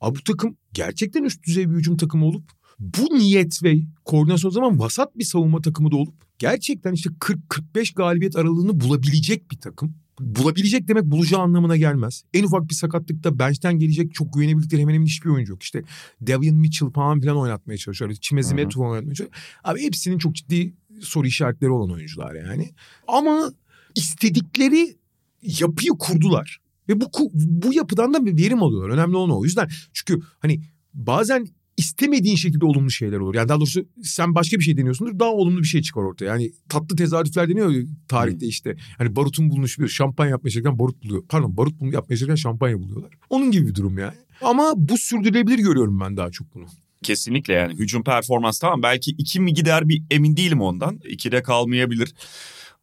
abi 0.00 0.18
bu 0.18 0.22
takım 0.22 0.56
gerçekten 0.72 1.24
üst 1.24 1.46
düzey 1.46 1.70
bir 1.70 1.76
hücum 1.76 1.96
takımı 1.96 2.26
olup 2.26 2.44
bu 2.78 3.18
niyet 3.18 3.62
ve 3.62 3.78
koordinasyon 4.04 4.50
o 4.50 4.52
zaman 4.52 4.78
vasat 4.78 5.18
bir 5.18 5.24
savunma 5.24 5.60
takımı 5.60 5.90
da 5.90 5.96
olup 5.96 6.14
gerçekten 6.38 6.92
işte 6.92 7.10
40-45 7.10 7.94
galibiyet 7.94 8.36
aralığını 8.36 8.80
bulabilecek 8.80 9.50
bir 9.50 9.58
takım. 9.58 9.94
Bulabilecek 10.20 10.88
demek 10.88 11.04
bulacağı 11.04 11.40
anlamına 11.40 11.76
gelmez. 11.76 12.24
En 12.34 12.44
ufak 12.44 12.68
bir 12.68 12.74
sakatlıkta 12.74 13.38
bench'ten 13.38 13.78
gelecek 13.78 14.14
çok 14.14 14.32
güvenebildikleri 14.32 14.82
hemen 14.82 14.94
hemen 14.94 15.06
hiçbir 15.06 15.30
oyuncu 15.30 15.52
yok. 15.52 15.62
İşte 15.62 15.82
Devian 16.20 16.54
Mitchell 16.54 16.90
falan 16.90 17.20
filan 17.20 17.36
oynatmaya 17.36 17.78
çalışıyor. 17.78 18.10
Hı 18.32 18.50
hı. 18.50 18.54
Metu 18.54 18.80
oynatmaya 18.82 19.14
çalışıyor. 19.14 19.30
Abi 19.64 19.82
hepsinin 19.82 20.18
çok 20.18 20.34
ciddi 20.34 20.74
soru 21.00 21.26
işaretleri 21.26 21.70
olan 21.70 21.90
oyuncular 21.90 22.34
yani. 22.34 22.70
Ama 23.08 23.52
istedikleri 23.94 24.96
yapıyı 25.42 25.90
kurdular. 25.98 26.60
Ve 26.88 27.00
bu 27.00 27.10
bu 27.34 27.74
yapıdan 27.74 28.14
da 28.14 28.26
bir 28.26 28.36
verim 28.36 28.62
alıyorlar. 28.62 28.94
Önemli 28.94 29.16
olan 29.16 29.30
o. 29.30 29.40
O 29.40 29.44
yüzden 29.44 29.68
çünkü 29.92 30.22
hani 30.38 30.60
bazen 30.94 31.48
istemediğin 31.76 32.36
şekilde 32.36 32.64
olumlu 32.64 32.90
şeyler 32.90 33.18
olur. 33.18 33.34
Yani 33.34 33.48
daha 33.48 33.58
doğrusu 33.58 33.84
sen 34.02 34.34
başka 34.34 34.58
bir 34.58 34.62
şey 34.64 34.76
deniyorsundur 34.76 35.18
daha 35.18 35.30
olumlu 35.30 35.58
bir 35.58 35.66
şey 35.66 35.82
çıkar 35.82 36.00
ortaya. 36.02 36.24
Yani 36.24 36.52
tatlı 36.68 36.96
tesadüfler 36.96 37.48
deniyor 37.48 37.74
tarihte 38.08 38.46
işte. 38.46 38.76
Hani 38.98 39.16
barutun 39.16 39.50
bulunuşu 39.50 39.82
bir 39.82 39.88
şampanya 39.88 40.30
yapmaya 40.30 40.50
çalışırken 40.50 40.78
barut 40.78 41.04
buluyor. 41.04 41.22
Pardon 41.28 41.56
barut 41.56 41.82
yapmaya 41.82 42.00
çalışırken 42.00 42.34
şampanya 42.34 42.78
buluyorlar. 42.78 43.10
Onun 43.30 43.50
gibi 43.50 43.68
bir 43.68 43.74
durum 43.74 43.98
yani. 43.98 44.14
Ama 44.42 44.72
bu 44.76 44.98
sürdürülebilir 44.98 45.58
görüyorum 45.58 46.00
ben 46.00 46.16
daha 46.16 46.30
çok 46.30 46.54
bunu. 46.54 46.66
Kesinlikle 47.02 47.54
yani 47.54 47.74
hücum 47.74 48.04
performans 48.04 48.58
tamam 48.58 48.82
belki 48.82 49.10
iki 49.10 49.40
mi 49.40 49.54
gider 49.54 49.88
bir 49.88 50.02
emin 50.10 50.36
değilim 50.36 50.60
ondan. 50.60 51.00
İkide 51.04 51.42
kalmayabilir. 51.42 52.14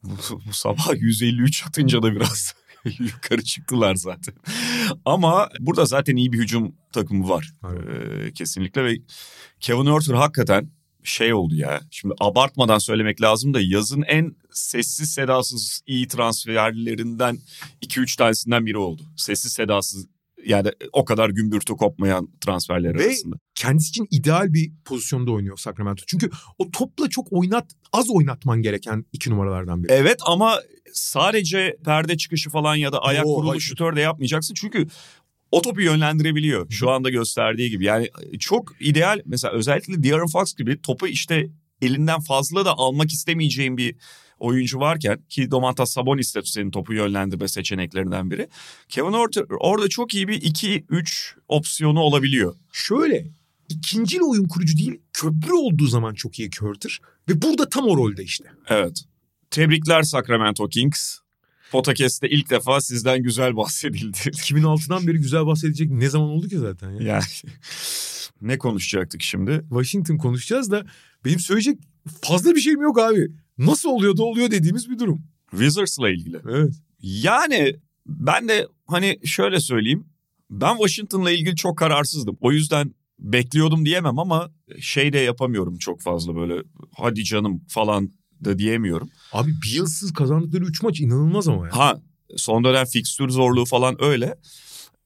Bu, 0.04 0.10
bu 0.48 0.54
sabah 0.54 0.94
153 0.96 1.68
atınca 1.68 2.04
da 2.04 2.16
biraz 2.16 2.54
yukarı 3.00 3.44
çıktılar 3.44 3.96
zaten. 3.96 4.34
Ama 5.06 5.50
burada 5.60 5.86
zaten 5.86 6.16
iyi 6.16 6.34
bir 6.34 6.38
hücum 6.38 6.76
takımı 6.92 7.30
var. 7.30 7.54
Ee, 7.64 8.34
kesinlikle 8.34 8.84
ve 8.84 8.98
Kevin 9.60 9.86
Herter 9.86 10.14
hakikaten 10.14 10.70
şey 11.04 11.34
oldu 11.34 11.56
ya. 11.56 11.82
Şimdi 11.92 12.16
abartmadan 12.20 12.78
söylemek 12.78 13.22
lazım 13.22 13.54
da 13.54 13.60
yazın 13.62 14.02
en 14.02 14.36
sessiz 14.52 15.14
sedasız 15.14 15.82
iyi 15.88 16.08
transferlerinden 16.08 17.38
2-3 17.86 18.18
tanesinden 18.18 18.66
biri 18.66 18.78
oldu. 18.78 19.02
Sessiz 19.18 19.54
sedasız 19.54 20.08
yani 20.46 20.72
o 20.94 21.06
kadar 21.06 21.30
gümbürtü 21.30 21.74
kopmayan 21.74 22.30
transferler 22.42 23.00
Ve- 23.00 23.04
arasında. 23.04 23.36
Kendisi 23.64 23.90
için 23.90 24.08
ideal 24.12 24.54
bir 24.54 24.72
pozisyonda 24.86 25.32
oynuyor 25.32 25.58
Sacramento. 25.58 26.04
Çünkü 26.08 26.30
o 26.58 26.72
topla 26.72 27.10
çok 27.10 27.28
oynat, 27.32 27.72
az 27.94 28.10
oynatman 28.10 28.62
gereken 28.62 29.06
iki 29.14 29.30
numaralardan 29.30 29.84
biri. 29.84 29.92
Evet 29.92 30.20
ama 30.26 30.60
sadece 30.94 31.78
perde 31.86 32.18
çıkışı 32.18 32.50
falan 32.50 32.76
ya 32.76 32.92
da 32.92 33.00
ayak 33.00 33.26
Oo, 33.26 33.36
kurulu 33.36 33.52
hayır. 33.52 33.62
şutör 33.62 33.96
de 33.96 34.02
yapmayacaksın. 34.02 34.54
Çünkü 34.54 34.88
o 35.52 35.62
topu 35.62 35.82
yönlendirebiliyor. 35.82 36.70
Şu 36.70 36.90
anda 36.90 37.10
gösterdiği 37.10 37.70
gibi. 37.70 37.86
Yani 37.86 38.10
çok 38.40 38.76
ideal 38.80 39.22
mesela 39.26 39.54
özellikle 39.54 40.04
De'Aaron 40.04 40.28
Fox 40.28 40.56
gibi 40.56 40.82
topu 40.82 41.08
işte 41.08 41.50
elinden 41.82 42.20
fazla 42.20 42.66
da 42.66 42.74
almak 42.74 43.12
istemeyeceğin 43.12 43.78
bir 43.78 43.96
oyuncu 44.40 44.80
varken 44.80 45.22
ki 45.30 45.52
Domantas 45.52 45.94
Sabonis 45.94 46.36
de 46.36 46.42
senin 46.44 46.72
topu 46.72 46.94
yönlendirme 46.94 47.48
seçeneklerinden 47.48 48.32
biri. 48.32 48.48
Kevin 48.90 49.14
Orter 49.14 49.46
orada 49.60 49.88
çok 49.88 50.14
iyi 50.16 50.28
bir 50.28 50.42
2-3 50.42 51.36
opsiyonu 51.48 52.00
olabiliyor. 52.00 52.56
Şöyle 52.72 53.26
ikincil 53.70 54.20
oyun 54.20 54.48
kurucu 54.48 54.78
değil 54.78 55.00
köprü 55.14 55.54
olduğu 55.54 55.88
zaman 55.88 56.14
çok 56.14 56.40
iyi 56.40 56.50
Curter. 56.50 57.00
Ve 57.30 57.42
burada 57.42 57.70
tam 57.70 57.88
o 57.88 57.98
rolde 57.98 58.24
işte. 58.24 58.46
Evet. 58.68 59.04
Tebrikler 59.52 60.04
Sacramento 60.04 60.68
Kings. 60.68 61.18
Podcast'te 61.72 62.30
ilk 62.30 62.50
defa 62.50 62.82
sizden 62.82 63.24
güzel 63.24 63.56
bahsedildi. 63.56 64.18
2006'dan 64.18 65.08
beri 65.08 65.18
güzel 65.18 65.46
bahsedecek 65.46 65.92
ne 65.92 66.10
zaman 66.10 66.30
oldu 66.30 66.48
ki 66.48 66.58
zaten 66.58 66.92
ya. 66.92 67.02
Yani 67.02 67.24
ne 68.42 68.58
konuşacaktık 68.58 69.22
şimdi? 69.22 69.62
Washington 69.70 70.18
konuşacağız 70.18 70.72
da 70.72 70.86
benim 71.26 71.40
söyleyecek 71.40 71.80
fazla 72.22 72.56
bir 72.56 72.62
şeyim 72.62 72.82
yok 72.82 73.00
abi. 73.00 73.32
nasıl 73.58 73.90
oluyor 73.90 74.18
da 74.18 74.24
oluyor 74.24 74.52
dediğimiz 74.52 74.90
bir 74.90 75.00
durum. 75.00 75.24
Wizards'la 75.52 76.10
ilgili. 76.10 76.38
Evet. 76.50 76.74
Yani 77.00 77.76
ben 78.06 78.48
de 78.48 78.68
hani 78.88 79.20
şöyle 79.26 79.60
söyleyeyim. 79.60 80.06
Ben 80.50 80.74
Washington'la 80.74 81.32
ilgili 81.32 81.56
çok 81.56 81.78
kararsızdım. 81.78 82.38
O 82.42 82.52
yüzden 82.52 82.94
bekliyordum 83.20 83.86
diyemem 83.86 84.20
ama 84.20 84.52
şey 84.80 85.14
de 85.14 85.20
yapamıyorum 85.20 85.78
çok 85.78 86.02
fazla 86.02 86.36
böyle 86.36 86.64
hadi 86.98 87.24
canım 87.24 87.62
falan 87.68 88.12
da 88.46 88.60
diyemiyorum. 88.60 89.10
Abi 89.32 89.52
bir 89.64 89.72
yılsız 89.72 90.14
kazandıkları 90.14 90.66
3 90.66 90.84
maç 90.84 91.00
inanılmaz 91.00 91.48
ama 91.48 91.66
ya. 91.66 91.78
Ha 91.78 92.02
son 92.38 92.64
dönem 92.64 92.86
fikstür 92.86 93.30
zorluğu 93.30 93.66
falan 93.66 94.04
öyle. 94.04 94.36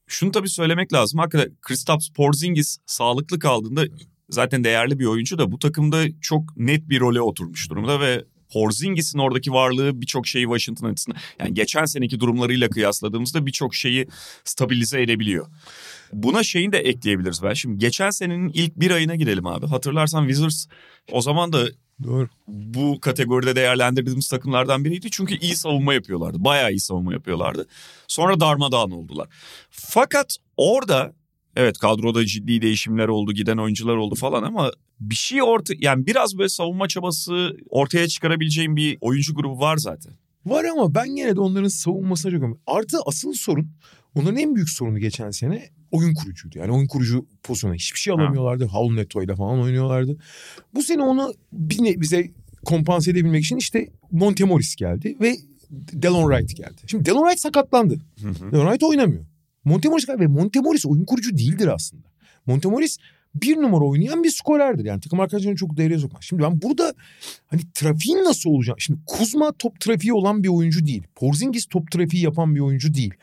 Şunu 0.07 0.31
tabii 0.31 0.49
söylemek 0.49 0.93
lazım. 0.93 1.19
Hakikaten 1.19 1.55
Kristaps 1.61 2.09
Porzingis 2.09 2.77
sağlıklı 2.85 3.39
kaldığında 3.39 3.85
zaten 4.29 4.63
değerli 4.63 4.99
bir 4.99 5.05
oyuncu 5.05 5.37
da 5.37 5.51
bu 5.51 5.59
takımda 5.59 6.05
çok 6.21 6.57
net 6.57 6.89
bir 6.89 6.99
role 6.99 7.21
oturmuş 7.21 7.69
durumda 7.69 7.99
ve 7.99 8.25
Porzingis'in 8.53 9.19
oradaki 9.19 9.51
varlığı 9.51 10.01
birçok 10.01 10.27
şeyi 10.27 10.43
Washington 10.43 10.89
açısından 10.89 11.17
yani 11.39 11.53
geçen 11.53 11.85
seneki 11.85 12.19
durumlarıyla 12.19 12.69
kıyasladığımızda 12.69 13.45
birçok 13.45 13.75
şeyi 13.75 14.07
stabilize 14.43 15.01
edebiliyor. 15.01 15.47
Buna 16.13 16.43
şeyini 16.43 16.71
de 16.73 16.77
ekleyebiliriz 16.77 17.43
ben. 17.43 17.53
Şimdi 17.53 17.77
geçen 17.77 18.09
senenin 18.09 18.49
ilk 18.53 18.75
bir 18.75 18.91
ayına 18.91 19.15
gidelim 19.15 19.47
abi. 19.47 19.67
Hatırlarsan 19.67 20.27
Wizards 20.27 20.65
o 21.11 21.21
zaman 21.21 21.53
da 21.53 21.67
Doğru. 22.03 22.29
bu 22.47 22.99
kategoride 22.99 23.55
değerlendirdiğimiz 23.55 24.29
takımlardan 24.29 24.85
biriydi. 24.85 25.07
Çünkü 25.11 25.37
iyi 25.37 25.55
savunma 25.55 25.93
yapıyorlardı. 25.93 26.43
Bayağı 26.43 26.71
iyi 26.71 26.79
savunma 26.79 27.13
yapıyorlardı. 27.13 27.67
Sonra 28.07 28.39
darmadağın 28.39 28.91
oldular. 28.91 29.27
Fakat 29.69 30.37
orada 30.57 31.13
evet 31.55 31.77
kadroda 31.77 32.25
ciddi 32.25 32.61
değişimler 32.61 33.07
oldu, 33.07 33.33
giden 33.33 33.57
oyuncular 33.57 33.95
oldu 33.95 34.15
falan 34.15 34.43
ama 34.43 34.71
bir 34.99 35.15
şey 35.15 35.43
orta 35.43 35.73
yani 35.79 36.07
biraz 36.07 36.37
böyle 36.37 36.49
savunma 36.49 36.87
çabası 36.87 37.57
ortaya 37.69 38.07
çıkarabileceğim 38.07 38.75
bir 38.75 38.97
oyuncu 39.01 39.35
grubu 39.35 39.59
var 39.59 39.77
zaten. 39.77 40.13
Var 40.45 40.63
ama 40.65 40.95
ben 40.95 41.17
yine 41.17 41.35
de 41.35 41.39
onların 41.39 41.67
savunmasına 41.67 42.31
çok 42.31 42.41
önemli. 42.41 42.57
Artı 42.67 42.97
asıl 43.05 43.33
sorun 43.33 43.71
onların 44.15 44.37
en 44.37 44.55
büyük 44.55 44.69
sorunu 44.69 44.99
geçen 44.99 45.31
sene 45.31 45.69
oyun 45.91 46.13
kurucuydu. 46.13 46.59
Yani 46.59 46.71
oyun 46.71 46.87
kurucu 46.87 47.25
pozisyona 47.43 47.73
hiçbir 47.73 47.99
şey 47.99 48.13
alamıyorlardı. 48.13 48.65
Havlu 48.65 48.95
Neto 48.95 49.23
ile 49.23 49.35
falan 49.35 49.59
oynuyorlardı. 49.59 50.17
Bu 50.73 50.83
sene 50.83 51.01
onu 51.01 51.33
bize 51.51 52.31
kompanse 52.65 53.11
edebilmek 53.11 53.43
için 53.43 53.57
işte 53.57 53.89
Montemoris 54.11 54.75
geldi 54.75 55.17
ve 55.21 55.35
Delon 55.71 56.31
Wright 56.31 56.57
geldi. 56.57 56.81
Şimdi 56.87 57.05
Delon 57.05 57.23
Wright 57.23 57.39
sakatlandı. 57.39 57.99
Delon 58.51 58.65
Wright 58.65 58.83
oynamıyor. 58.83 59.25
Montemoris 59.63 60.05
geldi 60.05 60.19
ve 60.19 60.27
Montemoris 60.27 60.85
oyun 60.85 61.05
kurucu 61.05 61.37
değildir 61.37 61.67
aslında. 61.67 62.07
Montemoris 62.45 62.97
bir 63.35 63.57
numara 63.57 63.85
oynayan 63.85 64.23
bir 64.23 64.31
skorerdir. 64.31 64.85
Yani 64.85 65.01
takım 65.01 65.19
arkadaşlarını 65.19 65.57
çok 65.57 65.77
devreye 65.77 65.99
sokmaz. 65.99 66.23
Şimdi 66.23 66.43
ben 66.43 66.61
burada 66.61 66.93
hani 67.47 67.61
trafiğin 67.73 68.17
nasıl 68.17 68.49
olacak? 68.49 68.81
Şimdi 68.81 68.99
Kuzma 69.05 69.51
top 69.59 69.79
trafiği 69.79 70.13
olan 70.13 70.43
bir 70.43 70.47
oyuncu 70.47 70.85
değil. 70.85 71.03
Porzingis 71.15 71.65
top 71.65 71.91
trafiği 71.91 72.23
yapan 72.23 72.55
bir 72.55 72.59
oyuncu 72.59 72.93
değil. 72.93 73.13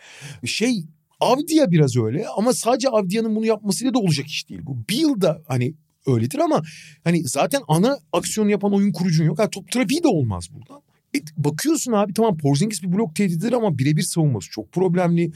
Şey 0.44 0.84
Avdia 1.20 1.70
biraz 1.70 1.96
öyle 1.96 2.26
ama 2.36 2.52
sadece 2.52 2.88
Avdia'nın 2.88 3.36
bunu 3.36 3.46
yapmasıyla 3.46 3.94
da 3.94 3.98
olacak 3.98 4.26
iş 4.26 4.48
değil. 4.48 4.60
Bu 4.64 4.76
Bill 4.88 5.20
da 5.20 5.42
hani 5.48 5.74
öyledir 6.06 6.38
ama 6.38 6.62
hani 7.04 7.28
zaten 7.28 7.62
ana 7.68 7.98
aksiyonu 8.12 8.50
yapan 8.50 8.74
oyun 8.74 8.92
kurucun 8.92 9.24
yok. 9.24 9.38
Yani 9.38 9.50
top 9.50 9.72
trafiği 9.72 10.02
de 10.02 10.08
olmaz 10.08 10.48
buradan. 10.54 10.82
E, 11.16 11.18
bakıyorsun 11.36 11.92
abi 11.92 12.14
tamam 12.14 12.38
Porzingis 12.38 12.82
bir 12.82 12.92
blok 12.92 13.16
tehdididir 13.16 13.52
ama 13.52 13.78
birebir 13.78 14.02
savunması 14.02 14.50
çok 14.50 14.72
problemli. 14.72 15.32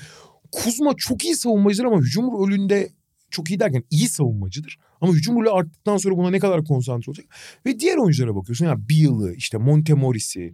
Kuzma 0.53 0.95
çok 0.97 1.25
iyi 1.25 1.37
savunmacıdır 1.37 1.85
ama 1.85 2.01
hücum 2.01 2.33
rolünde 2.33 2.89
çok 3.31 3.51
iyi 3.51 3.61
derken 3.61 3.83
iyi 3.91 4.09
savunmacıdır. 4.09 4.79
Ama 5.01 5.13
hücum 5.13 5.37
rolü 5.37 5.51
arttıktan 5.51 5.97
sonra 5.97 6.17
buna 6.17 6.31
ne 6.31 6.39
kadar 6.39 6.65
konsantre 6.65 7.11
olacak? 7.11 7.27
Ve 7.67 7.81
diğer 7.81 7.97
oyunculara 7.97 8.37
bakıyorsun. 8.37 8.65
Ya 8.65 8.71
yani 8.71 8.89
Beal'ı, 8.89 9.35
işte 9.35 9.59
Montemoris'i. 9.59 10.53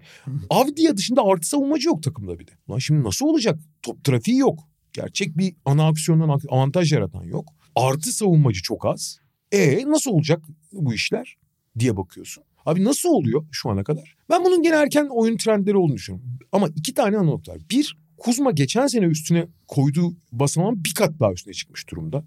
Avdia 0.50 0.96
dışında 0.96 1.22
artı 1.22 1.48
savunmacı 1.48 1.88
yok 1.88 2.02
takımda 2.02 2.38
bir 2.38 2.46
de. 2.46 2.50
Lan 2.70 2.78
şimdi 2.78 3.04
nasıl 3.04 3.26
olacak? 3.26 3.60
Top 3.82 4.04
trafiği 4.04 4.38
yok. 4.38 4.68
Gerçek 4.94 5.38
bir 5.38 5.54
ana 5.64 5.88
aksiyondan 5.88 6.40
avantaj 6.48 6.92
yaratan 6.92 7.24
yok. 7.24 7.48
Artı 7.76 8.12
savunmacı 8.12 8.62
çok 8.62 8.86
az. 8.86 9.18
E 9.52 9.90
nasıl 9.90 10.10
olacak 10.10 10.44
bu 10.72 10.94
işler 10.94 11.36
diye 11.78 11.96
bakıyorsun. 11.96 12.44
Abi 12.66 12.84
nasıl 12.84 13.08
oluyor 13.08 13.46
şu 13.52 13.70
ana 13.70 13.84
kadar? 13.84 14.16
Ben 14.30 14.44
bunun 14.44 14.62
gene 14.62 14.74
erken 14.74 15.06
oyun 15.10 15.36
trendleri 15.36 15.76
olduğunu 15.76 15.96
düşünüyorum. 15.96 16.38
Ama 16.52 16.68
iki 16.76 16.94
tane 16.94 17.16
ana 17.16 17.24
nokta 17.24 17.52
var. 17.52 17.58
Bir, 17.70 17.96
Kuzma 18.16 18.50
geçen 18.50 18.86
sene 18.86 19.04
üstüne 19.04 19.46
koyduğu 19.68 20.16
basamağın 20.32 20.84
bir 20.84 20.94
kat 20.94 21.20
daha 21.20 21.32
üstüne 21.32 21.54
çıkmış 21.54 21.90
durumda. 21.90 22.24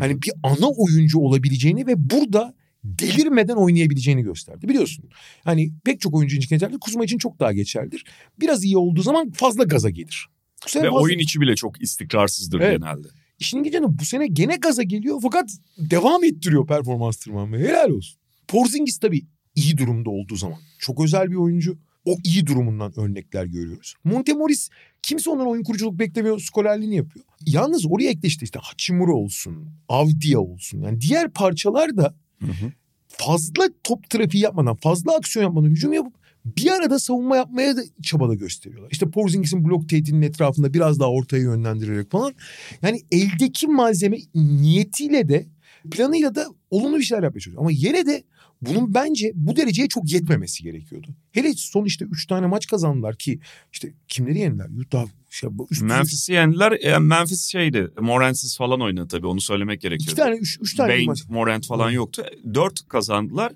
Yani 0.00 0.22
bir 0.22 0.32
ana 0.42 0.68
oyuncu 0.68 1.18
olabileceğini 1.18 1.86
ve 1.86 2.10
burada 2.10 2.54
delirmeden 2.84 3.56
oynayabileceğini 3.56 4.22
gösterdi. 4.22 4.68
Biliyorsun 4.68 5.04
hani 5.44 5.72
pek 5.84 6.00
çok 6.00 6.14
oyuncu 6.14 6.36
için 6.36 6.48
geçerli. 6.48 6.78
Kuzma 6.78 7.04
için 7.04 7.18
çok 7.18 7.40
daha 7.40 7.52
geçerlidir. 7.52 8.04
Biraz 8.40 8.64
iyi 8.64 8.76
olduğu 8.76 9.02
zaman 9.02 9.30
fazla 9.30 9.64
gaza 9.64 9.90
gelir. 9.90 10.28
Bu 10.68 10.72
sene 10.72 10.82
ve 10.82 10.90
fazla... 10.90 11.02
oyun 11.02 11.18
içi 11.18 11.40
bile 11.40 11.56
çok 11.56 11.82
istikrarsızdır 11.82 12.60
evet. 12.60 12.78
genelde. 12.80 13.08
İşin 13.38 13.62
gideni 13.62 13.98
bu 13.98 14.04
sene 14.04 14.26
gene 14.26 14.56
gaza 14.56 14.82
geliyor 14.82 15.18
fakat 15.22 15.50
devam 15.78 16.24
ettiriyor 16.24 16.66
performans 16.66 17.16
tırmanmayı. 17.16 17.66
Helal 17.66 17.90
olsun. 17.90 18.18
Porzingis 18.48 18.98
tabii 18.98 19.26
iyi 19.54 19.78
durumda 19.78 20.10
olduğu 20.10 20.36
zaman. 20.36 20.58
Çok 20.78 21.04
özel 21.04 21.30
bir 21.30 21.36
oyuncu. 21.36 21.78
O 22.04 22.16
iyi 22.24 22.46
durumundan 22.46 22.98
örnekler 22.98 23.44
görüyoruz. 23.44 23.94
Montemoris 24.04 24.68
kimse 25.02 25.30
ondan 25.30 25.46
oyun 25.46 25.62
kuruculuk 25.62 25.98
beklemiyor. 25.98 26.40
Skolerliğini 26.40 26.96
yapıyor. 26.96 27.24
Yalnız 27.46 27.86
oraya 27.86 28.10
ekleşti 28.10 28.44
işte 28.44 28.58
Hachimura 28.62 29.12
olsun. 29.12 29.68
Avdia 29.88 30.40
olsun. 30.40 30.82
Yani 30.82 31.00
diğer 31.00 31.30
parçalar 31.30 31.96
da 31.96 32.14
hı 32.40 32.46
hı. 32.46 32.72
fazla 33.08 33.68
top 33.84 34.10
trafiği 34.10 34.42
yapmadan, 34.42 34.76
fazla 34.76 35.16
aksiyon 35.16 35.44
yapmadan 35.44 35.68
hücum 35.68 35.92
yapıp 35.92 36.17
bir 36.44 36.70
arada 36.70 36.98
savunma 36.98 37.36
yapmaya 37.36 37.76
da 37.76 37.80
çabada 38.02 38.34
gösteriyorlar. 38.34 38.90
İşte 38.90 39.10
Porzingis'in 39.10 39.64
blok 39.64 39.88
tehdidinin 39.88 40.22
etrafında 40.22 40.74
biraz 40.74 41.00
daha 41.00 41.10
ortaya 41.10 41.42
yönlendirerek 41.42 42.10
falan. 42.10 42.34
Yani 42.82 43.00
eldeki 43.10 43.66
malzeme 43.66 44.18
niyetiyle 44.34 45.28
de 45.28 45.46
planıyla 45.90 46.34
da 46.34 46.46
olumlu 46.70 46.98
bir 46.98 47.02
şeyler 47.02 47.22
yapmaya 47.22 47.40
çalışıyor. 47.40 47.62
Ama 47.62 47.70
yine 47.72 48.06
de 48.06 48.24
bunun 48.62 48.94
bence 48.94 49.32
bu 49.34 49.56
dereceye 49.56 49.88
çok 49.88 50.12
yetmemesi 50.12 50.62
gerekiyordu. 50.62 51.08
Hele 51.32 51.52
son 51.52 51.84
işte 51.84 52.04
3 52.04 52.26
tane 52.26 52.46
maç 52.46 52.66
kazandılar 52.66 53.16
ki 53.16 53.40
işte 53.72 53.92
kimleri 54.08 54.38
yendiler? 54.38 54.68
Utah 54.80 55.06
şey, 55.30 55.50
üst 55.70 55.82
Memphis'i 55.82 56.32
yendiler. 56.32 56.78
Yani 56.84 57.06
Memphis 57.06 57.46
şeydi. 57.46 57.88
Morant'siz 58.00 58.56
falan 58.56 58.80
oynadı 58.80 59.08
tabii. 59.08 59.26
Onu 59.26 59.40
söylemek 59.40 59.80
gerekiyor. 59.80 60.12
2 60.12 60.16
tane 60.16 60.36
3 60.36 60.58
üç, 60.60 60.74
tane 60.74 60.92
Bane, 60.92 61.04
maç. 61.04 61.28
Morant 61.28 61.66
falan 61.66 61.90
yoktu. 61.90 62.24
4 62.54 62.88
kazandılar. 62.88 63.52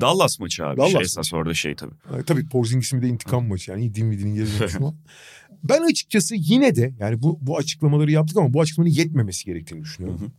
Dallas 0.00 0.40
maçı 0.40 0.66
abi. 0.66 0.76
Dallas 0.76 0.92
şey 0.92 1.00
esas 1.02 1.34
orada 1.34 1.54
şey 1.54 1.74
tabii. 1.74 1.94
Yani, 2.12 2.24
tabii 2.24 2.48
Porzingis'in 2.48 3.02
bir 3.02 3.06
de 3.06 3.10
intikam 3.10 3.48
maçı. 3.48 3.70
Yani 3.70 3.94
Dinwiddie'nin 3.94 4.36
dönüşü 4.60 4.78
Ben 5.64 5.82
açıkçası 5.82 6.34
yine 6.38 6.76
de 6.76 6.94
yani 6.98 7.22
bu 7.22 7.38
bu 7.40 7.58
açıklamaları 7.58 8.10
yaptık 8.10 8.36
ama 8.36 8.52
bu 8.52 8.60
açıklamanın 8.60 8.92
yetmemesi 8.92 9.44
gerektiğini 9.44 9.80
düşünüyorum. 9.80 10.20
Hı 10.20 10.24
hı. 10.24 10.30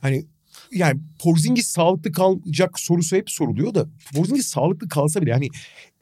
Hani 0.00 0.26
yani 0.72 1.00
Porzingis 1.18 1.66
sağlıklı 1.66 2.12
kalacak 2.12 2.80
sorusu 2.80 3.16
hep 3.16 3.30
soruluyor 3.30 3.74
da 3.74 3.86
Porzingis 4.14 4.46
sağlıklı 4.46 4.88
kalsa 4.88 5.22
bile 5.22 5.30
yani 5.30 5.48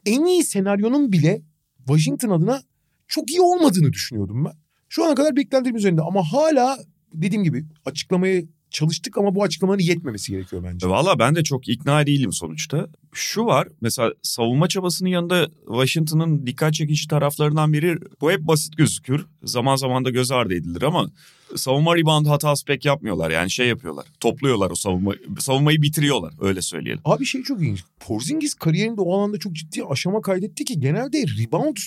en 0.05 0.25
iyi 0.25 0.43
senaryonun 0.43 1.11
bile 1.11 1.41
Washington 1.77 2.29
adına 2.29 2.61
çok 3.07 3.31
iyi 3.31 3.41
olmadığını 3.41 3.93
düşünüyordum 3.93 4.45
ben. 4.45 4.53
Şu 4.89 5.05
ana 5.05 5.15
kadar 5.15 5.35
beklentilerim 5.35 5.75
üzerinde 5.75 6.01
ama 6.01 6.23
hala 6.23 6.77
dediğim 7.13 7.43
gibi 7.43 7.65
açıklamayı 7.85 8.47
çalıştık 8.75 9.17
ama 9.17 9.35
bu 9.35 9.43
açıklamanın 9.43 9.79
yetmemesi 9.79 10.31
gerekiyor 10.31 10.63
bence. 10.63 10.89
Valla 10.89 11.19
ben 11.19 11.35
de 11.35 11.43
çok 11.43 11.67
ikna 11.67 12.05
değilim 12.05 12.33
sonuçta. 12.33 12.87
Şu 13.13 13.45
var 13.45 13.67
mesela 13.81 14.11
savunma 14.21 14.67
çabasının 14.67 15.09
yanında 15.09 15.49
Washington'ın 15.67 16.45
dikkat 16.47 16.73
çekici 16.73 17.07
taraflarından 17.07 17.73
biri 17.73 17.97
bu 18.21 18.31
hep 18.31 18.41
basit 18.41 18.77
gözükür. 18.77 19.25
Zaman 19.43 19.75
zaman 19.75 20.05
da 20.05 20.09
göz 20.09 20.31
ardı 20.31 20.53
edilir 20.53 20.81
ama 20.81 21.09
savunma 21.55 21.97
rebound 21.97 22.25
hatası 22.25 22.65
pek 22.65 22.85
yapmıyorlar. 22.85 23.31
Yani 23.31 23.51
şey 23.51 23.67
yapıyorlar. 23.67 24.05
Topluyorlar 24.19 24.71
o 24.71 24.75
savunma 24.75 25.13
savunmayı 25.39 25.81
bitiriyorlar 25.81 26.33
öyle 26.41 26.61
söyleyelim. 26.61 27.01
Abi 27.05 27.25
şey 27.25 27.43
çok 27.43 27.61
ilginç. 27.61 27.83
Porzingis 27.99 28.53
kariyerinde 28.53 29.01
o 29.01 29.17
alanda 29.19 29.37
çok 29.37 29.53
ciddi 29.53 29.83
aşama 29.83 30.21
kaydetti 30.21 30.65
ki 30.65 30.79
genelde 30.79 31.17
rebound 31.17 31.77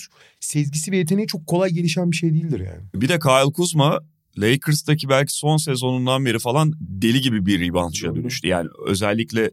sezgisi 0.40 0.92
ve 0.92 0.96
yeteneği 0.96 1.26
çok 1.26 1.46
kolay 1.46 1.70
gelişen 1.70 2.10
bir 2.10 2.16
şey 2.16 2.34
değildir 2.34 2.60
yani. 2.60 2.82
Bir 2.94 3.08
de 3.08 3.18
Kyle 3.18 3.52
Kuzma 3.52 4.00
Lakers'taki 4.38 5.08
belki 5.08 5.32
son 5.32 5.56
sezonundan 5.56 6.24
beri 6.24 6.38
falan 6.38 6.72
deli 6.80 7.20
gibi 7.20 7.46
bir 7.46 7.60
reboundçıya 7.60 8.14
dönüştü. 8.14 8.48
Yani 8.48 8.68
özellikle 8.86 9.50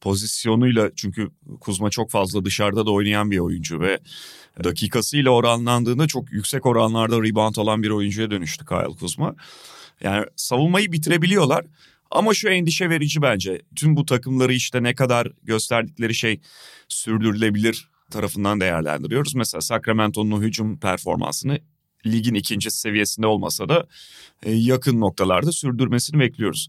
pozisyonuyla 0.00 0.90
çünkü 0.96 1.30
Kuzma 1.60 1.90
çok 1.90 2.10
fazla 2.10 2.44
dışarıda 2.44 2.86
da 2.86 2.90
oynayan 2.90 3.30
bir 3.30 3.38
oyuncu 3.38 3.80
ve 3.80 3.98
dakikasıyla 4.64 5.30
oranlandığında 5.30 6.06
çok 6.06 6.32
yüksek 6.32 6.66
oranlarda 6.66 7.22
rebound 7.22 7.56
alan 7.56 7.82
bir 7.82 7.90
oyuncuya 7.90 8.30
dönüştü 8.30 8.64
Kyle 8.64 8.96
Kuzma. 9.00 9.34
Yani 10.02 10.26
savunmayı 10.36 10.92
bitirebiliyorlar 10.92 11.64
ama 12.10 12.34
şu 12.34 12.48
endişe 12.48 12.90
verici 12.90 13.22
bence. 13.22 13.62
Tüm 13.76 13.96
bu 13.96 14.06
takımları 14.06 14.52
işte 14.52 14.82
ne 14.82 14.94
kadar 14.94 15.28
gösterdikleri 15.42 16.14
şey 16.14 16.40
sürdürülebilir 16.88 17.88
tarafından 18.10 18.60
değerlendiriyoruz. 18.60 19.34
Mesela 19.34 19.60
Sacramento'nun 19.60 20.42
hücum 20.42 20.78
performansını 20.80 21.60
ligin 22.06 22.34
ikinci 22.34 22.70
seviyesinde 22.70 23.26
olmasa 23.26 23.68
da 23.68 23.86
e, 24.42 24.52
yakın 24.52 25.00
noktalarda 25.00 25.52
sürdürmesini 25.52 26.20
bekliyoruz. 26.20 26.68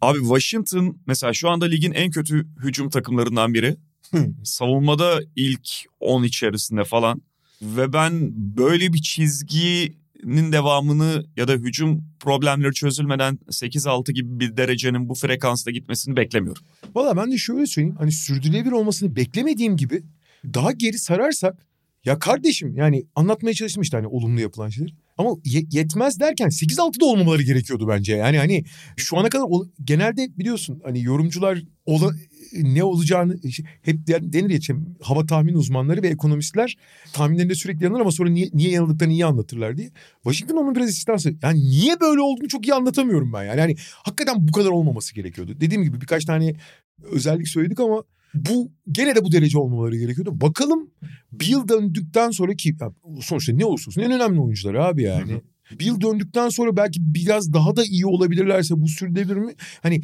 Abi 0.00 0.18
Washington 0.18 0.98
mesela 1.06 1.32
şu 1.32 1.50
anda 1.50 1.64
ligin 1.64 1.92
en 1.92 2.10
kötü 2.10 2.46
hücum 2.62 2.90
takımlarından 2.90 3.54
biri. 3.54 3.76
Savunmada 4.44 5.20
ilk 5.36 5.68
10 6.00 6.24
içerisinde 6.24 6.84
falan. 6.84 7.22
Ve 7.62 7.92
ben 7.92 8.30
böyle 8.56 8.92
bir 8.92 9.02
çizginin 9.02 10.52
devamını 10.52 11.24
ya 11.36 11.48
da 11.48 11.52
hücum 11.52 12.04
problemleri 12.20 12.72
çözülmeden 12.72 13.38
8-6 13.48 14.12
gibi 14.12 14.40
bir 14.40 14.56
derecenin 14.56 15.08
bu 15.08 15.14
frekansta 15.14 15.70
gitmesini 15.70 16.16
beklemiyorum. 16.16 16.62
Valla 16.94 17.16
ben 17.16 17.32
de 17.32 17.38
şöyle 17.38 17.66
söyleyeyim. 17.66 17.96
Hani 17.98 18.12
sürdürülebilir 18.12 18.72
olmasını 18.72 19.16
beklemediğim 19.16 19.76
gibi 19.76 20.02
daha 20.44 20.72
geri 20.72 20.98
sararsak 20.98 21.66
ya 22.04 22.18
kardeşim 22.18 22.76
yani 22.76 23.04
anlatmaya 23.14 23.54
çalıştım 23.54 23.82
işte 23.82 23.96
hani 23.96 24.06
olumlu 24.06 24.40
yapılan 24.40 24.68
şeyler. 24.68 24.94
Ama 25.18 25.30
ye- 25.44 25.66
yetmez 25.70 26.20
derken 26.20 26.48
8-6'da 26.48 27.04
olmamaları 27.04 27.42
gerekiyordu 27.42 27.88
bence. 27.88 28.14
Yani 28.16 28.38
hani 28.38 28.64
şu 28.96 29.18
ana 29.18 29.28
kadar 29.28 29.44
genelde 29.84 30.38
biliyorsun 30.38 30.80
hani 30.84 31.02
yorumcular 31.02 31.62
ola- 31.86 32.14
ne 32.52 32.84
olacağını 32.84 33.36
hep 33.82 34.06
de- 34.06 34.32
denir 34.32 34.68
ya 34.68 34.76
hava 35.00 35.26
tahmin 35.26 35.54
uzmanları 35.54 36.02
ve 36.02 36.08
ekonomistler 36.08 36.76
tahminlerinde 37.12 37.54
sürekli 37.54 37.84
yanılır 37.84 38.00
ama 38.00 38.12
sonra 38.12 38.30
niye, 38.30 38.50
niye 38.54 38.70
yanıldıklarını 38.70 39.12
iyi 39.12 39.26
anlatırlar 39.26 39.76
diye. 39.76 39.90
Washington 40.22 40.56
onun 40.56 40.74
biraz 40.74 40.90
istisnası. 40.90 41.34
Yani 41.42 41.60
niye 41.60 42.00
böyle 42.00 42.20
olduğunu 42.20 42.48
çok 42.48 42.66
iyi 42.66 42.74
anlatamıyorum 42.74 43.32
ben 43.32 43.44
yani. 43.44 43.60
Yani 43.60 43.76
hakikaten 43.92 44.48
bu 44.48 44.52
kadar 44.52 44.70
olmaması 44.70 45.14
gerekiyordu. 45.14 45.54
Dediğim 45.60 45.82
gibi 45.82 46.00
birkaç 46.00 46.24
tane 46.24 46.54
özellik 47.02 47.48
söyledik 47.48 47.80
ama 47.80 48.02
bu 48.34 48.72
gene 48.90 49.14
de 49.14 49.24
bu 49.24 49.32
derece 49.32 49.58
olmaları 49.58 49.96
gerekiyordu. 49.96 50.40
Bakalım 50.40 50.90
Bill 51.32 51.68
döndükten 51.68 52.30
sonra 52.30 52.54
ki 52.54 52.76
sonuçta 53.20 53.52
ne 53.52 53.64
olursa 53.64 53.88
olsun 53.90 54.02
en 54.02 54.12
önemli 54.12 54.40
oyuncular 54.40 54.74
abi 54.74 55.02
yani. 55.02 55.40
Bill 55.80 56.00
döndükten 56.00 56.48
sonra 56.48 56.76
belki 56.76 57.00
biraz 57.00 57.52
daha 57.52 57.76
da 57.76 57.84
iyi 57.84 58.06
olabilirlerse 58.06 58.74
bu 58.80 58.88
sürdürülebilir 58.88 59.36
mi? 59.36 59.54
Hani 59.82 60.00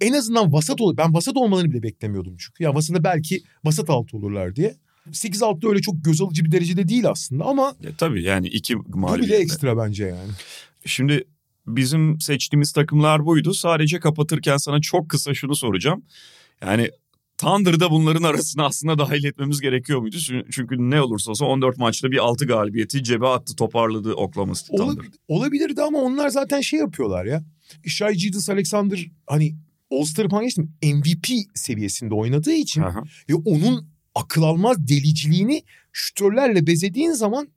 en 0.00 0.12
azından 0.12 0.52
vasat 0.52 0.80
olur. 0.80 0.96
Ben 0.96 1.14
vasat 1.14 1.36
olmalarını 1.36 1.70
bile 1.70 1.82
beklemiyordum 1.82 2.36
çünkü. 2.38 2.64
Ya 2.64 2.74
vasata 2.74 3.04
belki 3.04 3.42
vasat 3.64 3.90
altı 3.90 4.16
olurlar 4.16 4.56
diye. 4.56 4.74
8-6'da 5.10 5.68
öyle 5.68 5.80
çok 5.80 6.04
göz 6.04 6.20
alıcı 6.20 6.44
bir 6.44 6.52
derecede 6.52 6.88
değil 6.88 7.08
aslında 7.10 7.44
ama 7.44 7.74
Ya, 7.82 7.90
tabii 7.98 8.22
yani 8.22 8.46
iki 8.46 8.78
bu 8.78 9.18
bile 9.18 9.36
ekstra 9.36 9.76
bence 9.76 10.04
yani. 10.04 10.30
Şimdi 10.86 11.24
bizim 11.66 12.20
seçtiğimiz 12.20 12.72
takımlar 12.72 13.26
buydu. 13.26 13.54
Sadece 13.54 14.00
kapatırken 14.00 14.56
sana 14.56 14.80
çok 14.80 15.08
kısa 15.08 15.34
şunu 15.34 15.54
soracağım. 15.54 16.04
Yani 16.62 16.90
Thunder'da 17.42 17.90
bunların 17.90 18.22
arasına 18.22 18.66
aslında 18.66 18.98
dahil 18.98 19.24
etmemiz 19.24 19.60
gerekiyor 19.60 20.00
muydu? 20.00 20.16
Çünkü- 20.50 20.76
ne 20.78 21.02
olursa 21.02 21.30
olsun 21.30 21.46
14 21.46 21.78
maçta 21.78 22.10
bir 22.10 22.18
6 22.18 22.46
galibiyeti 22.46 23.02
cebe 23.04 23.26
attı, 23.26 23.56
toparladı 23.56 24.14
Oklahoma 24.14 24.54
City 24.54 24.76
Thunder. 24.76 25.06
olabilirdi 25.28 25.82
ama 25.82 25.98
onlar 25.98 26.28
zaten 26.28 26.60
şey 26.60 26.78
yapıyorlar 26.78 27.24
ya. 27.24 27.44
Shai 27.86 28.16
Gilgeous 28.16 28.50
Alexander 28.50 29.06
hani 29.26 29.54
All-Star'ı 29.90 30.28
falan 30.28 30.44
geçtim. 30.44 30.72
MVP 30.82 31.28
seviyesinde 31.54 32.14
oynadığı 32.14 32.52
için 32.52 32.82
Aha. 32.82 33.02
ve 33.30 33.34
onun 33.34 33.88
akıl 34.14 34.42
almaz 34.42 34.88
deliciliğini 34.88 35.62
şütörlerle 35.92 36.66
bezediğin 36.66 37.12
zaman 37.12 37.48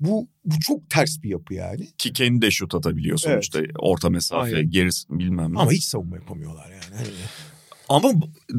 bu, 0.00 0.28
bu 0.44 0.54
çok 0.60 0.90
ters 0.90 1.22
bir 1.22 1.28
yapı 1.28 1.54
yani. 1.54 1.88
Ki 1.98 2.12
kendi 2.12 2.42
de 2.42 2.50
şut 2.50 2.74
atabiliyor 2.74 3.18
sonuçta. 3.18 3.60
Orta 3.78 4.10
mesafe, 4.10 4.56
Aynen. 4.56 4.70
gerisi 4.70 5.04
bilmem 5.10 5.54
ne. 5.54 5.58
Ama 5.58 5.72
hiç 5.72 5.84
savunma 5.84 6.16
yapamıyorlar 6.16 6.70
yani. 6.70 7.06
Ama 7.88 8.12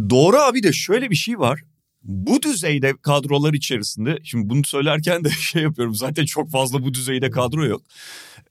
doğru 0.10 0.38
abi 0.38 0.64
de 0.64 0.74
şöyle 0.74 1.10
bir 1.10 1.16
şey 1.16 1.40
var. 1.40 1.62
Bu 2.04 2.42
düzeyde 2.42 2.94
kadrolar 3.02 3.54
içerisinde 3.54 4.20
şimdi 4.24 4.50
bunu 4.50 4.64
söylerken 4.66 5.24
de 5.24 5.30
şey 5.40 5.64
yapıyorum 5.64 5.96
zaten 5.96 6.26
çok 6.26 6.52
fazla 6.52 6.84
bu 6.84 6.94
düzeyde 6.94 7.30
kadro 7.30 7.66
yok. 7.66 7.82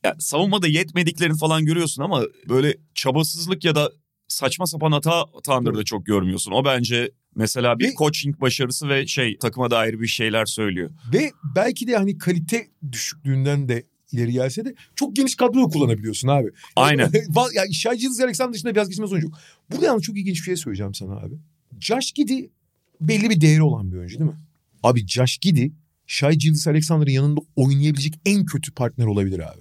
Ya, 0.05 0.16
savunmada 0.18 0.66
yetmediklerini 0.66 1.39
falan 1.39 1.64
görüyorsun 1.64 2.03
ama 2.03 2.22
böyle 2.49 2.77
çabasızlık 2.95 3.64
ya 3.64 3.75
da 3.75 3.93
saçma 4.29 4.66
sapan 4.66 4.93
hata 4.93 5.25
Thunder'da 5.45 5.85
çok 5.85 6.07
görmüyorsun. 6.07 6.53
O 6.53 6.64
bence 6.64 7.11
mesela 7.35 7.79
bir 7.79 7.85
Ve- 7.89 7.95
coaching 7.95 8.41
başarısı 8.41 8.89
ve 8.89 9.07
şey 9.07 9.39
takıma 9.39 9.70
dair 9.70 10.01
bir 10.01 10.07
şeyler 10.07 10.47
söylüyor. 10.47 10.91
Ve 11.12 11.33
belki 11.57 11.87
de 11.87 11.97
hani 11.97 12.18
kalite 12.18 12.68
düşüklüğünden 12.93 13.68
de 13.68 13.85
ileri 14.15 14.33
gelse 14.33 14.65
de 14.65 14.75
çok 14.97 15.17
geniş 15.17 15.37
kadro 15.37 15.69
kullanabiliyorsun 15.69 16.29
abi. 16.29 16.51
Aynen. 16.77 17.11
Ya 17.55 17.73
Shai 17.73 17.97
Gilgeous 17.97 18.21
Alexander 18.21 18.55
dışında 18.55 18.75
biraz 18.75 18.89
geçmez 18.89 19.12
oyuncu 19.12 19.29
yok. 19.29 19.39
Burada 19.73 19.87
yalnız 19.87 20.03
çok 20.03 20.19
ilginç 20.19 20.37
bir 20.37 20.43
şey 20.43 20.57
söyleyeceğim 20.57 20.95
sana 20.95 21.12
abi. 21.12 21.35
Josh 21.81 22.12
Giddy 22.12 22.45
belli 23.01 23.31
bir 23.31 23.41
değeri 23.41 23.62
olan 23.62 23.93
bir 23.93 23.97
oyuncu 23.97 24.19
değil 24.19 24.31
mi? 24.31 24.37
Abi 24.83 25.07
Josh 25.07 25.39
Giddy 25.39 25.69
Shai 26.07 26.39
Gilgeous 26.39 26.67
Alexander'ın 26.67 27.11
yanında 27.11 27.41
oynayabilecek 27.57 28.21
en 28.27 28.45
kötü 28.45 28.73
partner 28.73 29.07
olabilir 29.07 29.39
abi. 29.39 29.61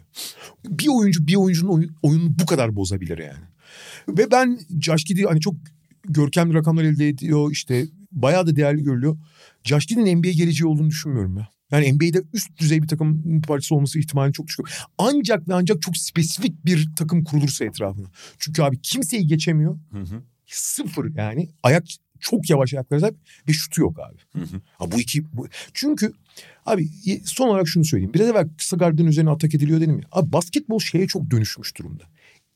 Bir 0.70 0.88
oyuncu 0.88 1.28
bir 1.28 1.36
oyuncunun 1.36 1.72
oyun, 1.72 1.96
oyununu 2.02 2.40
bu 2.40 2.46
kadar 2.46 2.76
bozabilir 2.76 3.18
yani. 3.18 3.44
Ve 4.10 4.32
ben 4.32 4.60
Josh 4.82 5.04
Giddy 5.04 5.24
hani 5.24 5.40
çok 5.40 5.56
görkemli 6.10 6.54
rakamlar 6.54 6.84
elde 6.84 7.10
ediyor 7.10 7.52
işte 7.52 7.86
bayağı 8.12 8.48
da 8.48 8.56
değerli 8.56 8.84
görülüyor. 8.84 9.18
Josh 9.64 9.86
Giddy'nin 9.86 10.18
NBA 10.18 10.30
geleceği 10.30 10.68
olduğunu 10.68 10.90
düşünmüyorum 10.90 11.36
ben. 11.36 11.48
Yani 11.74 11.94
NBA'de 11.94 12.24
üst 12.34 12.60
düzey 12.60 12.82
bir 12.82 12.88
takım 12.88 13.42
parçası 13.42 13.76
olması 13.76 14.00
ihtimali 14.00 14.34
çok 14.34 14.48
düşük. 14.48 14.66
Ancak 14.98 15.50
ve 15.50 15.54
ancak 15.54 15.82
çok 15.82 15.98
spesifik 15.98 16.66
bir 16.66 16.90
takım 16.96 17.24
kurulursa 17.24 17.66
etrafına. 17.66 18.08
Çünkü 18.40 18.64
abi 18.64 18.82
kimseyi 18.82 19.28
geçemiyor. 19.28 19.80
Sıfır 20.48 21.16
yani. 21.16 21.50
Ayak 21.64 21.84
çok 22.20 22.50
yavaş 22.50 22.74
ayaklara 22.74 23.00
sahip 23.00 23.16
ve 23.48 23.54
şutu 23.54 23.82
yok 23.82 24.00
abi. 24.00 24.18
Ha, 24.78 24.92
bu 24.92 25.00
iki... 25.00 25.36
Bu... 25.36 25.48
Çünkü 25.74 26.14
abi 26.66 26.90
son 27.26 27.48
olarak 27.48 27.68
şunu 27.68 27.86
söyleyeyim. 27.86 28.14
Biraz 28.14 28.28
evvel 28.28 28.50
kısa 28.58 28.78
gardın 28.78 29.06
üzerine 29.06 29.30
atak 29.30 29.56
ediliyor 29.56 29.82
dedim 29.82 30.00
ya. 30.00 30.06
Abi 30.12 30.32
basketbol 30.32 30.80
şeye 30.80 31.08
çok 31.08 31.32
dönüşmüş 31.32 31.78
durumda. 31.78 32.04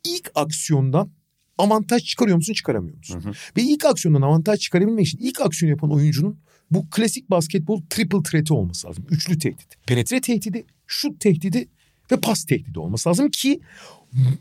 İlk 0.04 0.32
aksiyondan 0.36 1.10
avantaj 1.58 2.04
çıkarıyor 2.04 2.38
musun 2.38 2.54
çıkaramıyor 2.54 2.98
musun? 2.98 3.36
Ve 3.58 3.62
ilk 3.62 3.86
aksiyondan 3.86 4.22
avantaj 4.22 4.60
çıkarabilmek 4.60 5.08
için 5.08 5.20
ilk 5.20 5.42
aksiyonu 5.42 5.72
yapan 5.72 5.92
oyuncunun 5.92 6.40
bu 6.72 6.90
klasik 6.90 7.30
basketbol 7.30 7.82
triple 7.90 8.24
threat'i 8.24 8.54
olması 8.54 8.88
lazım. 8.88 9.06
Üçlü 9.10 9.38
tehdit. 9.40 9.68
Penetre 9.88 10.22
tehdidi, 10.22 10.66
şut 10.88 11.20
tehdidi 11.20 11.68
ve 12.12 12.20
pas 12.20 12.46
tehdidi 12.46 12.80
olması 12.80 13.10
lazım 13.10 13.30
ki 13.30 13.60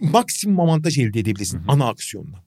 maksimum 0.00 0.60
avantaj 0.60 0.98
elde 0.98 1.20
edebilirsin 1.20 1.60
ana 1.68 1.88
aksiyondan. 1.88 2.40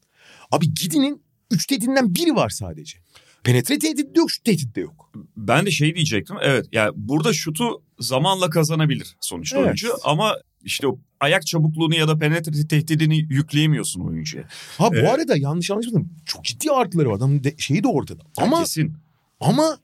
Abi 0.52 0.74
Gidi'nin 0.74 1.22
üç 1.52 1.66
tehdidinden 1.68 2.16
biri 2.16 2.36
var 2.36 2.50
sadece. 2.50 2.98
Penetre 3.44 3.80
tehdidi 3.80 4.16
de 4.16 4.20
yok, 4.20 4.32
şut 4.32 4.44
tehdidi 4.44 4.76
de 4.76 4.82
yok. 4.82 5.12
Ben 5.38 5.66
de 5.66 5.72
şey 5.72 5.96
diyecektim. 5.96 6.36
Evet 6.44 6.66
yani 6.72 6.92
burada 6.96 7.34
şutu 7.34 7.82
zamanla 8.00 8.50
kazanabilir 8.50 9.16
sonuçta 9.22 9.58
Evet. 9.58 9.66
oyuncu 9.66 9.90
ama 10.04 10.36
işte 10.64 10.88
o 10.88 11.00
ayak 11.20 11.46
çabukluğunu 11.48 11.96
ya 11.96 12.08
da 12.08 12.18
penetre 12.18 12.68
tehdidini 12.68 13.18
yükleyemiyorsun 13.18 14.02
oyuncuya. 14.02 14.44
Ha 14.78 14.92
bu 14.92 14.96
Evet. 14.96 15.10
arada 15.10 15.38
yanlış 15.38 15.72
anlaşılmadım. 15.72 16.10
Çok 16.26 16.44
ciddi 16.46 16.72
artıları 16.72 17.10
var. 17.10 17.16
Adamın 17.16 17.44
de- 17.44 17.56
şeyi 17.58 17.84
de 17.84 17.88
ortada. 17.88 18.24
Ama 18.38 18.60
Kesin. 18.60 18.94
Ama 19.40 19.78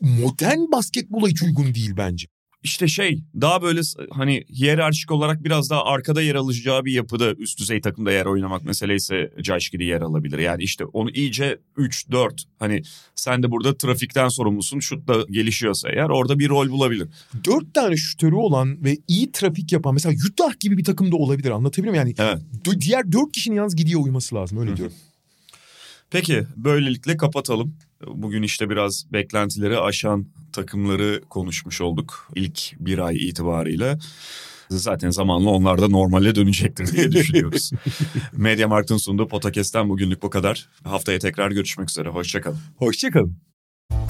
modern 0.00 0.72
basketbola 0.72 1.28
hiç 1.28 1.42
uygun 1.42 1.74
değil 1.74 1.92
bence. 1.96 2.26
İşte 2.62 2.88
şey 2.88 3.22
daha 3.40 3.62
böyle 3.62 3.80
hani 4.10 4.44
hiyerarşik 4.50 5.10
olarak 5.10 5.44
biraz 5.44 5.70
daha 5.70 5.84
arkada 5.84 6.22
yer 6.22 6.34
alacağı 6.34 6.84
bir 6.84 6.92
yapıda 6.92 7.34
üst 7.34 7.58
düzey 7.58 7.80
takımda 7.80 8.12
yer 8.12 8.26
oynamak 8.26 8.64
meseleyse 8.64 9.32
Josh 9.38 9.70
Giddey 9.70 9.86
yer 9.86 10.00
alabilir. 10.00 10.38
Yani 10.38 10.62
işte 10.62 10.84
onu 10.84 11.10
iyice 11.10 11.58
3-4 11.76 12.44
hani 12.58 12.82
sen 13.14 13.42
de 13.42 13.50
burada 13.50 13.76
trafikten 13.76 14.28
sorumlusun 14.28 14.80
şut 14.80 15.08
da 15.08 15.24
gelişiyorsa 15.30 15.88
eğer 15.88 16.08
orada 16.08 16.38
bir 16.38 16.48
rol 16.48 16.70
bulabilir. 16.70 17.08
Dört 17.44 17.74
tane 17.74 17.96
şütörü 17.96 18.34
olan 18.34 18.84
ve 18.84 18.98
iyi 19.08 19.32
trafik 19.32 19.72
yapan 19.72 19.94
mesela 19.94 20.14
Utah 20.30 20.60
gibi 20.60 20.78
bir 20.78 20.84
takım 20.84 21.12
da 21.12 21.16
olabilir 21.16 21.50
anlatabiliyor 21.50 21.94
muyum? 21.94 22.14
Yani 22.18 22.30
Evet. 22.64 22.80
diğer 22.80 23.12
dört 23.12 23.32
kişinin 23.32 23.56
yalnız 23.56 23.76
gidiyor 23.76 24.00
uyması 24.00 24.34
lazım 24.34 24.58
öyle 24.58 24.76
diyorum. 24.76 24.94
Peki 26.10 26.46
böylelikle 26.56 27.16
kapatalım. 27.16 27.74
Bugün 28.06 28.42
işte 28.42 28.70
biraz 28.70 29.12
beklentileri 29.12 29.78
aşan 29.78 30.26
takımları 30.52 31.22
konuşmuş 31.28 31.80
olduk 31.80 32.28
ilk 32.34 32.72
bir 32.78 32.98
ay 32.98 33.28
itibarıyla. 33.28 33.98
Zaten 34.70 35.10
zamanla 35.10 35.50
onlar 35.50 35.82
da 35.82 35.88
normale 35.88 36.34
dönecektir 36.34 36.92
diye 36.92 37.12
düşünüyoruz. 37.12 37.70
Media 38.32 38.68
Markt'ın 38.68 38.96
sunduğu 38.96 39.28
podcast'ten 39.28 39.88
bugünlük 39.88 40.22
bu 40.22 40.30
kadar. 40.30 40.68
Haftaya 40.84 41.18
tekrar 41.18 41.50
görüşmek 41.50 41.90
üzere. 41.90 42.08
Hoşçakalın. 42.08 42.58
Hoşçakalın. 42.76 43.36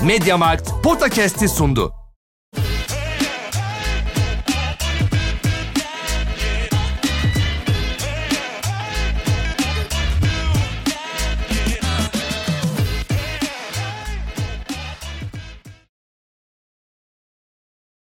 Mediamarkt 0.07 0.71
Podcast'i 0.83 1.49
sundu. 1.49 2.02